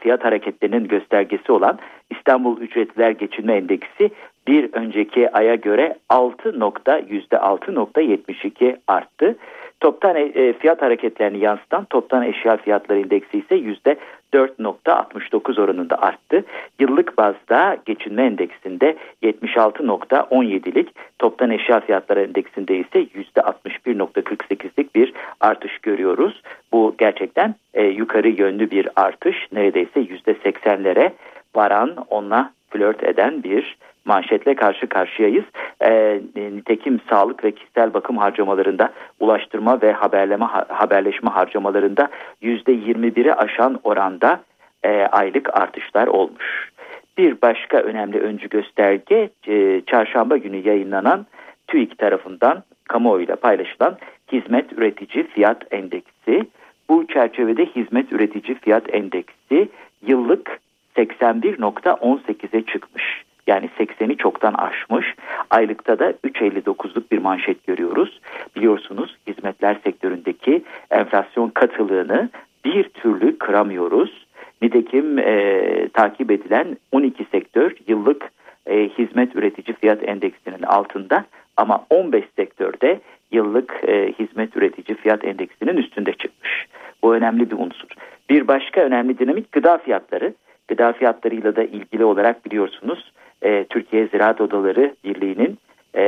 fiyat 0.00 0.24
hareketlerinin 0.24 0.88
göstergesi 0.88 1.52
olan 1.52 1.78
İstanbul 2.10 2.60
Ücretliler 2.60 3.10
Geçinme 3.10 3.54
Endeksi 3.54 4.10
bir 4.48 4.68
önceki 4.72 5.32
aya 5.32 5.54
göre 5.54 5.94
6 6.08 6.60
nokta 6.60 7.00
%6.72 7.00 8.76
arttı. 8.86 9.36
Toptan 9.80 10.16
e, 10.16 10.52
fiyat 10.52 10.82
hareketlerini 10.82 11.38
yansıtan 11.38 11.84
toptan 11.84 12.22
eşya 12.22 12.56
fiyatları 12.56 13.00
indeksi 13.00 13.38
ise 13.38 13.54
yüzde 13.54 13.96
4.69 14.34 15.60
oranında 15.60 16.02
arttı. 16.02 16.44
Yıllık 16.78 17.18
bazda 17.18 17.76
geçinme 17.86 18.22
endeksinde 18.22 18.96
76.17'lik 19.22 20.88
toptan 21.18 21.50
eşya 21.50 21.80
fiyatları 21.80 22.22
endeksinde 22.22 22.76
ise 22.76 23.06
%61.48'lik 23.36 24.94
bir 24.94 25.12
artış 25.40 25.78
görüyoruz. 25.78 26.42
Bu 26.72 26.94
gerçekten 26.98 27.54
e, 27.74 27.84
yukarı 27.84 28.28
yönlü 28.28 28.70
bir 28.70 28.88
artış. 28.96 29.36
Neredeyse 29.52 30.00
%80'lere 30.00 31.12
varan 31.54 31.96
onunla 32.10 32.52
flört 32.70 33.04
eden 33.04 33.42
bir 33.42 33.76
manşetle 34.04 34.54
karşı 34.54 34.86
karşıyayız. 34.86 35.44
E, 35.82 36.20
nitekim 36.36 37.00
sağlık 37.10 37.44
ve 37.44 37.52
kişisel 37.52 37.94
bakım 37.94 38.16
harcamalarında 38.16 38.92
ulaştırma 39.20 39.82
ve 39.82 39.92
haberleme 39.92 40.44
haberleşme 40.68 41.30
harcamalarında 41.30 42.08
yüzde 42.40 42.72
21'i 42.72 43.32
aşan 43.32 43.80
oranda 43.84 44.40
e, 44.82 45.06
aylık 45.12 45.56
artışlar 45.60 46.06
olmuş. 46.06 46.70
Bir 47.18 47.42
başka 47.42 47.78
önemli 47.78 48.20
öncü 48.20 48.48
gösterge 48.48 49.30
e, 49.46 49.80
çarşamba 49.86 50.36
günü 50.36 50.68
yayınlanan 50.68 51.26
TÜİK 51.66 51.98
tarafından 51.98 52.62
kamuoyuyla 52.88 53.36
paylaşılan 53.36 53.98
hizmet 54.32 54.72
üretici 54.72 55.26
fiyat 55.26 55.72
endeksi. 55.72 56.44
Bu 56.88 57.06
çerçevede 57.06 57.66
hizmet 57.66 58.12
üretici 58.12 58.54
fiyat 58.54 58.94
endeksi 58.94 59.68
yıllık 60.06 60.60
81.18'e 60.96 62.62
çıkmış. 62.62 63.24
Yani 63.46 63.70
80'i 63.78 64.16
çoktan 64.16 64.54
aşmış. 64.54 65.14
Aylıkta 65.50 65.98
da 65.98 66.10
3.59'luk 66.10 67.10
bir 67.12 67.18
manşet 67.18 67.66
görüyoruz. 67.66 68.20
Biliyorsunuz 68.56 69.16
hizmetler 69.26 69.76
sektöründeki 69.84 70.62
enflasyon 70.90 71.48
katılığını 71.48 72.30
bir 72.64 72.84
türlü 72.84 73.38
kıramıyoruz. 73.38 74.26
Nitekim 74.62 75.18
e, 75.18 75.88
takip 75.92 76.30
edilen 76.30 76.76
12 76.92 77.24
sektör 77.24 77.72
yıllık 77.88 78.30
e, 78.66 78.88
hizmet 78.88 79.36
üretici 79.36 79.76
fiyat 79.80 80.08
endeksinin 80.08 80.62
altında 80.62 81.24
ama 81.56 81.86
15 81.90 82.24
sektörde 82.36 83.00
yıllık 83.32 83.80
e, 83.86 84.12
hizmet 84.18 84.56
üretici 84.56 84.96
fiyat 84.96 85.24
endeksinin 85.24 85.76
üstünde 85.76 86.12
çıkmış. 86.12 86.66
Bu 87.02 87.14
önemli 87.14 87.50
bir 87.50 87.56
unsur. 87.56 87.88
Bir 88.30 88.48
başka 88.48 88.80
önemli 88.80 89.18
dinamik 89.18 89.52
gıda 89.52 89.78
fiyatları. 89.78 90.34
Gıda 90.68 90.92
fiyatlarıyla 90.92 91.56
da 91.56 91.62
ilgili 91.62 92.04
olarak 92.04 92.46
biliyorsunuz 92.46 93.12
e, 93.42 93.64
Türkiye 93.64 94.06
Ziraat 94.06 94.40
Odaları 94.40 94.94
Birliği'nin 95.04 95.58
e, 95.96 96.04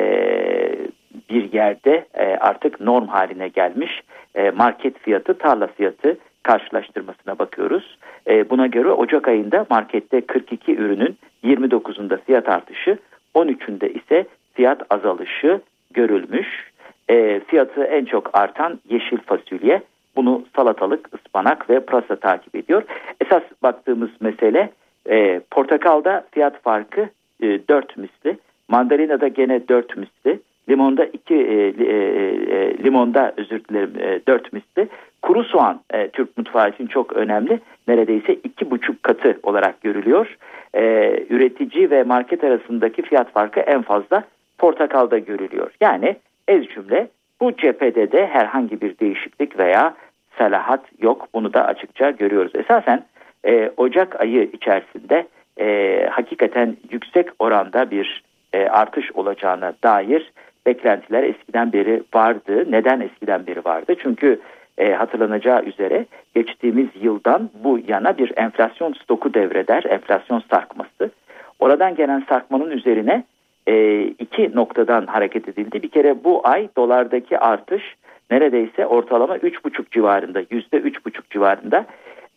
bir 1.30 1.52
yerde 1.52 2.06
e, 2.14 2.24
artık 2.24 2.80
norm 2.80 3.06
haline 3.06 3.48
gelmiş 3.48 4.02
e, 4.34 4.50
market 4.50 4.98
fiyatı 4.98 5.38
tarla 5.38 5.66
fiyatı 5.66 6.16
karşılaştırmasına 6.42 7.38
bakıyoruz. 7.38 7.98
E, 8.26 8.50
buna 8.50 8.66
göre 8.66 8.88
Ocak 8.88 9.28
ayında 9.28 9.66
markette 9.70 10.20
42 10.20 10.76
ürünün 10.76 11.16
29'unda 11.44 12.18
fiyat 12.24 12.48
artışı 12.48 12.98
13'ünde 13.34 13.92
ise 13.92 14.26
fiyat 14.54 14.82
azalışı 14.90 15.60
görülmüş. 15.90 16.72
E, 17.08 17.40
fiyatı 17.40 17.84
en 17.84 18.04
çok 18.04 18.30
artan 18.38 18.80
yeşil 18.88 19.18
fasulye 19.18 19.82
bunu 20.16 20.44
salatalık, 20.56 21.14
ıspanak 21.14 21.70
ve 21.70 21.80
pırasa 21.80 22.16
takip 22.16 22.56
ediyor. 22.56 22.82
Esas 23.20 23.42
baktığımız 23.62 24.10
mesele 24.20 24.70
e, 25.10 25.40
portakalda 25.50 26.24
fiyat 26.30 26.62
farkı 26.62 27.08
e, 27.42 27.68
4 27.68 27.96
misli. 27.96 28.38
Mandalina'da 28.68 29.28
gene 29.28 29.68
4 29.68 29.96
misli. 29.96 30.40
Limonda 30.68 31.04
2 31.04 31.34
e, 31.34 31.38
e, 31.38 31.84
e, 31.84 32.84
limonda 32.84 33.32
özür 33.36 33.64
dilerim 33.64 33.92
e, 34.00 34.20
4 34.26 34.52
misli. 34.52 34.88
Kuru 35.22 35.44
soğan 35.44 35.80
e, 35.94 36.08
Türk 36.08 36.38
mutfağı 36.38 36.70
için 36.70 36.86
çok 36.86 37.12
önemli. 37.12 37.60
Neredeyse 37.88 38.34
iki 38.34 38.70
buçuk 38.70 39.02
katı 39.02 39.38
olarak 39.42 39.80
görülüyor. 39.80 40.36
E, 40.74 40.82
üretici 41.30 41.90
ve 41.90 42.02
market 42.02 42.44
arasındaki 42.44 43.02
fiyat 43.02 43.32
farkı 43.32 43.60
en 43.60 43.82
fazla 43.82 44.24
portakalda 44.58 45.18
görülüyor. 45.18 45.70
Yani 45.80 46.16
ez 46.48 46.66
cümle 46.66 47.08
bu 47.40 47.56
cephede 47.56 48.12
de 48.12 48.26
herhangi 48.26 48.80
bir 48.80 48.98
değişiklik 48.98 49.58
veya 49.58 49.94
salahat 50.38 50.84
yok. 50.98 51.28
Bunu 51.34 51.52
da 51.52 51.64
açıkça 51.64 52.10
görüyoruz. 52.10 52.52
Esasen 52.54 53.04
e, 53.44 53.70
Ocak 53.76 54.20
ayı 54.20 54.50
içerisinde 54.52 55.26
e, 55.60 56.08
hakikaten 56.10 56.76
yüksek 56.90 57.28
oranda 57.38 57.90
bir 57.90 58.22
e, 58.52 58.68
artış 58.68 59.12
olacağına 59.12 59.72
dair 59.84 60.32
beklentiler 60.66 61.22
eskiden 61.22 61.72
beri 61.72 62.02
vardı. 62.14 62.66
Neden 62.70 63.00
eskiden 63.00 63.46
beri 63.46 63.64
vardı? 63.64 63.94
Çünkü 64.02 64.40
e, 64.78 64.92
hatırlanacağı 64.92 65.62
üzere 65.62 66.06
geçtiğimiz 66.34 66.88
yıldan 67.00 67.50
bu 67.64 67.80
yana 67.88 68.18
bir 68.18 68.32
enflasyon 68.36 68.92
stoku 68.92 69.34
devreder, 69.34 69.84
enflasyon 69.84 70.42
sarkması. 70.50 71.10
Oradan 71.58 71.94
gelen 71.94 72.24
sarkmanın 72.28 72.70
üzerine 72.70 73.24
e, 73.66 74.02
iki 74.02 74.56
noktadan 74.56 75.06
hareket 75.06 75.48
edildi. 75.48 75.82
Bir 75.82 75.88
kere 75.88 76.24
bu 76.24 76.40
ay 76.44 76.68
dolardaki 76.76 77.38
artış 77.38 77.82
neredeyse 78.30 78.86
ortalama 78.86 79.36
3,5 79.36 79.90
civarında, 79.90 80.42
%3,5 80.42 81.20
civarında. 81.30 81.86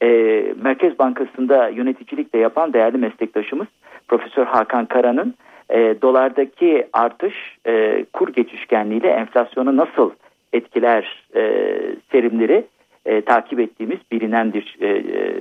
E, 0.05 0.53
Merkez 0.63 0.99
Bankası'nda 0.99 1.69
yöneticilik 1.69 2.33
de 2.33 2.37
yapan 2.37 2.73
değerli 2.73 2.97
meslektaşımız 2.97 3.67
Profesör 4.07 4.45
Hakan 4.45 4.85
Kara'nın 4.85 5.33
e, 5.69 5.95
dolardaki 6.01 6.87
artış 6.93 7.57
e, 7.67 8.05
kur 8.13 8.33
geçişkenliğiyle 8.33 9.07
enflasyonu 9.07 9.77
nasıl 9.77 10.11
etkiler 10.53 11.27
e, 11.35 11.71
serimleri 12.11 12.65
e, 13.05 13.21
takip 13.21 13.59
ettiğimiz 13.59 13.99
bilinen 14.11 14.53
bir 14.53 14.77
e, 14.81 14.87
e, 14.87 15.35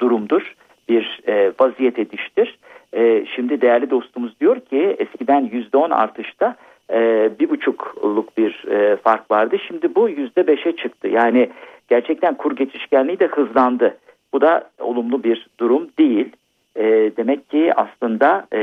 durumdur. 0.00 0.54
Bir 0.88 1.20
e, 1.28 1.52
vaziyet 1.60 1.98
ediştir. 1.98 2.58
E, 2.92 3.26
şimdi 3.34 3.60
değerli 3.60 3.90
dostumuz 3.90 4.40
diyor 4.40 4.60
ki 4.60 4.96
eskiden 4.98 5.50
%10 5.72 5.94
artışta 5.94 6.56
e, 6.92 7.30
bir 7.40 7.50
buçukluk 7.50 8.36
bir 8.36 8.64
e, 8.70 8.96
fark 8.96 9.30
vardı. 9.30 9.56
Şimdi 9.68 9.94
bu 9.94 10.08
yüzde 10.08 10.46
beşe 10.46 10.76
çıktı. 10.76 11.08
Yani 11.08 11.50
gerçekten 11.88 12.34
kur 12.34 12.56
geçişkenliği 12.56 13.20
de 13.20 13.26
hızlandı. 13.26 13.96
Bu 14.32 14.40
da 14.40 14.70
olumlu 14.80 15.24
bir 15.24 15.46
durum 15.60 15.88
değil. 15.98 16.32
E, 16.76 16.84
demek 17.16 17.50
ki 17.50 17.72
aslında 17.76 18.46
e, 18.52 18.60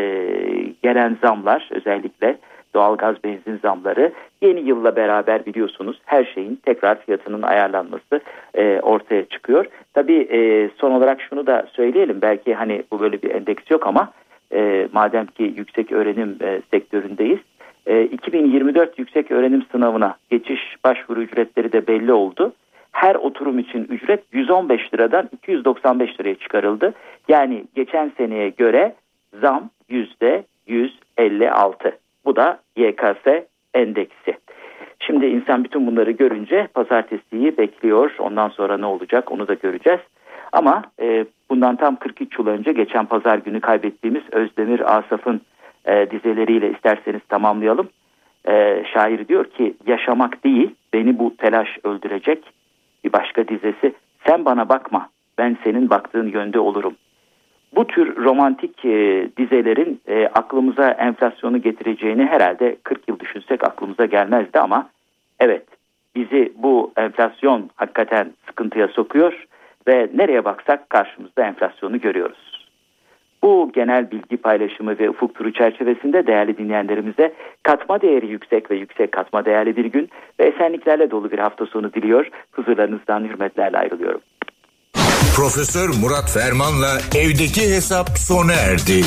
gelen 0.83 1.17
zamlar 1.21 1.69
özellikle 1.71 2.37
doğalgaz 2.73 3.23
benzin 3.23 3.59
zamları 3.61 4.11
yeni 4.41 4.59
yılla 4.59 4.95
beraber 4.95 5.45
biliyorsunuz 5.45 6.01
her 6.05 6.25
şeyin 6.25 6.59
tekrar 6.65 7.05
fiyatının 7.05 7.41
ayarlanması 7.41 8.21
e, 8.53 8.79
ortaya 8.79 9.25
çıkıyor. 9.25 9.65
Tabii 9.93 10.27
e, 10.31 10.69
son 10.77 10.91
olarak 10.91 11.21
şunu 11.21 11.47
da 11.47 11.67
söyleyelim 11.73 12.21
belki 12.21 12.53
hani 12.53 12.83
bu 12.91 12.99
böyle 12.99 13.21
bir 13.21 13.31
endeks 13.31 13.71
yok 13.71 13.87
ama 13.87 14.11
e, 14.53 14.87
madem 14.93 15.25
ki 15.25 15.53
yüksek 15.57 15.91
öğrenim 15.91 16.37
e, 16.41 16.61
sektöründeyiz 16.71 17.39
e, 17.85 18.03
2024 18.03 18.99
yüksek 18.99 19.31
öğrenim 19.31 19.65
sınavına 19.71 20.15
geçiş 20.29 20.75
başvuru 20.85 21.21
ücretleri 21.21 21.71
de 21.71 21.87
belli 21.87 22.13
oldu. 22.13 22.53
Her 22.93 23.15
oturum 23.15 23.59
için 23.59 23.83
ücret 23.83 24.23
115 24.31 24.93
liradan 24.93 25.29
295 25.33 26.19
liraya 26.19 26.35
çıkarıldı. 26.35 26.93
Yani 27.27 27.65
geçen 27.75 28.11
seneye 28.17 28.49
göre 28.49 28.95
zam 29.41 29.69
yüzde 29.89 30.43
156. 30.67 31.97
Bu 32.25 32.35
da 32.35 32.59
YKS 32.75 33.43
endeksi. 33.73 34.37
Şimdi 34.99 35.25
insan 35.25 35.63
bütün 35.63 35.87
bunları 35.87 36.11
görünce 36.11 36.67
pazartesiyi 36.73 37.57
bekliyor. 37.57 38.11
Ondan 38.19 38.49
sonra 38.49 38.77
ne 38.77 38.85
olacak 38.85 39.31
onu 39.31 39.47
da 39.47 39.53
göreceğiz. 39.53 39.99
Ama 40.51 40.83
e, 41.01 41.25
bundan 41.49 41.75
tam 41.75 41.95
43 41.95 42.39
yıl 42.39 42.47
önce 42.47 42.71
geçen 42.71 43.05
pazar 43.05 43.37
günü 43.37 43.61
kaybettiğimiz 43.61 44.23
Özdemir 44.31 44.97
Asaf'ın 44.97 45.41
e, 45.85 46.11
dizeleriyle 46.11 46.71
isterseniz 46.71 47.21
tamamlayalım. 47.29 47.89
E, 48.47 48.83
şair 48.93 49.27
diyor 49.27 49.45
ki 49.45 49.73
yaşamak 49.87 50.43
değil 50.43 50.75
beni 50.93 51.19
bu 51.19 51.37
telaş 51.37 51.69
öldürecek. 51.83 52.43
Bir 53.03 53.13
başka 53.13 53.47
dizesi 53.47 53.93
sen 54.27 54.45
bana 54.45 54.69
bakma 54.69 55.09
ben 55.37 55.57
senin 55.63 55.89
baktığın 55.89 56.27
yönde 56.27 56.59
olurum 56.59 56.95
bu 57.75 57.87
tür 57.87 58.15
romantik 58.15 58.85
e, 58.85 59.27
dizelerin 59.37 60.01
e, 60.07 60.27
aklımıza 60.27 60.89
enflasyonu 60.89 61.61
getireceğini 61.61 62.25
herhalde 62.25 62.77
40 62.83 63.09
yıl 63.09 63.19
düşünsek 63.19 63.63
aklımıza 63.63 64.05
gelmezdi 64.05 64.59
ama 64.59 64.89
evet 65.39 65.65
bizi 66.15 66.53
bu 66.55 66.91
enflasyon 66.97 67.69
hakikaten 67.75 68.33
sıkıntıya 68.47 68.87
sokuyor 68.87 69.45
ve 69.87 70.09
nereye 70.13 70.45
baksak 70.45 70.89
karşımızda 70.89 71.43
enflasyonu 71.43 72.01
görüyoruz. 72.01 72.52
Bu 73.43 73.71
genel 73.73 74.11
bilgi 74.11 74.37
paylaşımı 74.37 74.99
ve 74.99 75.09
ufuk 75.09 75.35
turu 75.35 75.53
çerçevesinde 75.53 76.27
değerli 76.27 76.57
dinleyenlerimize 76.57 77.33
katma 77.63 78.01
değeri 78.01 78.27
yüksek 78.27 78.71
ve 78.71 78.75
yüksek 78.75 79.11
katma 79.11 79.45
değerli 79.45 79.75
bir 79.75 79.85
gün 79.85 80.09
ve 80.39 80.45
esenliklerle 80.45 81.11
dolu 81.11 81.31
bir 81.31 81.39
hafta 81.39 81.65
sonu 81.65 81.93
diliyor. 81.93 82.27
Huzurlarınızdan 82.51 83.23
hürmetlerle 83.23 83.77
ayrılıyorum. 83.77 84.21
Profesör 85.35 85.89
Murat 86.01 86.31
Ferman'la 86.33 86.97
evdeki 87.15 87.75
hesap 87.75 88.09
sona 88.09 88.53
erdi. 88.53 89.01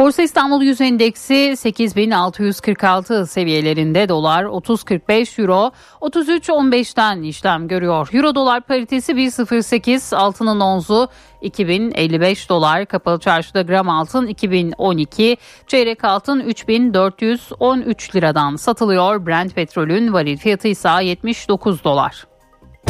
Borsa 0.00 0.22
İstanbul 0.22 0.62
Yüz 0.62 0.80
Endeksi 0.80 1.54
8646 1.56 3.26
seviyelerinde 3.26 4.08
dolar 4.08 4.44
30.45 4.44 5.42
euro 5.42 5.72
33.15'ten 6.00 7.22
işlem 7.22 7.68
görüyor. 7.68 8.08
Euro 8.12 8.34
dolar 8.34 8.60
paritesi 8.60 9.12
1.08 9.12 10.16
altının 10.16 10.60
onzu 10.60 11.08
2055 11.42 12.48
dolar 12.48 12.86
kapalı 12.86 13.20
çarşıda 13.20 13.62
gram 13.62 13.88
altın 13.88 14.26
2012 14.26 15.36
çeyrek 15.66 16.04
altın 16.04 16.40
3413 16.40 18.16
liradan 18.16 18.56
satılıyor. 18.56 19.26
Brent 19.26 19.54
petrolün 19.54 20.12
varil 20.12 20.36
fiyatı 20.36 20.68
ise 20.68 20.88
79 21.02 21.84
dolar. 21.84 22.26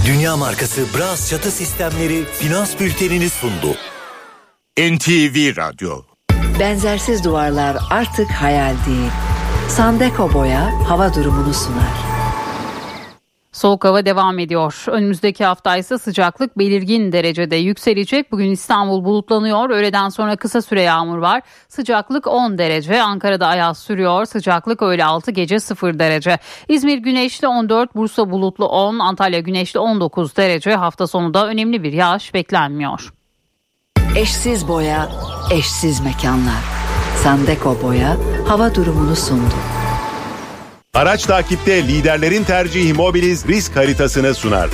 Dünya 0.07 0.37
markası 0.37 0.87
Bras 0.99 1.31
çatı 1.31 1.51
sistemleri 1.51 2.25
finans 2.25 2.81
bültenini 2.81 3.31
sundu. 3.31 3.77
NTV 4.79 5.57
Radyo 5.57 6.10
Benzersiz 6.61 7.25
duvarlar 7.25 7.77
artık 7.91 8.31
hayal 8.31 8.75
değil. 8.87 9.11
Sandeko 9.69 10.35
Boya 10.35 10.89
hava 10.89 11.15
durumunu 11.15 11.55
sunar. 11.55 11.97
Soğuk 13.53 13.85
hava 13.85 14.07
devam 14.07 14.39
ediyor. 14.39 14.85
Önümüzdeki 14.87 15.45
hafta 15.45 15.77
ise 15.77 15.99
sıcaklık 15.99 16.59
belirgin 16.59 17.13
derecede 17.13 17.57
yükselecek. 17.57 18.33
Bugün 18.33 18.51
İstanbul 18.51 19.05
bulutlanıyor. 19.05 19.71
Öğleden 19.71 20.09
sonra 20.09 20.37
kısa 20.37 20.63
süre 20.63 20.83
yağmur 20.83 21.19
var. 21.19 21.43
Sıcaklık 21.69 22.27
10 22.27 22.59
derece. 22.59 23.03
Ankara'da 23.03 23.47
ayaz 23.47 23.79
sürüyor. 23.79 24.25
Sıcaklık 24.25 24.83
öğle 24.83 25.05
6 25.05 25.31
gece 25.31 25.61
0 25.61 25.99
derece. 25.99 26.39
İzmir 26.69 26.99
güneşli 26.99 27.49
14, 27.49 27.95
Bursa 27.95 28.31
bulutlu 28.31 28.67
10, 28.67 28.99
Antalya 28.99 29.41
güneşli 29.41 29.79
19 29.79 30.37
derece. 30.37 30.75
Hafta 30.75 31.07
sonu 31.07 31.35
da 31.35 31.47
önemli 31.47 31.83
bir 31.83 31.93
yağış 31.93 32.35
beklenmiyor. 32.35 33.20
Eşsiz 34.17 34.69
boya, 34.69 35.09
eşsiz 35.51 36.01
mekanlar. 36.01 36.63
Sandeko 37.23 37.79
boya 37.83 38.17
hava 38.49 38.75
durumunu 38.75 39.17
sundu. 39.17 39.55
Araç 40.95 41.25
takipte 41.27 41.89
liderlerin 41.89 42.45
tercihi 42.45 42.95
Mobiliz 42.95 43.49
risk 43.49 43.77
haritasını 43.77 44.35
sunar. 44.35 44.71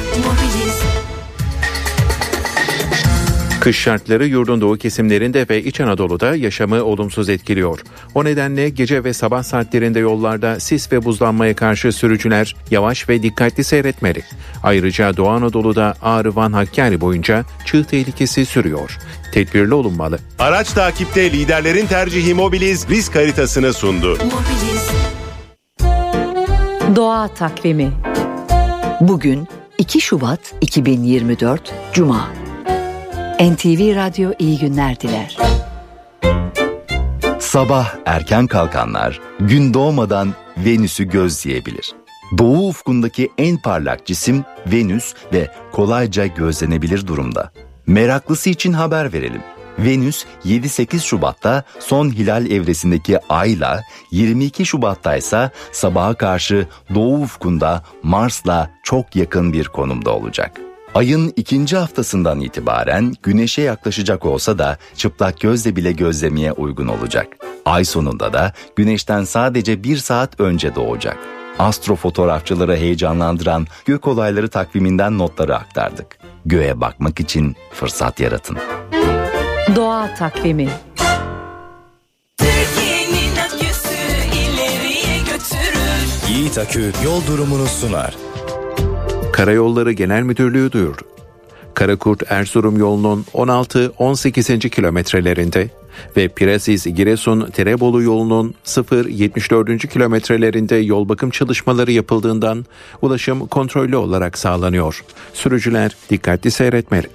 Kış 3.67 3.79
şartları 3.79 4.27
yurdun 4.27 4.61
doğu 4.61 4.77
kesimlerinde 4.77 5.47
ve 5.51 5.63
İç 5.63 5.81
Anadolu'da 5.81 6.37
yaşamı 6.37 6.85
olumsuz 6.85 7.29
etkiliyor. 7.29 7.81
O 8.15 8.25
nedenle 8.25 8.69
gece 8.69 9.05
ve 9.05 9.13
sabah 9.13 9.43
saatlerinde 9.43 9.99
yollarda 9.99 10.61
sis 10.61 10.93
ve 10.93 11.05
buzlanmaya 11.05 11.57
karşı 11.57 11.93
sürücüler 11.93 12.57
yavaş 12.71 13.09
ve 13.09 13.23
dikkatli 13.23 13.65
seyretmeli. 13.65 14.23
Ayrıca 14.63 15.17
Doğu 15.17 15.29
Anadolu'da 15.29 15.95
Ağrı 16.03 16.37
Van 16.37 16.53
Hakkari 16.53 17.01
boyunca 17.01 17.45
çığ 17.65 17.85
tehlikesi 17.85 18.47
sürüyor. 18.47 18.99
Tedbirli 19.33 19.75
olunmalı. 19.75 20.19
Araç 20.39 20.73
takipte 20.73 21.33
liderlerin 21.33 21.87
tercihi 21.87 22.35
Mobiliz 22.35 22.89
risk 22.89 23.15
haritasını 23.17 23.73
sundu. 23.73 24.19
Doğa 26.97 27.29
takvimi. 27.29 27.93
Bugün 29.01 29.49
2 29.79 30.01
Şubat 30.01 30.55
2024 30.61 31.75
Cuma. 31.93 32.46
NTV 33.41 33.97
Radyo 33.97 34.33
iyi 34.39 34.59
günler 34.59 35.01
diler. 35.01 35.37
Sabah 37.39 37.95
erken 38.07 38.47
kalkanlar 38.47 39.21
gün 39.41 39.75
doğmadan 39.75 40.35
Venüs'ü 40.59 41.05
gözleyebilir. 41.05 41.95
Doğu 42.39 42.69
ufkundaki 42.69 43.29
en 43.39 43.57
parlak 43.57 44.07
cisim 44.07 44.45
Venüs 44.67 45.15
ve 45.33 45.51
kolayca 45.73 46.27
gözlenebilir 46.27 47.07
durumda. 47.07 47.53
Meraklısı 47.87 48.51
için 48.51 48.73
haber 48.73 49.13
verelim. 49.13 49.43
Venüs 49.79 50.25
7-8 50.45 51.01
Şubat'ta 51.01 51.65
son 51.79 52.11
hilal 52.11 52.51
evresindeki 52.51 53.19
Ay'la 53.29 53.83
22 54.11 54.67
Şubat'ta 54.67 55.17
ise 55.17 55.51
sabaha 55.73 56.15
karşı 56.15 56.67
Doğu 56.95 57.23
ufkunda 57.23 57.83
Mars'la 58.03 58.71
çok 58.83 59.17
yakın 59.17 59.53
bir 59.53 59.65
konumda 59.65 60.17
olacak. 60.17 60.66
Ayın 60.97 61.33
ikinci 61.37 61.77
haftasından 61.77 62.41
itibaren 62.41 63.15
güneşe 63.23 63.63
yaklaşacak 63.63 64.27
olsa 64.27 64.59
da 64.59 64.79
çıplak 64.97 65.41
gözle 65.41 65.77
bile 65.77 65.93
gözlemeye 65.93 66.53
uygun 66.53 66.87
olacak. 66.87 67.27
Ay 67.65 67.85
sonunda 67.85 68.33
da 68.33 68.53
güneşten 68.77 69.25
sadece 69.25 69.85
bir 69.85 69.97
saat 69.97 70.41
önce 70.41 70.75
doğacak. 70.75 71.19
Astrofotoğrafçıları 71.59 72.77
heyecanlandıran 72.77 73.67
gök 73.85 74.07
olayları 74.07 74.49
takviminden 74.49 75.19
notları 75.19 75.57
aktardık. 75.57 76.19
Göğe 76.47 76.81
bakmak 76.81 77.21
için 77.21 77.57
fırsat 77.73 78.21
yaratın. 78.21 78.59
Doğa 79.77 80.15
takvimi. 80.15 80.69
Yiğit 86.29 86.59
Akü 86.59 86.93
yol 87.05 87.27
durumunu 87.27 87.67
sunar. 87.67 88.26
Karayolları 89.37 89.93
Genel 89.93 90.23
Müdürlüğü 90.23 90.73
duyurdu. 90.73 91.03
Karakurt 91.75 92.23
Erzurum 92.29 92.77
yolunun 92.77 93.25
16-18. 93.35 94.69
kilometrelerinde 94.69 95.71
ve 96.17 96.29
Pirasis 96.29 96.87
Giresun 96.87 97.51
Terebolu 97.51 98.03
yolunun 98.03 98.55
0-74. 98.65 99.89
kilometrelerinde 99.89 100.77
yol 100.77 101.09
bakım 101.09 101.31
çalışmaları 101.31 101.93
yapıldığından 101.93 102.65
ulaşım 103.03 103.47
kontrollü 103.47 103.97
olarak 103.97 104.39
sağlanıyor. 104.39 105.05
Sürücüler 105.33 105.97
dikkatli 106.11 106.51
seyretmeli. 106.51 107.07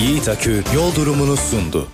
Yiğit 0.00 0.28
Akü 0.28 0.62
yol 0.74 0.94
durumunu 0.94 1.36
sundu. 1.36 1.86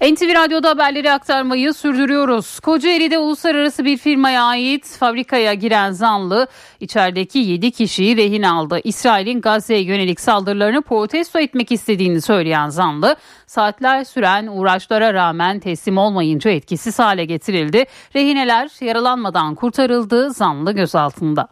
NTV 0.00 0.34
Radyo'da 0.34 0.68
haberleri 0.68 1.12
aktarmayı 1.12 1.74
sürdürüyoruz. 1.74 2.60
Kocaeli'de 2.60 3.18
uluslararası 3.18 3.84
bir 3.84 3.96
firmaya 3.96 4.44
ait 4.44 4.86
fabrikaya 4.86 5.54
giren 5.54 5.92
zanlı 5.92 6.46
içerideki 6.80 7.38
7 7.38 7.70
kişiyi 7.70 8.16
rehin 8.16 8.42
aldı. 8.42 8.80
İsrail'in 8.84 9.40
Gazze'ye 9.40 9.82
yönelik 9.82 10.20
saldırılarını 10.20 10.82
protesto 10.82 11.38
etmek 11.38 11.72
istediğini 11.72 12.20
söyleyen 12.20 12.68
zanlı 12.68 13.16
saatler 13.46 14.04
süren 14.04 14.46
uğraşlara 14.46 15.14
rağmen 15.14 15.60
teslim 15.60 15.98
olmayınca 15.98 16.50
etkisiz 16.50 16.98
hale 16.98 17.24
getirildi. 17.24 17.84
Rehineler 18.16 18.70
yaralanmadan 18.80 19.54
kurtarıldı. 19.54 20.30
Zanlı 20.30 20.72
gözaltında. 20.72 21.48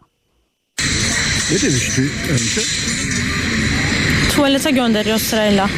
Ne 1.51 1.61
demişti 1.61 2.01
önce? 2.31 2.61
Tuvalete 4.35 4.71
gönderiyor 4.71 5.17
sırayla. 5.17 5.69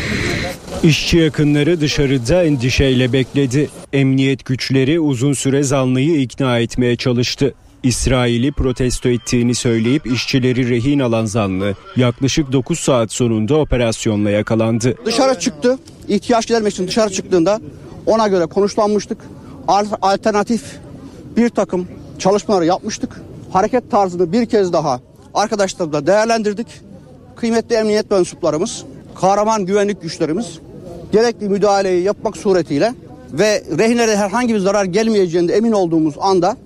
İşçi 0.83 1.17
yakınları 1.17 1.81
dışarıda 1.81 2.43
endişeyle 2.43 3.13
bekledi. 3.13 3.69
Emniyet 3.93 4.45
güçleri 4.45 4.99
uzun 4.99 5.33
süre 5.33 5.63
zanlıyı 5.63 6.21
ikna 6.21 6.59
etmeye 6.59 6.95
çalıştı. 6.95 7.53
İsrail'i 7.83 8.51
protesto 8.51 9.09
ettiğini 9.09 9.55
söyleyip 9.55 10.07
işçileri 10.07 10.69
rehin 10.69 10.99
alan 10.99 11.25
zanlı 11.25 11.75
yaklaşık 11.95 12.51
9 12.51 12.79
saat 12.79 13.11
sonunda 13.11 13.55
operasyonla 13.55 14.29
yakalandı. 14.29 14.95
Dışarı 15.05 15.39
çıktı. 15.39 15.79
İhtiyaç 16.07 16.47
gidermek 16.47 16.73
için 16.73 16.87
dışarı 16.87 17.09
çıktığında 17.09 17.59
ona 18.05 18.27
göre 18.27 18.45
konuşlanmıştık. 18.45 19.17
Alternatif 20.01 20.63
bir 21.37 21.49
takım 21.49 21.87
çalışmaları 22.19 22.65
yapmıştık. 22.65 23.21
Hareket 23.53 23.91
tarzını 23.91 24.31
bir 24.31 24.45
kez 24.45 24.73
daha 24.73 24.99
arkadaşlarımızla 25.33 26.07
değerlendirdik. 26.07 26.67
Kıymetli 27.35 27.75
emniyet 27.75 28.11
mensuplarımız, 28.11 28.85
kahraman 29.21 29.65
güvenlik 29.65 30.01
güçlerimiz 30.01 30.59
gerekli 31.11 31.49
müdahaleyi 31.49 32.03
yapmak 32.03 32.37
suretiyle 32.37 32.93
ve 33.33 33.63
rehinlere 33.77 34.15
herhangi 34.15 34.53
bir 34.53 34.59
zarar 34.59 34.85
gelmeyeceğinde 34.85 35.53
emin 35.53 35.71
olduğumuz 35.71 36.15
anda 36.19 36.57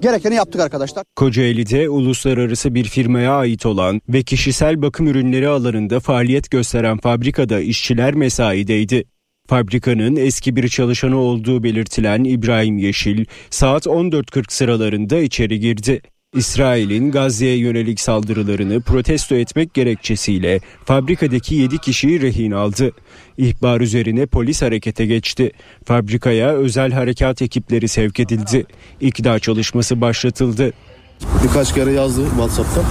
gerekeni 0.00 0.34
yaptık 0.34 0.60
arkadaşlar. 0.60 1.04
Kocaeli'de 1.16 1.88
uluslararası 1.88 2.74
bir 2.74 2.84
firmaya 2.84 3.32
ait 3.32 3.66
olan 3.66 4.00
ve 4.08 4.22
kişisel 4.22 4.82
bakım 4.82 5.06
ürünleri 5.06 5.48
alanında 5.48 6.00
faaliyet 6.00 6.50
gösteren 6.50 6.98
fabrikada 6.98 7.60
işçiler 7.60 8.14
mesaideydi. 8.14 9.04
Fabrikanın 9.48 10.16
eski 10.16 10.56
bir 10.56 10.68
çalışanı 10.68 11.18
olduğu 11.18 11.62
belirtilen 11.62 12.24
İbrahim 12.24 12.78
Yeşil 12.78 13.24
saat 13.50 13.86
14.40 13.86 14.44
sıralarında 14.48 15.18
içeri 15.18 15.60
girdi. 15.60 16.02
İsrail'in 16.34 17.10
Gazze'ye 17.10 17.56
yönelik 17.56 18.00
saldırılarını 18.00 18.80
protesto 18.80 19.34
etmek 19.34 19.74
gerekçesiyle 19.74 20.60
fabrikadaki 20.84 21.54
7 21.54 21.78
kişiyi 21.78 22.22
rehin 22.22 22.50
aldı. 22.50 22.92
İhbar 23.38 23.80
üzerine 23.80 24.26
polis 24.26 24.62
harekete 24.62 25.06
geçti. 25.06 25.52
Fabrikaya 25.84 26.52
özel 26.52 26.92
harekat 26.92 27.42
ekipleri 27.42 27.88
sevk 27.88 28.20
edildi. 28.20 28.66
İkna 29.00 29.38
çalışması 29.38 30.00
başlatıldı. 30.00 30.72
Birkaç 31.44 31.74
kere 31.74 31.92
yazdı 31.92 32.24
WhatsApp'ta. 32.28 32.82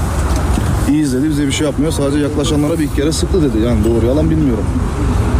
İyi 0.89 1.01
izledi 1.01 1.29
bize 1.29 1.47
bir 1.47 1.51
şey 1.51 1.67
yapmıyor. 1.67 1.91
Sadece 1.91 2.23
yaklaşanlara 2.23 2.79
bir 2.79 2.87
kere 2.95 3.11
sıktı 3.11 3.41
dedi. 3.41 3.65
Yani 3.65 3.85
doğru 3.85 4.05
yalan 4.05 4.29
bilmiyorum. 4.29 4.65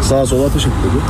Sağa 0.01 0.25
sola 0.25 0.45
ateş 0.45 0.65
etti 0.65 0.75
dedi. 0.83 1.03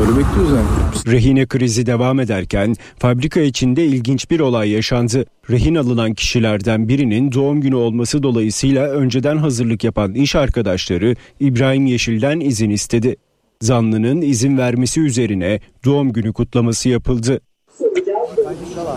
Öyle 0.00 0.10
bekliyoruz 0.10 0.50
yani. 0.50 1.14
Rehine 1.16 1.46
krizi 1.46 1.86
devam 1.86 2.20
ederken 2.20 2.74
fabrika 2.98 3.40
içinde 3.40 3.86
ilginç 3.86 4.30
bir 4.30 4.40
olay 4.40 4.70
yaşandı. 4.70 5.24
Rehin 5.50 5.74
alınan 5.74 6.14
kişilerden 6.14 6.88
birinin 6.88 7.32
doğum 7.32 7.60
günü 7.60 7.74
olması 7.74 8.22
dolayısıyla 8.22 8.88
önceden 8.88 9.36
hazırlık 9.36 9.84
yapan 9.84 10.14
iş 10.14 10.36
arkadaşları 10.36 11.16
İbrahim 11.40 11.86
Yeşil'den 11.86 12.40
izin 12.40 12.70
istedi. 12.70 13.16
Zanlının 13.60 14.22
izin 14.22 14.58
vermesi 14.58 15.00
üzerine 15.00 15.60
doğum 15.84 16.12
günü 16.12 16.32
kutlaması 16.32 16.88
yapıldı. 16.88 17.40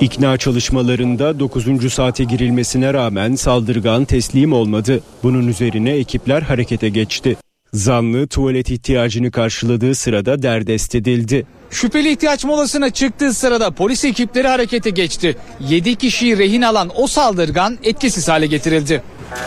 İkna 0.01 0.37
çalışmalarında 0.37 1.39
9. 1.39 1.93
saate 1.93 2.23
girilmesine 2.23 2.93
rağmen 2.93 3.35
saldırgan 3.35 4.05
teslim 4.05 4.53
olmadı. 4.53 5.01
Bunun 5.23 5.47
üzerine 5.47 5.91
ekipler 5.91 6.41
harekete 6.41 6.89
geçti. 6.89 7.37
Zanlı 7.73 8.27
tuvalet 8.27 8.69
ihtiyacını 8.69 9.31
karşıladığı 9.31 9.95
sırada 9.95 10.41
derdest 10.41 10.95
edildi. 10.95 11.45
Şüpheli 11.69 12.11
ihtiyaç 12.11 12.45
molasına 12.45 12.89
çıktığı 12.89 13.33
sırada 13.33 13.71
polis 13.71 14.05
ekipleri 14.05 14.47
harekete 14.47 14.89
geçti. 14.89 15.37
7 15.69 15.95
kişiyi 15.95 16.37
rehin 16.37 16.61
alan 16.61 16.91
o 16.95 17.07
saldırgan 17.07 17.77
etkisiz 17.83 18.27
hale 18.27 18.45
getirildi. 18.47 19.03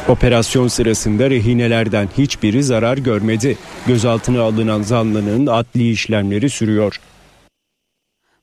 Operasyon 0.08 0.68
sırasında 0.68 1.30
rehinelerden 1.30 2.08
hiçbiri 2.18 2.62
zarar 2.62 2.98
görmedi. 2.98 3.58
Gözaltına 3.86 4.42
alınan 4.42 4.82
zanlının 4.82 5.46
adli 5.46 5.90
işlemleri 5.90 6.50
sürüyor. 6.50 7.00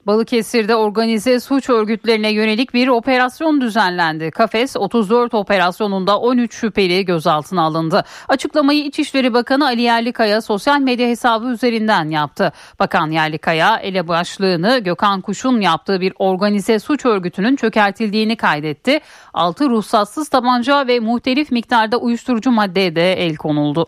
Balıkesir'de 0.08 0.76
organize 0.76 1.40
suç 1.40 1.70
örgütlerine 1.70 2.32
yönelik 2.32 2.74
bir 2.74 2.88
operasyon 2.88 3.62
düzenlendi. 3.62 4.32
Kafes 4.32 4.76
34 4.78 5.34
operasyonunda 5.34 6.20
13 6.20 6.56
şüpheli 6.56 7.06
gözaltına 7.06 7.62
alındı. 7.62 8.04
Açıklamayı 8.28 8.86
İçişleri 8.86 9.34
Bakanı 9.34 9.66
Ali 9.66 9.82
Yerlikaya 9.82 10.42
sosyal 10.42 10.80
medya 10.80 11.08
hesabı 11.08 11.48
üzerinden 11.48 12.10
yaptı. 12.10 12.52
Bakan 12.80 13.12
Yerlikaya 13.12 13.78
elebaşlığını 13.78 14.80
Gökhan 14.80 15.22
Kuş'un 15.22 15.62
yaptığı 15.62 16.02
bir 16.02 16.14
organize 16.20 16.80
suç 16.80 17.06
örgütünün 17.06 17.56
çökertildiğini 17.56 18.36
kaydetti. 18.36 19.00
6 19.34 19.70
ruhsatsız 19.70 20.30
tabanca 20.30 20.88
ve 20.88 21.00
muhtelif 21.00 21.52
miktarda 21.52 21.98
uyuşturucu 21.98 22.52
maddeye 22.52 22.96
de 22.96 23.14
el 23.14 23.36
konuldu. 23.36 23.88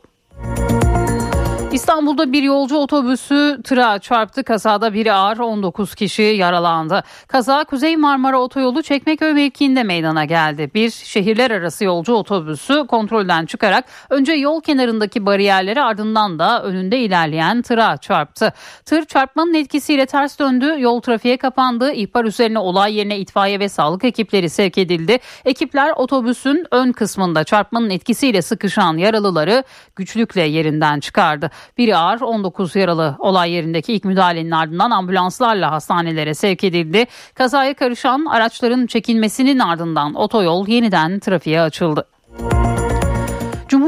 İstanbul'da 1.74 2.34
bir 2.34 2.44
yolcu 2.44 2.78
otobüsü 2.78 3.62
tırağa 3.64 4.00
çarptı. 4.00 4.44
Kazada 4.44 4.94
biri 4.94 5.14
ağır 5.14 5.38
19 5.38 5.95
kişi 5.95 6.22
yaralandı. 6.22 7.04
Kaza 7.28 7.64
Kuzey 7.64 7.98
Marmara 7.98 8.41
Otoyolu 8.41 8.84
Çekmeköy 8.84 9.34
mevkiinde 9.34 9.84
meydana 9.84 10.26
geldi. 10.26 10.72
Bir 10.74 10.90
şehirler 10.90 11.52
arası 11.52 11.86
yolcu 11.86 12.14
otobüsü 12.14 12.88
kontrolden 12.88 13.45
çıkarak 13.45 13.86
önce 14.10 14.34
yol 14.34 14.62
kenarındaki 14.62 15.26
bariyerleri 15.26 15.82
ardından 15.82 16.40
da 16.40 16.64
önünde 16.64 17.00
ilerleyen 17.00 17.62
tırağa 17.62 17.98
çarptı. 17.98 18.54
Tır 18.86 19.06
çarpmanın 19.06 19.54
etkisiyle 19.54 20.06
ters 20.06 20.40
döndü. 20.40 20.76
Yol 20.78 21.02
trafiğe 21.02 21.38
kapandı. 21.38 21.91
İhbar 21.91 22.26
üzerine 22.26 22.60
olay 22.60 22.95
yerine 22.95 23.20
itfaiye 23.20 23.60
ve 23.60 23.70
sağlık 23.70 24.04
ekipleri 24.04 24.50
sevk 24.50 24.78
edildi. 24.78 25.20
Ekipler 25.45 25.94
otobüsün 25.95 26.66
ön 26.72 26.91
kısmında 26.91 27.44
çarpmanın 27.44 27.90
etkisiyle 27.90 28.41
sıkışan 28.41 28.98
yaralıları 28.98 29.64
güçlükle 29.95 30.41
yerinden 30.41 31.00
çıkardı. 31.00 31.50
Biri 31.77 31.98
ağır 31.98 32.22
19 32.22 32.76
yaralı 32.76 33.15
olay 33.19 33.52
yerindeki 33.52 33.94
ilk 33.94 34.06
müdahalenin 34.06 34.52
ardından 34.52 34.91
ambulanslarla 34.91 35.72
hastanelere 35.72 36.34
sevk 36.34 36.64
edildi. 36.64 37.06
Kazaya 37.34 37.73
karışan 37.73 38.26
araçların 38.26 38.88
çekilmesinin 38.88 39.60
ardından 39.60 40.15
otoyol 40.15 40.68
yeniden 40.68 41.19
trafiğe 41.19 41.61
açıldı. 41.61 42.12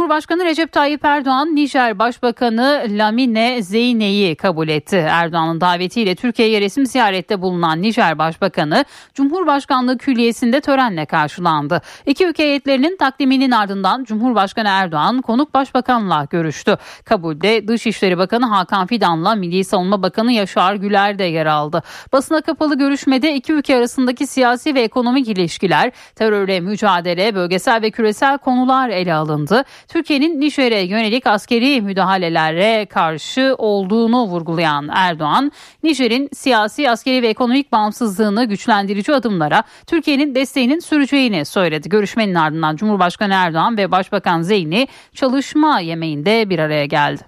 Cumhurbaşkanı 0.06 0.46
Recep 0.46 0.72
Tayyip 0.72 1.06
Erdoğan 1.06 1.56
Nijer 1.56 2.00
Başbakanı 2.00 2.86
Lamine 2.90 3.62
Zeyne'yi 3.62 4.36
kabul 4.36 4.68
etti. 4.68 4.96
Erdoğan'ın 4.96 5.62
davetiyle 5.62 6.16
Türkiye'ye 6.16 6.62
resim 6.62 6.86
ziyarette 6.86 7.42
bulunan 7.42 7.82
Nijer 7.82 8.18
Başbakanı 8.18 8.86
Cumhurbaşkanlığı 9.14 9.98
Külliyesi'nde 9.98 10.62
törenle 10.62 11.06
karşılandı. 11.06 11.82
İki 12.06 12.26
ülke 12.26 12.44
heyetlerinin 12.44 12.98
takdiminin 12.98 13.52
ardından 13.52 14.04
Cumhurbaşkanı 14.04 14.68
Erdoğan 14.68 15.22
konuk 15.22 15.54
başbakanla 15.54 16.28
görüştü. 16.30 16.78
Kabulde 17.06 17.68
Dışişleri 17.68 18.18
Bakanı 18.18 18.46
Hakan 18.46 18.88
Fidan'la 18.88 19.36
Milli 19.36 19.64
Savunma 19.64 20.04
Bakanı 20.04 20.32
Yaşar 20.32 20.76
Güler 20.76 21.20
de 21.20 21.24
yer 21.24 21.46
aldı. 21.46 21.84
Basına 22.14 22.42
kapalı 22.42 22.78
görüşmede 22.78 23.36
iki 23.36 23.54
ülke 23.54 23.76
arasındaki 23.76 24.28
siyasi 24.28 24.76
ve 24.76 24.82
ekonomik 24.82 25.28
ilişkiler, 25.28 25.92
terörle 26.16 26.60
mücadele, 26.60 27.36
bölgesel 27.36 27.82
ve 27.82 27.92
küresel 27.92 28.38
konular 28.38 28.90
ele 28.90 29.14
alındı. 29.14 29.64
Türkiye'nin 29.96 30.42
Nijer'e 30.42 30.82
yönelik 30.82 31.28
askeri 31.28 31.82
müdahalelere 31.82 32.86
karşı 32.86 33.56
olduğunu 33.58 34.28
vurgulayan 34.28 34.90
Erdoğan, 34.94 35.52
Nijer'in 35.84 36.30
siyasi, 36.34 36.90
askeri 36.90 37.22
ve 37.22 37.28
ekonomik 37.28 37.72
bağımsızlığını 37.72 38.46
güçlendirici 38.46 39.14
adımlara 39.14 39.64
Türkiye'nin 39.88 40.36
desteğinin 40.36 40.80
süreceğini 40.80 41.46
söyledi. 41.46 41.90
Görüşmenin 41.90 42.36
ardından 42.36 42.76
Cumhurbaşkanı 42.76 43.34
Erdoğan 43.34 43.78
ve 43.78 43.92
Başbakan 43.92 44.42
Zeyni 44.42 44.88
çalışma 45.14 45.80
yemeğinde 45.80 46.50
bir 46.50 46.60
araya 46.60 46.86
geldi. 46.86 47.24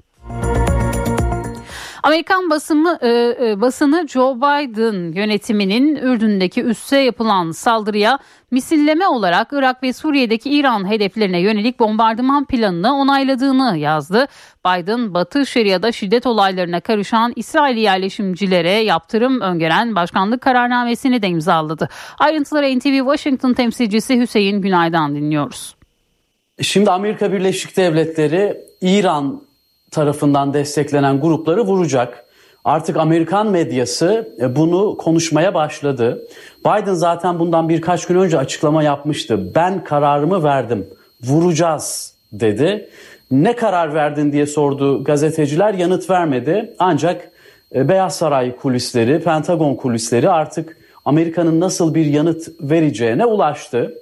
Amerikan 2.08 2.50
basımı 2.50 2.98
e, 3.02 3.10
e, 3.10 3.62
basını 3.62 4.08
Joe 4.08 4.36
Biden 4.36 5.12
yönetiminin 5.12 5.96
Ürdün'deki 5.96 6.64
üsse 6.64 6.98
yapılan 6.98 7.52
saldırıya 7.52 8.20
misilleme 8.52 9.08
olarak 9.08 9.48
Irak 9.52 9.84
ve 9.84 9.94
Suriye'deki 9.94 10.50
İran 10.50 10.92
hedeflerine 10.92 11.40
yönelik 11.40 11.80
bombardıman 11.80 12.46
planını 12.46 12.94
onayladığını 12.94 13.78
yazdı. 13.78 14.28
Biden 14.66 15.14
Batı 15.14 15.46
Şeria'da 15.46 15.92
şiddet 15.92 16.26
olaylarına 16.26 16.80
karışan 16.80 17.34
İsrail 17.36 17.78
yerleşimcilere 17.78 18.72
yaptırım 18.72 19.42
öngören 19.42 19.96
başkanlık 19.96 20.42
kararnamesini 20.42 21.22
de 21.22 21.28
imzaladı. 21.28 21.90
Ayrıntıları 22.20 22.80
NTV 22.80 22.98
Washington 22.98 23.54
temsilcisi 23.54 24.20
Hüseyin 24.20 24.62
Günay'dan 24.62 25.16
dinliyoruz. 25.16 25.76
Şimdi 26.62 26.92
Amerika 26.92 27.32
Birleşik 27.32 27.78
Devletleri 27.78 28.58
İran 28.82 29.47
tarafından 29.92 30.54
desteklenen 30.54 31.22
grupları 31.22 31.62
vuracak. 31.62 32.26
Artık 32.66 32.98
Amerikan 32.98 33.48
medyası 33.48 34.36
e, 34.42 34.56
bunu 34.56 34.98
konuşmaya 34.98 35.54
başladı. 35.54 36.28
Biden 36.60 36.94
zaten 36.94 37.40
bundan 37.40 37.70
birkaç 37.70 38.06
gün 38.06 38.16
önce 38.16 38.38
açıklama 38.38 38.84
yapmıştı. 38.84 39.56
Ben 39.56 39.84
kararımı 39.84 40.44
verdim. 40.44 40.88
Vuracağız 41.24 42.14
dedi. 42.32 42.90
Ne 43.32 43.56
karar 43.56 43.94
verdin 43.94 44.32
diye 44.32 44.46
sordu 44.46 45.04
gazeteciler 45.04 45.74
yanıt 45.74 46.10
vermedi. 46.10 46.76
Ancak 46.80 47.32
e, 47.76 47.90
Beyaz 47.90 48.16
Saray 48.16 48.56
kulisleri, 48.56 49.20
Pentagon 49.20 49.76
kulisleri 49.76 50.30
artık 50.30 50.78
Amerika'nın 51.06 51.60
nasıl 51.60 51.94
bir 51.96 52.06
yanıt 52.06 52.48
vereceğine 52.62 53.26
ulaştı. 53.26 53.94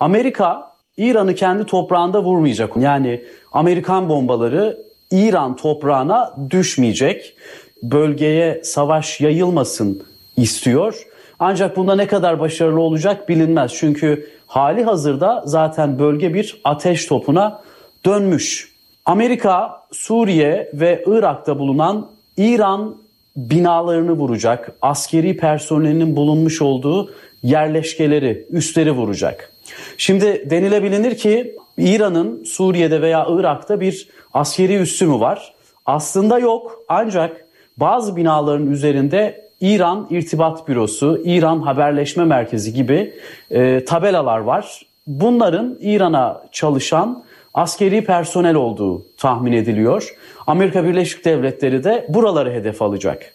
Amerika 0.00 0.72
İran'ı 0.96 1.34
kendi 1.34 1.66
toprağında 1.66 2.24
vurmayacak. 2.24 2.76
Yani 2.76 3.24
Amerikan 3.52 4.08
bombaları 4.08 4.78
İran 5.12 5.56
toprağına 5.56 6.36
düşmeyecek. 6.50 7.34
Bölgeye 7.82 8.60
savaş 8.64 9.20
yayılmasın 9.20 10.02
istiyor. 10.36 11.06
Ancak 11.38 11.76
bunda 11.76 11.94
ne 11.94 12.06
kadar 12.06 12.40
başarılı 12.40 12.80
olacak 12.80 13.28
bilinmez. 13.28 13.72
Çünkü 13.74 14.28
hali 14.46 14.84
hazırda 14.84 15.42
zaten 15.46 15.98
bölge 15.98 16.34
bir 16.34 16.60
ateş 16.64 17.06
topuna 17.06 17.62
dönmüş. 18.06 18.72
Amerika, 19.04 19.82
Suriye 19.92 20.70
ve 20.74 21.04
Irak'ta 21.06 21.58
bulunan 21.58 22.10
İran 22.36 22.96
binalarını 23.36 24.12
vuracak. 24.12 24.72
Askeri 24.82 25.36
personelinin 25.36 26.16
bulunmuş 26.16 26.62
olduğu 26.62 27.10
yerleşkeleri, 27.42 28.46
üstleri 28.50 28.92
vuracak. 28.92 29.52
Şimdi 29.96 30.50
denilebilir 30.50 31.16
ki 31.16 31.56
İran'ın 31.78 32.44
Suriye'de 32.44 33.02
veya 33.02 33.26
Irak'ta 33.28 33.80
bir 33.80 34.08
askeri 34.34 34.76
üssü 34.76 35.06
mü 35.06 35.20
var? 35.20 35.54
Aslında 35.86 36.38
yok 36.38 36.84
ancak 36.88 37.46
bazı 37.76 38.16
binaların 38.16 38.70
üzerinde 38.70 39.48
İran 39.60 40.06
İrtibat 40.10 40.68
Bürosu, 40.68 41.20
İran 41.24 41.60
Haberleşme 41.60 42.24
Merkezi 42.24 42.74
gibi 42.74 43.14
e, 43.50 43.84
tabelalar 43.84 44.38
var. 44.38 44.86
Bunların 45.06 45.76
İran'a 45.80 46.42
çalışan 46.52 47.24
askeri 47.54 48.04
personel 48.04 48.54
olduğu 48.54 49.06
tahmin 49.16 49.52
ediliyor. 49.52 50.16
Amerika 50.46 50.84
Birleşik 50.84 51.24
Devletleri 51.24 51.84
de 51.84 52.06
buraları 52.08 52.50
hedef 52.50 52.82
alacak. 52.82 53.34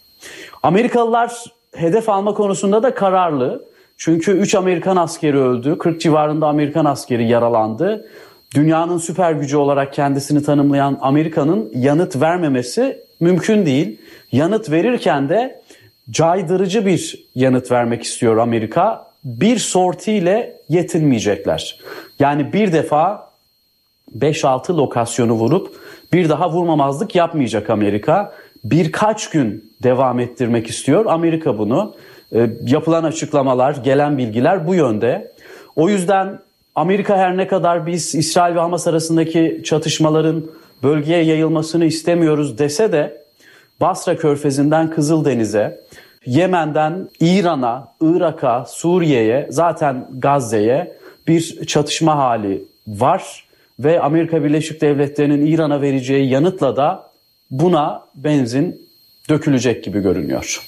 Amerikalılar 0.64 1.44
hedef 1.76 2.10
alma 2.10 2.34
konusunda 2.34 2.84
da 2.84 2.94
kararlı. 2.94 3.66
Çünkü 3.98 4.32
3 4.32 4.56
Amerikan 4.56 4.96
askeri 4.96 5.38
öldü, 5.38 5.78
40 5.78 6.02
civarında 6.02 6.48
Amerikan 6.48 6.86
askeri 6.86 7.28
yaralandı 7.28 8.08
dünyanın 8.56 8.98
süper 8.98 9.32
gücü 9.32 9.57
olarak 9.57 9.94
kendisini 9.94 10.44
tanımlayan 10.44 10.98
Amerika'nın 11.02 11.72
yanıt 11.76 12.22
vermemesi 12.22 12.99
mümkün 13.19 13.65
değil. 13.65 14.02
Yanıt 14.32 14.72
verirken 14.72 15.30
de 15.30 15.61
caydırıcı 16.11 16.86
bir 16.86 17.26
yanıt 17.36 17.72
vermek 17.72 18.03
istiyor 18.03 18.38
Amerika. 18.38 19.07
Bir 19.24 19.57
sortiyle 19.57 20.53
yetinmeyecekler. 20.69 21.80
Yani 22.19 22.53
bir 22.53 22.74
defa 22.74 23.32
5-6 24.18 24.78
lokasyonu 24.78 25.34
vurup 25.34 25.76
bir 26.14 26.30
daha 26.30 26.52
vurmamazlık 26.52 27.15
yapmayacak 27.15 27.69
Amerika. 27.69 28.34
Birkaç 28.64 29.30
gün 29.30 29.74
devam 29.84 30.19
ettirmek 30.19 30.68
istiyor 30.68 31.06
Amerika 31.06 31.57
bunu. 31.57 31.95
E, 32.36 32.49
yapılan 32.65 33.03
açıklamalar, 33.03 33.76
gelen 33.76 34.18
bilgiler 34.18 34.68
bu 34.68 34.76
yönde. 34.76 35.32
O 35.76 35.90
yüzden 35.90 36.40
Amerika 36.78 37.18
her 37.18 37.38
ne 37.38 37.48
kadar 37.48 37.88
biz 37.88 38.16
İsrail 38.16 38.56
ve 38.56 38.60
Hamas 38.60 38.88
arasındaki 38.88 39.62
çatışmaların 39.66 40.45
bölgeye 40.84 41.24
yayılmasını 41.24 41.86
istemiyoruz 41.86 42.58
dese 42.58 42.91
de 42.91 43.24
Basra 43.82 44.18
Körfezi'nden 44.18 44.90
Kızıldeniz'e, 44.90 45.82
Yemen'den 46.26 47.10
İran'a, 47.20 47.94
Irak'a, 48.02 48.66
Suriye'ye, 48.66 49.48
zaten 49.49 50.08
Gazze'ye 50.18 50.98
bir 51.28 51.66
çatışma 51.66 52.18
hali 52.18 52.64
var 52.88 53.48
ve 53.80 54.02
Amerika 54.02 54.44
Birleşik 54.44 54.82
Devletleri'nin 54.82 55.45
İran'a 55.45 55.82
vereceği 55.82 56.30
yanıtla 56.30 56.76
da 56.76 57.12
buna 57.52 58.04
benzin 58.16 58.82
dökülecek 59.30 59.84
gibi 59.84 59.99
görünüyor. 59.99 60.68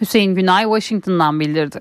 Hüseyin 0.00 0.34
Günay 0.34 0.64
Washington'dan 0.64 1.40
bildirdi. 1.40 1.80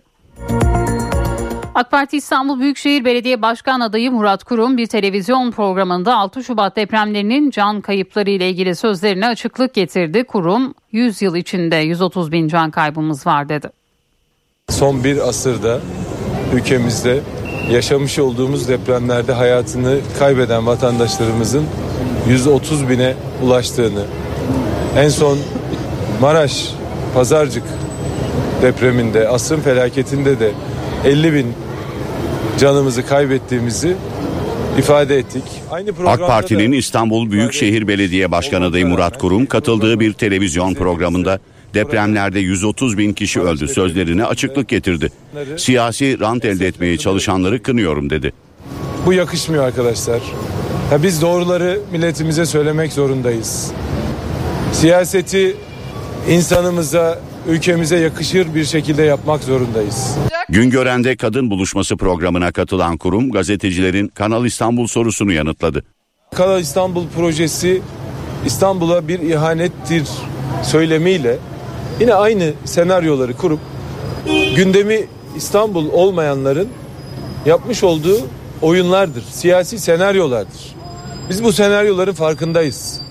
AK 1.76 1.92
Parti 1.92 2.18
İstanbul 2.18 2.60
Büyükşehir 2.60 3.06
Belediye 3.06 3.42
Başkan 3.42 3.80
adayı 3.80 4.12
Murat 4.12 4.44
Kurum 4.44 4.78
bir 4.78 4.88
televizyon 4.88 5.52
programında 5.52 6.18
6 6.18 6.44
Şubat 6.44 6.76
depremlerinin 6.76 7.50
can 7.50 7.82
kayıpları 7.82 8.30
ile 8.30 8.50
ilgili 8.50 8.76
sözlerine 8.76 9.28
açıklık 9.28 9.74
getirdi. 9.74 10.24
Kurum 10.24 10.74
100 10.92 11.22
yıl 11.22 11.36
içinde 11.36 11.76
130 11.76 12.32
bin 12.32 12.48
can 12.48 12.72
kaybımız 12.72 13.28
var 13.28 13.50
dedi. 13.50 13.70
Son 14.70 15.04
bir 15.04 15.18
asırda 15.18 15.80
ülkemizde 16.54 17.20
yaşamış 17.72 18.20
olduğumuz 18.20 18.68
depremlerde 18.68 19.34
hayatını 19.34 20.00
kaybeden 20.20 20.68
vatandaşlarımızın 20.68 21.66
130 22.30 22.90
bine 22.90 23.14
ulaştığını, 23.44 24.04
en 24.98 25.10
son 25.10 25.38
Maraş, 26.22 26.70
Pazarcık 27.14 27.64
depreminde, 28.62 29.30
asrın 29.30 29.62
felaketinde 29.62 30.40
de 30.40 30.52
50 31.06 31.34
bin 31.34 31.65
canımızı 32.60 33.06
kaybettiğimizi 33.06 33.96
ifade 34.78 35.18
ettik. 35.18 35.44
Aynı 35.72 35.90
AK 36.06 36.20
Parti'nin 36.20 36.72
İstanbul 36.72 37.32
Büyükşehir 37.32 37.88
Belediye 37.88 38.32
Başkanı 38.32 38.66
adayı 38.66 38.88
Murat 38.88 39.18
Kurum 39.18 39.46
katıldığı 39.46 40.00
bir 40.00 40.14
televizyon 40.14 40.74
programında 40.74 41.40
depremlerde 41.74 42.40
130 42.40 42.98
bin 42.98 43.14
kişi 43.14 43.42
öldü 43.42 43.68
sözlerine 43.68 44.26
açıklık 44.26 44.68
getirdi. 44.68 45.12
Siyasi 45.58 46.20
rant 46.20 46.46
elde 46.46 46.68
etmeye 46.68 46.98
çalışanları 46.98 47.64
kınıyorum 47.64 48.10
dedi. 48.10 48.34
Bu 49.06 49.14
yakışmıyor 49.14 49.64
arkadaşlar. 49.64 50.22
Ya 50.92 51.04
biz 51.04 51.22
doğruları 51.22 51.80
milletimize 51.92 52.46
söylemek 52.46 52.94
zorundayız. 52.94 53.72
Siyaseti 54.74 55.56
insanımıza, 56.30 57.20
ülkemize 57.48 57.98
yakışır 57.98 58.56
bir 58.56 58.66
şekilde 58.66 59.04
yapmak 59.04 59.44
zorundayız. 59.44 60.18
Güngören'de 60.50 61.16
kadın 61.18 61.50
buluşması 61.52 61.98
programına 61.98 62.52
katılan 62.52 62.98
kurum 62.98 63.32
gazetecilerin 63.32 64.08
Kanal 64.08 64.46
İstanbul 64.46 64.88
sorusunu 64.88 65.32
yanıtladı. 65.32 65.84
Kanal 66.36 66.62
İstanbul 66.62 67.08
projesi 67.08 67.82
İstanbul'a 68.46 69.08
bir 69.08 69.20
ihanettir 69.20 70.08
söylemiyle 70.64 71.38
yine 72.00 72.14
aynı 72.14 72.54
senaryoları 72.66 73.34
kurup 73.34 73.60
gündemi 74.56 75.06
İstanbul 75.36 75.90
olmayanların 75.92 76.70
yapmış 77.46 77.84
olduğu 77.84 78.18
oyunlardır, 78.62 79.24
siyasi 79.32 79.80
senaryolardır. 79.80 80.76
Biz 81.30 81.44
bu 81.44 81.54
senaryoların 81.54 82.14
farkındayız. 82.14 83.02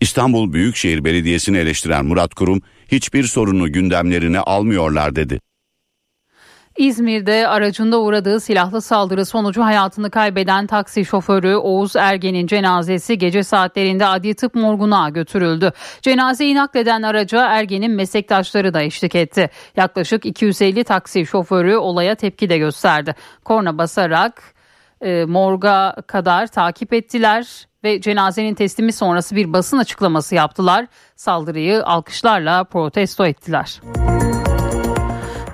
İstanbul 0.00 0.52
Büyükşehir 0.52 1.04
Belediyesi'ni 1.04 1.58
eleştiren 1.58 2.04
Murat 2.04 2.34
Kurum 2.34 2.62
hiçbir 2.88 3.24
sorunu 3.24 3.72
gündemlerine 3.72 4.40
almıyorlar 4.40 5.16
dedi. 5.16 5.40
İzmir'de 6.78 7.48
aracında 7.48 8.00
uğradığı 8.00 8.40
silahlı 8.40 8.82
saldırı 8.82 9.26
sonucu 9.26 9.62
hayatını 9.62 10.10
kaybeden 10.10 10.66
taksi 10.66 11.04
şoförü 11.04 11.54
Oğuz 11.54 11.96
Ergen'in 11.96 12.46
cenazesi 12.46 13.18
gece 13.18 13.42
saatlerinde 13.42 14.06
adli 14.06 14.34
tıp 14.34 14.54
morguna 14.54 15.08
götürüldü. 15.08 15.72
Cenazeyi 16.02 16.54
nakleden 16.54 17.02
araca 17.02 17.46
Ergen'in 17.46 17.92
meslektaşları 17.92 18.74
da 18.74 18.82
eşlik 18.82 19.14
etti. 19.14 19.50
Yaklaşık 19.76 20.26
250 20.26 20.84
taksi 20.84 21.26
şoförü 21.26 21.76
olaya 21.76 22.14
tepki 22.14 22.48
de 22.48 22.58
gösterdi. 22.58 23.14
Korna 23.44 23.78
basarak 23.78 24.53
e, 25.00 25.24
morga 25.24 25.96
kadar 26.06 26.46
takip 26.46 26.92
ettiler 26.92 27.66
ve 27.84 28.00
cenazenin 28.00 28.54
teslimi 28.54 28.92
sonrası 28.92 29.36
bir 29.36 29.52
basın 29.52 29.78
açıklaması 29.78 30.34
yaptılar. 30.34 30.86
Saldırıyı 31.16 31.84
alkışlarla 31.84 32.64
protesto 32.64 33.26
ettiler. 33.26 33.80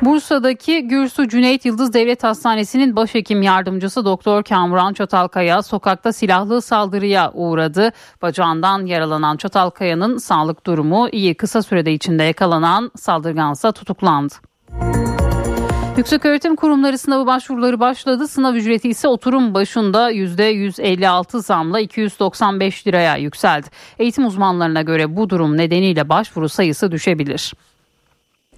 Bursa'daki 0.03 0.89
Gürsu 0.89 1.29
Cüneyt 1.29 1.65
Yıldız 1.65 1.93
Devlet 1.93 2.25
Hastanesi'nin 2.25 2.97
başhekim 2.97 3.43
yardımcısı 3.43 4.05
Doktor 4.05 4.43
Kamuran 4.43 4.93
Çatalkaya 4.93 5.63
sokakta 5.63 6.13
silahlı 6.13 6.63
saldırıya 6.63 7.31
uğradı. 7.35 7.93
Bacağından 8.23 8.87
yaralanan 8.87 9.37
Çatalkaya'nın 9.37 10.19
sağlık 10.19 10.67
durumu 10.67 11.09
iyi 11.09 11.35
kısa 11.35 11.63
sürede 11.63 11.93
içinde 11.93 12.23
yakalanan 12.23 12.91
saldırgansa 12.97 13.73
tutuklandı. 13.73 14.35
Yükseköğretim 15.97 16.57
kurumları 16.57 16.99
sınavı 16.99 17.27
başvuruları 17.27 17.81
başladı. 17.81 18.29
Sınav 18.29 18.55
ücreti 18.55 18.89
ise 18.89 19.09
oturum 19.09 19.55
başında 19.55 20.13
%156 20.13 21.43
zamla 21.43 21.81
295 21.81 22.87
liraya 22.87 23.17
yükseldi. 23.17 23.67
Eğitim 23.99 24.27
uzmanlarına 24.27 24.83
göre 24.83 25.17
bu 25.17 25.31
durum 25.31 25.57
nedeniyle 25.57 26.09
başvuru 26.09 26.49
sayısı 26.49 26.93
düşebilir. 26.93 27.53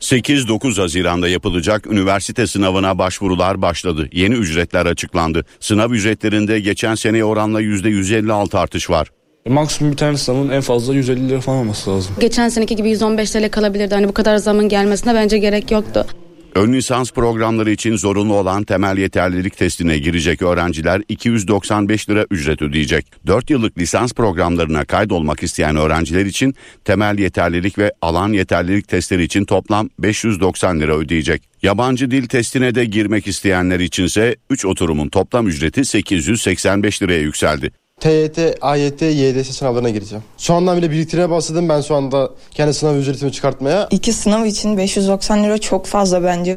8-9 0.00 0.80
Haziran'da 0.80 1.28
yapılacak 1.28 1.86
üniversite 1.86 2.46
sınavına 2.46 2.98
başvurular 2.98 3.62
başladı. 3.62 4.08
Yeni 4.12 4.34
ücretler 4.34 4.86
açıklandı. 4.86 5.44
Sınav 5.60 5.90
ücretlerinde 5.90 6.60
geçen 6.60 6.94
seneye 6.94 7.24
oranla 7.24 7.62
%156 7.62 8.58
artış 8.58 8.90
var. 8.90 9.08
Maksimum 9.48 9.92
bir 9.92 9.96
tane 9.96 10.16
sınavın 10.16 10.48
en 10.48 10.60
fazla 10.60 10.94
150 10.94 11.28
lira 11.28 11.40
falan 11.40 11.58
olması 11.58 11.90
lazım. 11.90 12.14
Geçen 12.20 12.48
seneki 12.48 12.76
gibi 12.76 12.90
115 12.90 13.30
TL 13.30 13.50
kalabilirdi. 13.50 13.94
Hani 13.94 14.08
bu 14.08 14.14
kadar 14.14 14.36
zamın 14.36 14.68
gelmesine 14.68 15.14
bence 15.14 15.38
gerek 15.38 15.70
yoktu. 15.70 16.06
Ön 16.54 16.72
lisans 16.72 17.12
programları 17.12 17.70
için 17.70 17.96
zorunlu 17.96 18.34
olan 18.34 18.64
temel 18.64 18.98
yeterlilik 18.98 19.56
testine 19.56 19.98
girecek 19.98 20.42
öğrenciler 20.42 21.02
295 21.08 22.08
lira 22.08 22.26
ücret 22.30 22.62
ödeyecek. 22.62 23.06
4 23.26 23.50
yıllık 23.50 23.78
lisans 23.78 24.12
programlarına 24.12 24.84
kaydolmak 24.84 25.42
isteyen 25.42 25.76
öğrenciler 25.76 26.26
için 26.26 26.54
temel 26.84 27.18
yeterlilik 27.18 27.78
ve 27.78 27.92
alan 28.02 28.32
yeterlilik 28.32 28.88
testleri 28.88 29.22
için 29.22 29.44
toplam 29.44 29.88
590 29.98 30.80
lira 30.80 30.96
ödeyecek. 30.96 31.42
Yabancı 31.62 32.10
dil 32.10 32.26
testine 32.26 32.74
de 32.74 32.84
girmek 32.84 33.26
isteyenler 33.26 33.80
içinse 33.80 34.36
3 34.50 34.64
oturumun 34.64 35.08
toplam 35.08 35.48
ücreti 35.48 35.84
885 35.84 37.02
liraya 37.02 37.20
yükseldi. 37.20 37.81
TYT, 38.02 38.38
AYT, 38.60 39.02
YDS 39.02 39.56
sınavlarına 39.56 39.90
gireceğim. 39.90 40.24
Şu 40.38 40.54
andan 40.54 40.76
bile 40.76 40.90
biriktirmeye 40.90 41.30
başladım 41.30 41.68
ben 41.68 41.80
şu 41.80 41.94
anda 41.94 42.30
kendi 42.50 42.74
sınav 42.74 42.96
ücretimi 42.96 43.32
çıkartmaya. 43.32 43.88
İki 43.90 44.12
sınav 44.12 44.44
için 44.44 44.76
590 44.76 45.44
lira 45.44 45.58
çok 45.58 45.86
fazla 45.86 46.24
bence. 46.24 46.56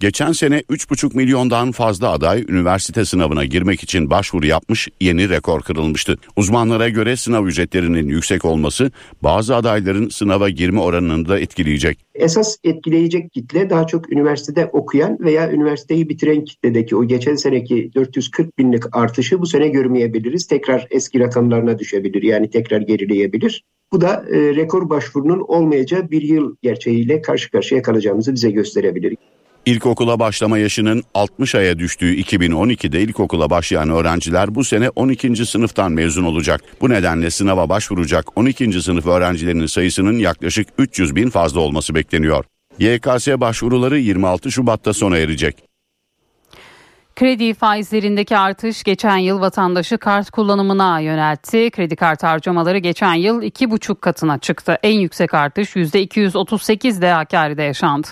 Geçen 0.00 0.32
sene 0.32 0.60
3,5 0.60 1.16
milyondan 1.16 1.72
fazla 1.72 2.10
aday 2.10 2.44
üniversite 2.48 3.04
sınavına 3.04 3.44
girmek 3.44 3.82
için 3.82 4.10
başvuru 4.10 4.46
yapmış, 4.46 4.88
yeni 5.00 5.28
rekor 5.28 5.62
kırılmıştı. 5.62 6.18
Uzmanlara 6.36 6.88
göre 6.88 7.16
sınav 7.16 7.46
ücretlerinin 7.46 8.08
yüksek 8.08 8.44
olması 8.44 8.90
bazı 9.22 9.56
adayların 9.56 10.08
sınava 10.08 10.48
girme 10.48 10.80
oranını 10.80 11.28
da 11.28 11.38
etkileyecek. 11.38 11.98
Esas 12.14 12.56
etkileyecek 12.64 13.32
kitle 13.32 13.70
daha 13.70 13.86
çok 13.86 14.12
üniversitede 14.12 14.66
okuyan 14.72 15.18
veya 15.20 15.52
üniversiteyi 15.52 16.08
bitiren 16.08 16.44
kitledeki 16.44 16.96
o 16.96 17.04
geçen 17.04 17.34
seneki 17.34 17.90
440 17.94 18.58
binlik 18.58 18.96
artışı 18.96 19.40
bu 19.40 19.46
sene 19.46 19.68
görmeyebiliriz. 19.68 20.46
Tekrar 20.46 20.86
eski 20.90 21.20
rakamlarına 21.20 21.78
düşebilir 21.78 22.22
yani 22.22 22.50
tekrar 22.50 22.80
gerileyebilir. 22.80 23.64
Bu 23.92 24.00
da 24.00 24.24
e, 24.30 24.56
rekor 24.56 24.90
başvurunun 24.90 25.40
olmayacağı 25.40 26.10
bir 26.10 26.22
yıl 26.22 26.56
gerçeğiyle 26.62 27.22
karşı 27.22 27.50
karşıya 27.50 27.82
kalacağımızı 27.82 28.34
bize 28.34 28.50
gösterebilir. 28.50 29.16
İlkokula 29.66 30.18
başlama 30.18 30.58
yaşının 30.58 31.02
60 31.14 31.54
aya 31.54 31.78
düştüğü 31.78 32.16
2012'de 32.16 33.00
ilkokula 33.00 33.50
başlayan 33.50 33.90
öğrenciler 33.90 34.54
bu 34.54 34.64
sene 34.64 34.90
12. 34.90 35.46
sınıftan 35.46 35.92
mezun 35.92 36.24
olacak. 36.24 36.60
Bu 36.80 36.90
nedenle 36.90 37.30
sınava 37.30 37.68
başvuracak 37.68 38.38
12. 38.38 38.82
sınıf 38.82 39.06
öğrencilerinin 39.06 39.66
sayısının 39.66 40.18
yaklaşık 40.18 40.68
300 40.78 41.16
bin 41.16 41.30
fazla 41.30 41.60
olması 41.60 41.94
bekleniyor. 41.94 42.44
YKS 42.78 43.28
başvuruları 43.28 43.98
26 43.98 44.52
Şubat'ta 44.52 44.92
sona 44.92 45.18
erecek. 45.18 45.56
Kredi 47.16 47.54
faizlerindeki 47.54 48.36
artış 48.36 48.82
geçen 48.82 49.16
yıl 49.16 49.40
vatandaşı 49.40 49.98
kart 49.98 50.30
kullanımına 50.30 51.00
yöneltti. 51.00 51.70
Kredi 51.70 51.96
kartı 51.96 52.26
harcamaları 52.26 52.78
geçen 52.78 53.14
yıl 53.14 53.42
2,5 53.42 54.00
katına 54.00 54.38
çıktı. 54.38 54.78
En 54.82 54.98
yüksek 54.98 55.34
artış 55.34 55.76
%238 55.76 57.02
de 57.02 57.10
Hakkari'de 57.10 57.62
yaşandı. 57.62 58.08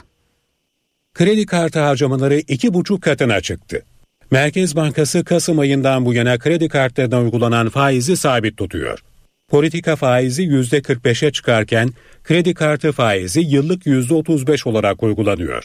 Kredi 1.15 1.47
kartı 1.47 1.81
harcamaları 1.81 2.41
2,5 2.41 3.01
katına 3.01 3.41
çıktı. 3.41 3.83
Merkez 4.31 4.77
Bankası 4.77 5.25
Kasım 5.25 5.59
ayından 5.59 6.05
bu 6.05 6.15
yana 6.15 6.39
kredi 6.39 6.69
kartlarına 6.69 7.21
uygulanan 7.21 7.69
faizi 7.69 8.17
sabit 8.17 8.57
tutuyor. 8.57 8.99
Politika 9.49 9.97
faizi 9.97 10.43
%45'e 10.43 11.33
çıkarken 11.33 11.91
kredi 12.25 12.55
kartı 12.55 12.93
faizi 12.93 13.41
yıllık 13.41 13.87
%35 13.87 14.69
olarak 14.69 15.03
uygulanıyor. 15.03 15.65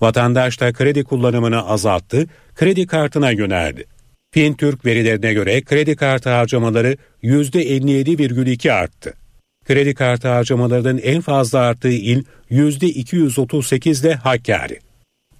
Vatandaş 0.00 0.60
da 0.60 0.72
kredi 0.72 1.04
kullanımını 1.04 1.66
azalttı, 1.66 2.26
kredi 2.54 2.86
kartına 2.86 3.30
yöneldi. 3.30 3.84
Fintürk 4.30 4.84
verilerine 4.84 5.32
göre 5.32 5.62
kredi 5.62 5.96
kartı 5.96 6.30
harcamaları 6.30 6.96
%57,2 7.22 8.72
arttı. 8.72 9.14
Kredi 9.68 9.94
kartı 9.94 10.28
harcamalarının 10.28 10.98
en 10.98 11.20
fazla 11.20 11.58
arttığı 11.58 11.88
il 11.88 12.24
%238 12.50 14.06
ile 14.06 14.14
Hakkari. 14.14 14.78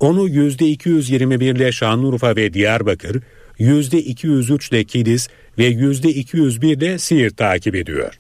Onu 0.01 0.29
%221 0.29 1.57
ile 1.57 1.73
Şanlıurfa 1.73 2.37
ve 2.37 2.53
Diyarbakır, 2.53 3.23
%203 3.59 4.71
ile 4.71 4.85
Kilis 4.85 5.29
ve 5.59 5.69
%201 5.71 6.77
ile 6.77 6.99
Siirt 6.99 7.37
takip 7.37 7.75
ediyor. 7.75 8.15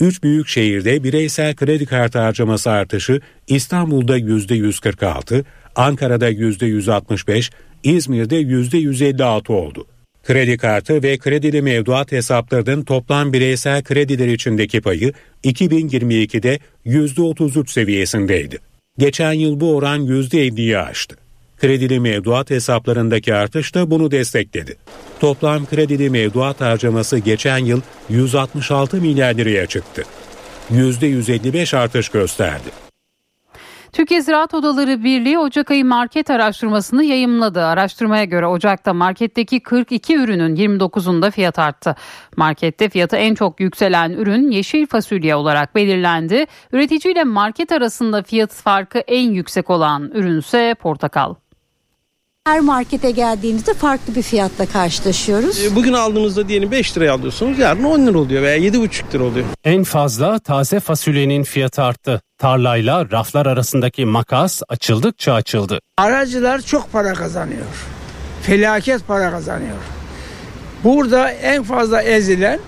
Üç 0.00 0.22
büyük 0.22 0.48
şehirde 0.48 1.04
bireysel 1.04 1.54
kredi 1.54 1.86
kartı 1.86 2.18
harcaması 2.18 2.70
artışı 2.70 3.20
İstanbul'da 3.48 4.18
%146, 4.18 5.44
Ankara'da 5.76 6.30
%165, 6.30 7.50
İzmir'de 7.82 8.40
%156 8.40 9.52
oldu. 9.52 9.86
Kredi 10.24 10.56
kartı 10.56 11.02
ve 11.02 11.18
kredili 11.18 11.62
mevduat 11.62 12.12
hesaplarının 12.12 12.84
toplam 12.84 13.32
bireysel 13.32 13.82
krediler 13.82 14.28
içindeki 14.28 14.80
payı 14.80 15.12
2022'de 15.44 16.58
%33 16.86 17.70
seviyesindeydi. 17.70 18.58
Geçen 18.98 19.32
yıl 19.32 19.60
bu 19.60 19.76
oran 19.76 20.06
%50'yi 20.06 20.78
aştı. 20.78 21.16
Kredili 21.60 22.00
mevduat 22.00 22.50
hesaplarındaki 22.50 23.34
artış 23.34 23.74
da 23.74 23.90
bunu 23.90 24.10
destekledi. 24.10 24.76
Toplam 25.20 25.66
kredili 25.66 26.10
mevduat 26.10 26.60
harcaması 26.60 27.18
geçen 27.18 27.58
yıl 27.58 27.80
166 28.08 28.96
milyar 28.96 29.34
liraya 29.34 29.66
çıktı. 29.66 30.02
%155 30.70 31.76
artış 31.76 32.08
gösterdi. 32.08 32.83
Türkiye 33.94 34.22
Ziraat 34.22 34.54
Odaları 34.54 35.04
Birliği 35.04 35.38
Ocak 35.38 35.70
ayı 35.70 35.84
market 35.84 36.30
araştırmasını 36.30 37.04
yayımladı. 37.04 37.64
Araştırmaya 37.64 38.24
göre 38.24 38.46
Ocak'ta 38.46 38.94
marketteki 38.94 39.60
42 39.60 40.16
ürünün 40.16 40.56
29'unda 40.56 41.30
fiyat 41.30 41.58
arttı. 41.58 41.96
Markette 42.36 42.88
fiyatı 42.88 43.16
en 43.16 43.34
çok 43.34 43.60
yükselen 43.60 44.10
ürün 44.10 44.50
yeşil 44.50 44.86
fasulye 44.86 45.34
olarak 45.34 45.74
belirlendi. 45.74 46.46
Üretici 46.72 47.12
ile 47.12 47.24
market 47.24 47.72
arasında 47.72 48.22
fiyat 48.22 48.52
farkı 48.52 48.98
en 48.98 49.30
yüksek 49.30 49.70
olan 49.70 50.10
ürünse 50.14 50.74
portakal. 50.74 51.34
Her 52.46 52.60
markete 52.60 53.10
geldiğimizde 53.10 53.74
farklı 53.74 54.14
bir 54.14 54.22
fiyatla 54.22 54.66
karşılaşıyoruz. 54.66 55.64
E, 55.64 55.74
bugün 55.74 55.92
aldığınızda 55.92 56.48
diyelim 56.48 56.70
5 56.70 56.96
liraya 56.96 57.12
alıyorsunuz 57.12 57.58
yarın 57.58 57.84
10 57.84 58.06
lira 58.06 58.18
oluyor 58.18 58.42
veya 58.42 58.56
7,5 58.56 59.14
lira 59.14 59.24
oluyor. 59.24 59.46
En 59.64 59.84
fazla 59.84 60.38
taze 60.38 60.80
fasulyenin 60.80 61.42
fiyatı 61.42 61.82
arttı. 61.82 62.20
Tarlayla 62.38 63.10
raflar 63.10 63.46
arasındaki 63.46 64.04
makas 64.04 64.62
açıldıkça 64.68 65.32
açıldı. 65.34 65.78
Aracılar 65.98 66.60
çok 66.60 66.92
para 66.92 67.12
kazanıyor. 67.12 67.66
Felaket 68.42 69.06
para 69.06 69.30
kazanıyor. 69.30 69.76
Burada 70.84 71.30
en 71.30 71.62
fazla 71.62 72.02
ezilen 72.02 72.60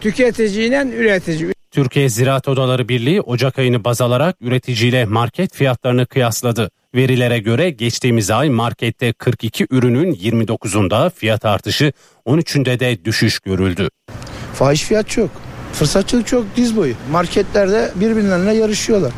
tüketiciyle 0.00 0.86
üretici. 0.96 1.52
Türkiye 1.72 2.08
Ziraat 2.08 2.48
Odaları 2.48 2.88
Birliği 2.88 3.20
Ocak 3.20 3.58
ayını 3.58 3.84
baz 3.84 4.00
alarak 4.00 4.36
üreticiyle 4.40 5.04
market 5.04 5.54
fiyatlarını 5.54 6.06
kıyasladı. 6.06 6.70
Verilere 6.94 7.38
göre 7.38 7.70
geçtiğimiz 7.70 8.30
ay 8.30 8.50
markette 8.50 9.12
42 9.12 9.66
ürünün 9.70 10.14
29'unda 10.14 11.10
fiyat 11.10 11.44
artışı 11.44 11.92
13'ünde 12.26 12.80
de 12.80 13.04
düşüş 13.04 13.40
görüldü. 13.40 13.88
Fahiş 14.54 14.82
fiyat 14.82 15.08
çok. 15.08 15.30
Fırsatçılık 15.72 16.26
çok 16.26 16.44
diz 16.56 16.76
boyu. 16.76 16.94
Marketlerde 17.10 17.92
birbirlerine 17.94 18.54
yarışıyorlar. 18.54 19.12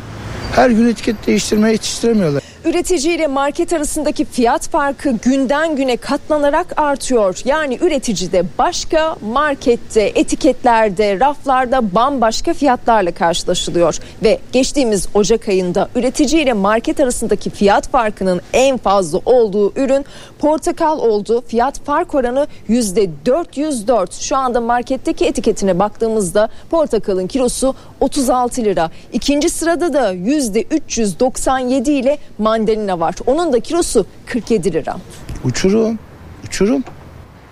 Her 0.51 0.69
gün 0.69 0.87
etiket 0.87 1.27
değiştirmeye 1.27 1.71
yetiştiremiyorlar. 1.71 2.43
Üretici 2.65 3.15
ile 3.15 3.27
market 3.27 3.73
arasındaki 3.73 4.25
fiyat 4.25 4.67
farkı 4.67 5.11
günden 5.11 5.75
güne 5.75 5.97
katlanarak 5.97 6.73
artıyor. 6.77 7.41
Yani 7.45 7.77
üreticide 7.81 8.43
başka, 8.57 9.15
markette, 9.21 10.01
etiketlerde, 10.15 11.19
raflarda 11.19 11.95
bambaşka 11.95 12.53
fiyatlarla 12.53 13.11
karşılaşılıyor. 13.11 13.97
Ve 14.23 14.39
geçtiğimiz 14.51 15.07
Ocak 15.13 15.47
ayında 15.47 15.89
üretici 15.95 16.41
ile 16.41 16.53
market 16.53 16.99
arasındaki 16.99 17.49
fiyat 17.49 17.89
farkının 17.89 18.41
en 18.53 18.77
fazla 18.77 19.19
olduğu 19.25 19.73
ürün 19.75 20.05
portakal 20.39 20.99
oldu. 20.99 21.43
Fiyat 21.47 21.79
fark 21.79 22.15
oranı 22.15 22.47
%404. 22.69 24.21
Şu 24.21 24.37
anda 24.37 24.61
marketteki 24.61 25.25
etiketine 25.25 25.79
baktığımızda 25.79 26.49
portakalın 26.69 27.27
kilosu 27.27 27.75
36 27.99 28.63
lira. 28.63 28.91
İkinci 29.13 29.49
sırada 29.49 29.93
da 29.93 30.13
%397 30.13 31.91
ile 31.91 32.17
mandalina 32.59 32.99
var. 32.99 33.15
Onun 33.25 33.53
da 33.53 33.59
kilosu 33.59 34.05
47 34.25 34.73
lira. 34.73 34.97
Uçurum. 35.43 35.99
Uçurum. 36.47 36.83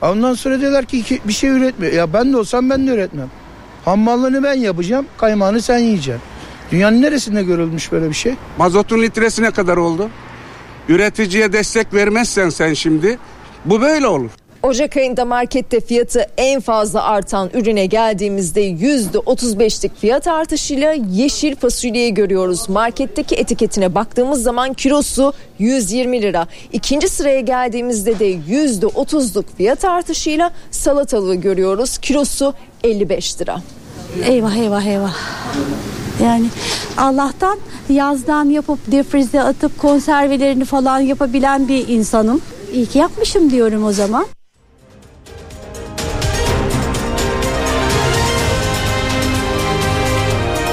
Ondan 0.01 0.33
sonra 0.33 0.59
diyorlar 0.59 0.85
ki 0.85 0.99
iki- 0.99 1.21
bir 1.27 1.33
şey 1.33 1.49
üretmiyor. 1.49 1.93
Ya 1.93 2.13
ben 2.13 2.33
de 2.33 2.37
olsam 2.37 2.69
ben 2.69 2.87
de 2.87 2.91
üretmem. 2.91 3.29
Hammallığını 3.85 4.43
ben 4.43 4.53
yapacağım. 4.53 5.05
Kaymağını 5.17 5.61
sen 5.61 5.77
yiyeceksin. 5.77 6.21
Dünyanın 6.71 7.01
neresinde 7.01 7.43
görülmüş 7.43 7.91
böyle 7.91 8.09
bir 8.09 8.13
şey? 8.13 8.33
Mazotun 8.57 9.01
litresi 9.01 9.41
ne 9.43 9.51
kadar 9.51 9.77
oldu? 9.77 10.09
Üreticiye 10.89 11.53
destek 11.53 11.93
vermezsen 11.93 12.49
sen 12.49 12.73
şimdi 12.73 13.19
bu 13.65 13.81
böyle 13.81 14.07
olur. 14.07 14.31
Ocak 14.63 14.97
ayında 14.97 15.25
markette 15.25 15.79
fiyatı 15.79 16.25
en 16.37 16.61
fazla 16.61 17.03
artan 17.03 17.49
ürüne 17.53 17.85
geldiğimizde 17.85 18.71
%35'lik 18.71 19.97
fiyat 19.97 20.27
artışıyla 20.27 20.93
yeşil 21.11 21.55
fasulyeyi 21.55 22.13
görüyoruz. 22.13 22.69
Marketteki 22.69 23.35
etiketine 23.35 23.95
baktığımız 23.95 24.43
zaman 24.43 24.73
kilosu 24.73 25.33
120 25.59 26.21
lira. 26.21 26.47
İkinci 26.71 27.09
sıraya 27.09 27.39
geldiğimizde 27.39 28.19
de 28.19 28.33
%30'luk 28.33 29.45
fiyat 29.57 29.85
artışıyla 29.85 30.51
salatalığı 30.71 31.35
görüyoruz. 31.35 31.97
Kilosu 31.97 32.53
55 32.83 33.41
lira. 33.41 33.61
Eyvah 34.25 34.55
eyvah 34.55 34.85
eyvah. 34.85 35.15
Yani 36.23 36.45
Allah'tan 36.97 37.59
yazdan 37.89 38.49
yapıp 38.49 38.91
defrize 38.91 39.41
atıp 39.41 39.79
konservelerini 39.79 40.65
falan 40.65 40.99
yapabilen 40.99 41.67
bir 41.67 41.87
insanım. 41.87 42.41
İyi 42.73 42.85
ki 42.85 42.99
yapmışım 42.99 43.51
diyorum 43.51 43.85
o 43.85 43.91
zaman. 43.91 44.25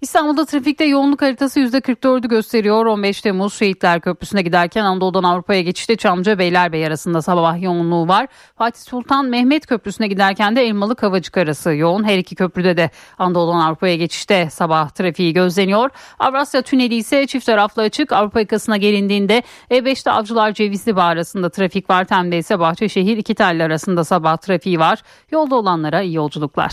İstanbul'da 0.00 0.44
trafikte 0.44 0.84
yoğunluk 0.84 1.22
haritası 1.22 1.60
%44'ü 1.60 2.28
gösteriyor. 2.28 2.86
15 2.86 3.20
Temmuz 3.20 3.54
Şehitler 3.54 4.00
Köprüsü'ne 4.00 4.42
giderken 4.42 4.84
Anadolu'dan 4.84 5.22
Avrupa'ya 5.22 5.60
geçişte 5.60 5.96
Çamlıca 5.96 6.38
Beylerbeyi 6.38 6.86
arasında 6.86 7.22
sabah 7.22 7.62
yoğunluğu 7.62 8.08
var. 8.08 8.26
Fatih 8.56 8.80
Sultan 8.80 9.26
Mehmet 9.26 9.66
Köprüsü'ne 9.66 10.06
giderken 10.06 10.56
de 10.56 10.62
Elmalı 10.62 10.96
Kavacık 10.96 11.36
arası 11.36 11.74
yoğun. 11.74 12.04
Her 12.04 12.18
iki 12.18 12.34
köprüde 12.34 12.76
de 12.76 12.90
Anadolu'dan 13.18 13.60
Avrupa'ya 13.60 13.96
geçişte 13.96 14.50
sabah 14.50 14.90
trafiği 14.90 15.32
gözleniyor. 15.32 15.90
Avrasya 16.18 16.62
Tüneli 16.62 16.94
ise 16.94 17.26
çift 17.26 17.46
taraflı 17.46 17.82
açık. 17.82 18.12
Avrupa 18.12 18.40
yakasına 18.40 18.76
gelindiğinde 18.76 19.42
E5'te 19.70 20.10
Avcılar 20.10 20.52
Cevizli 20.54 20.96
Bağ 20.96 21.04
arasında 21.04 21.50
trafik 21.50 21.90
var. 21.90 22.04
Tem'de 22.04 22.38
ise 22.38 22.58
Bahçeşehir 22.58 23.16
iki 23.16 23.34
telli 23.34 23.64
arasında 23.64 24.04
sabah 24.04 24.36
trafiği 24.36 24.78
var. 24.78 25.02
Yolda 25.30 25.54
olanlara 25.54 26.00
iyi 26.00 26.14
yolculuklar. 26.14 26.72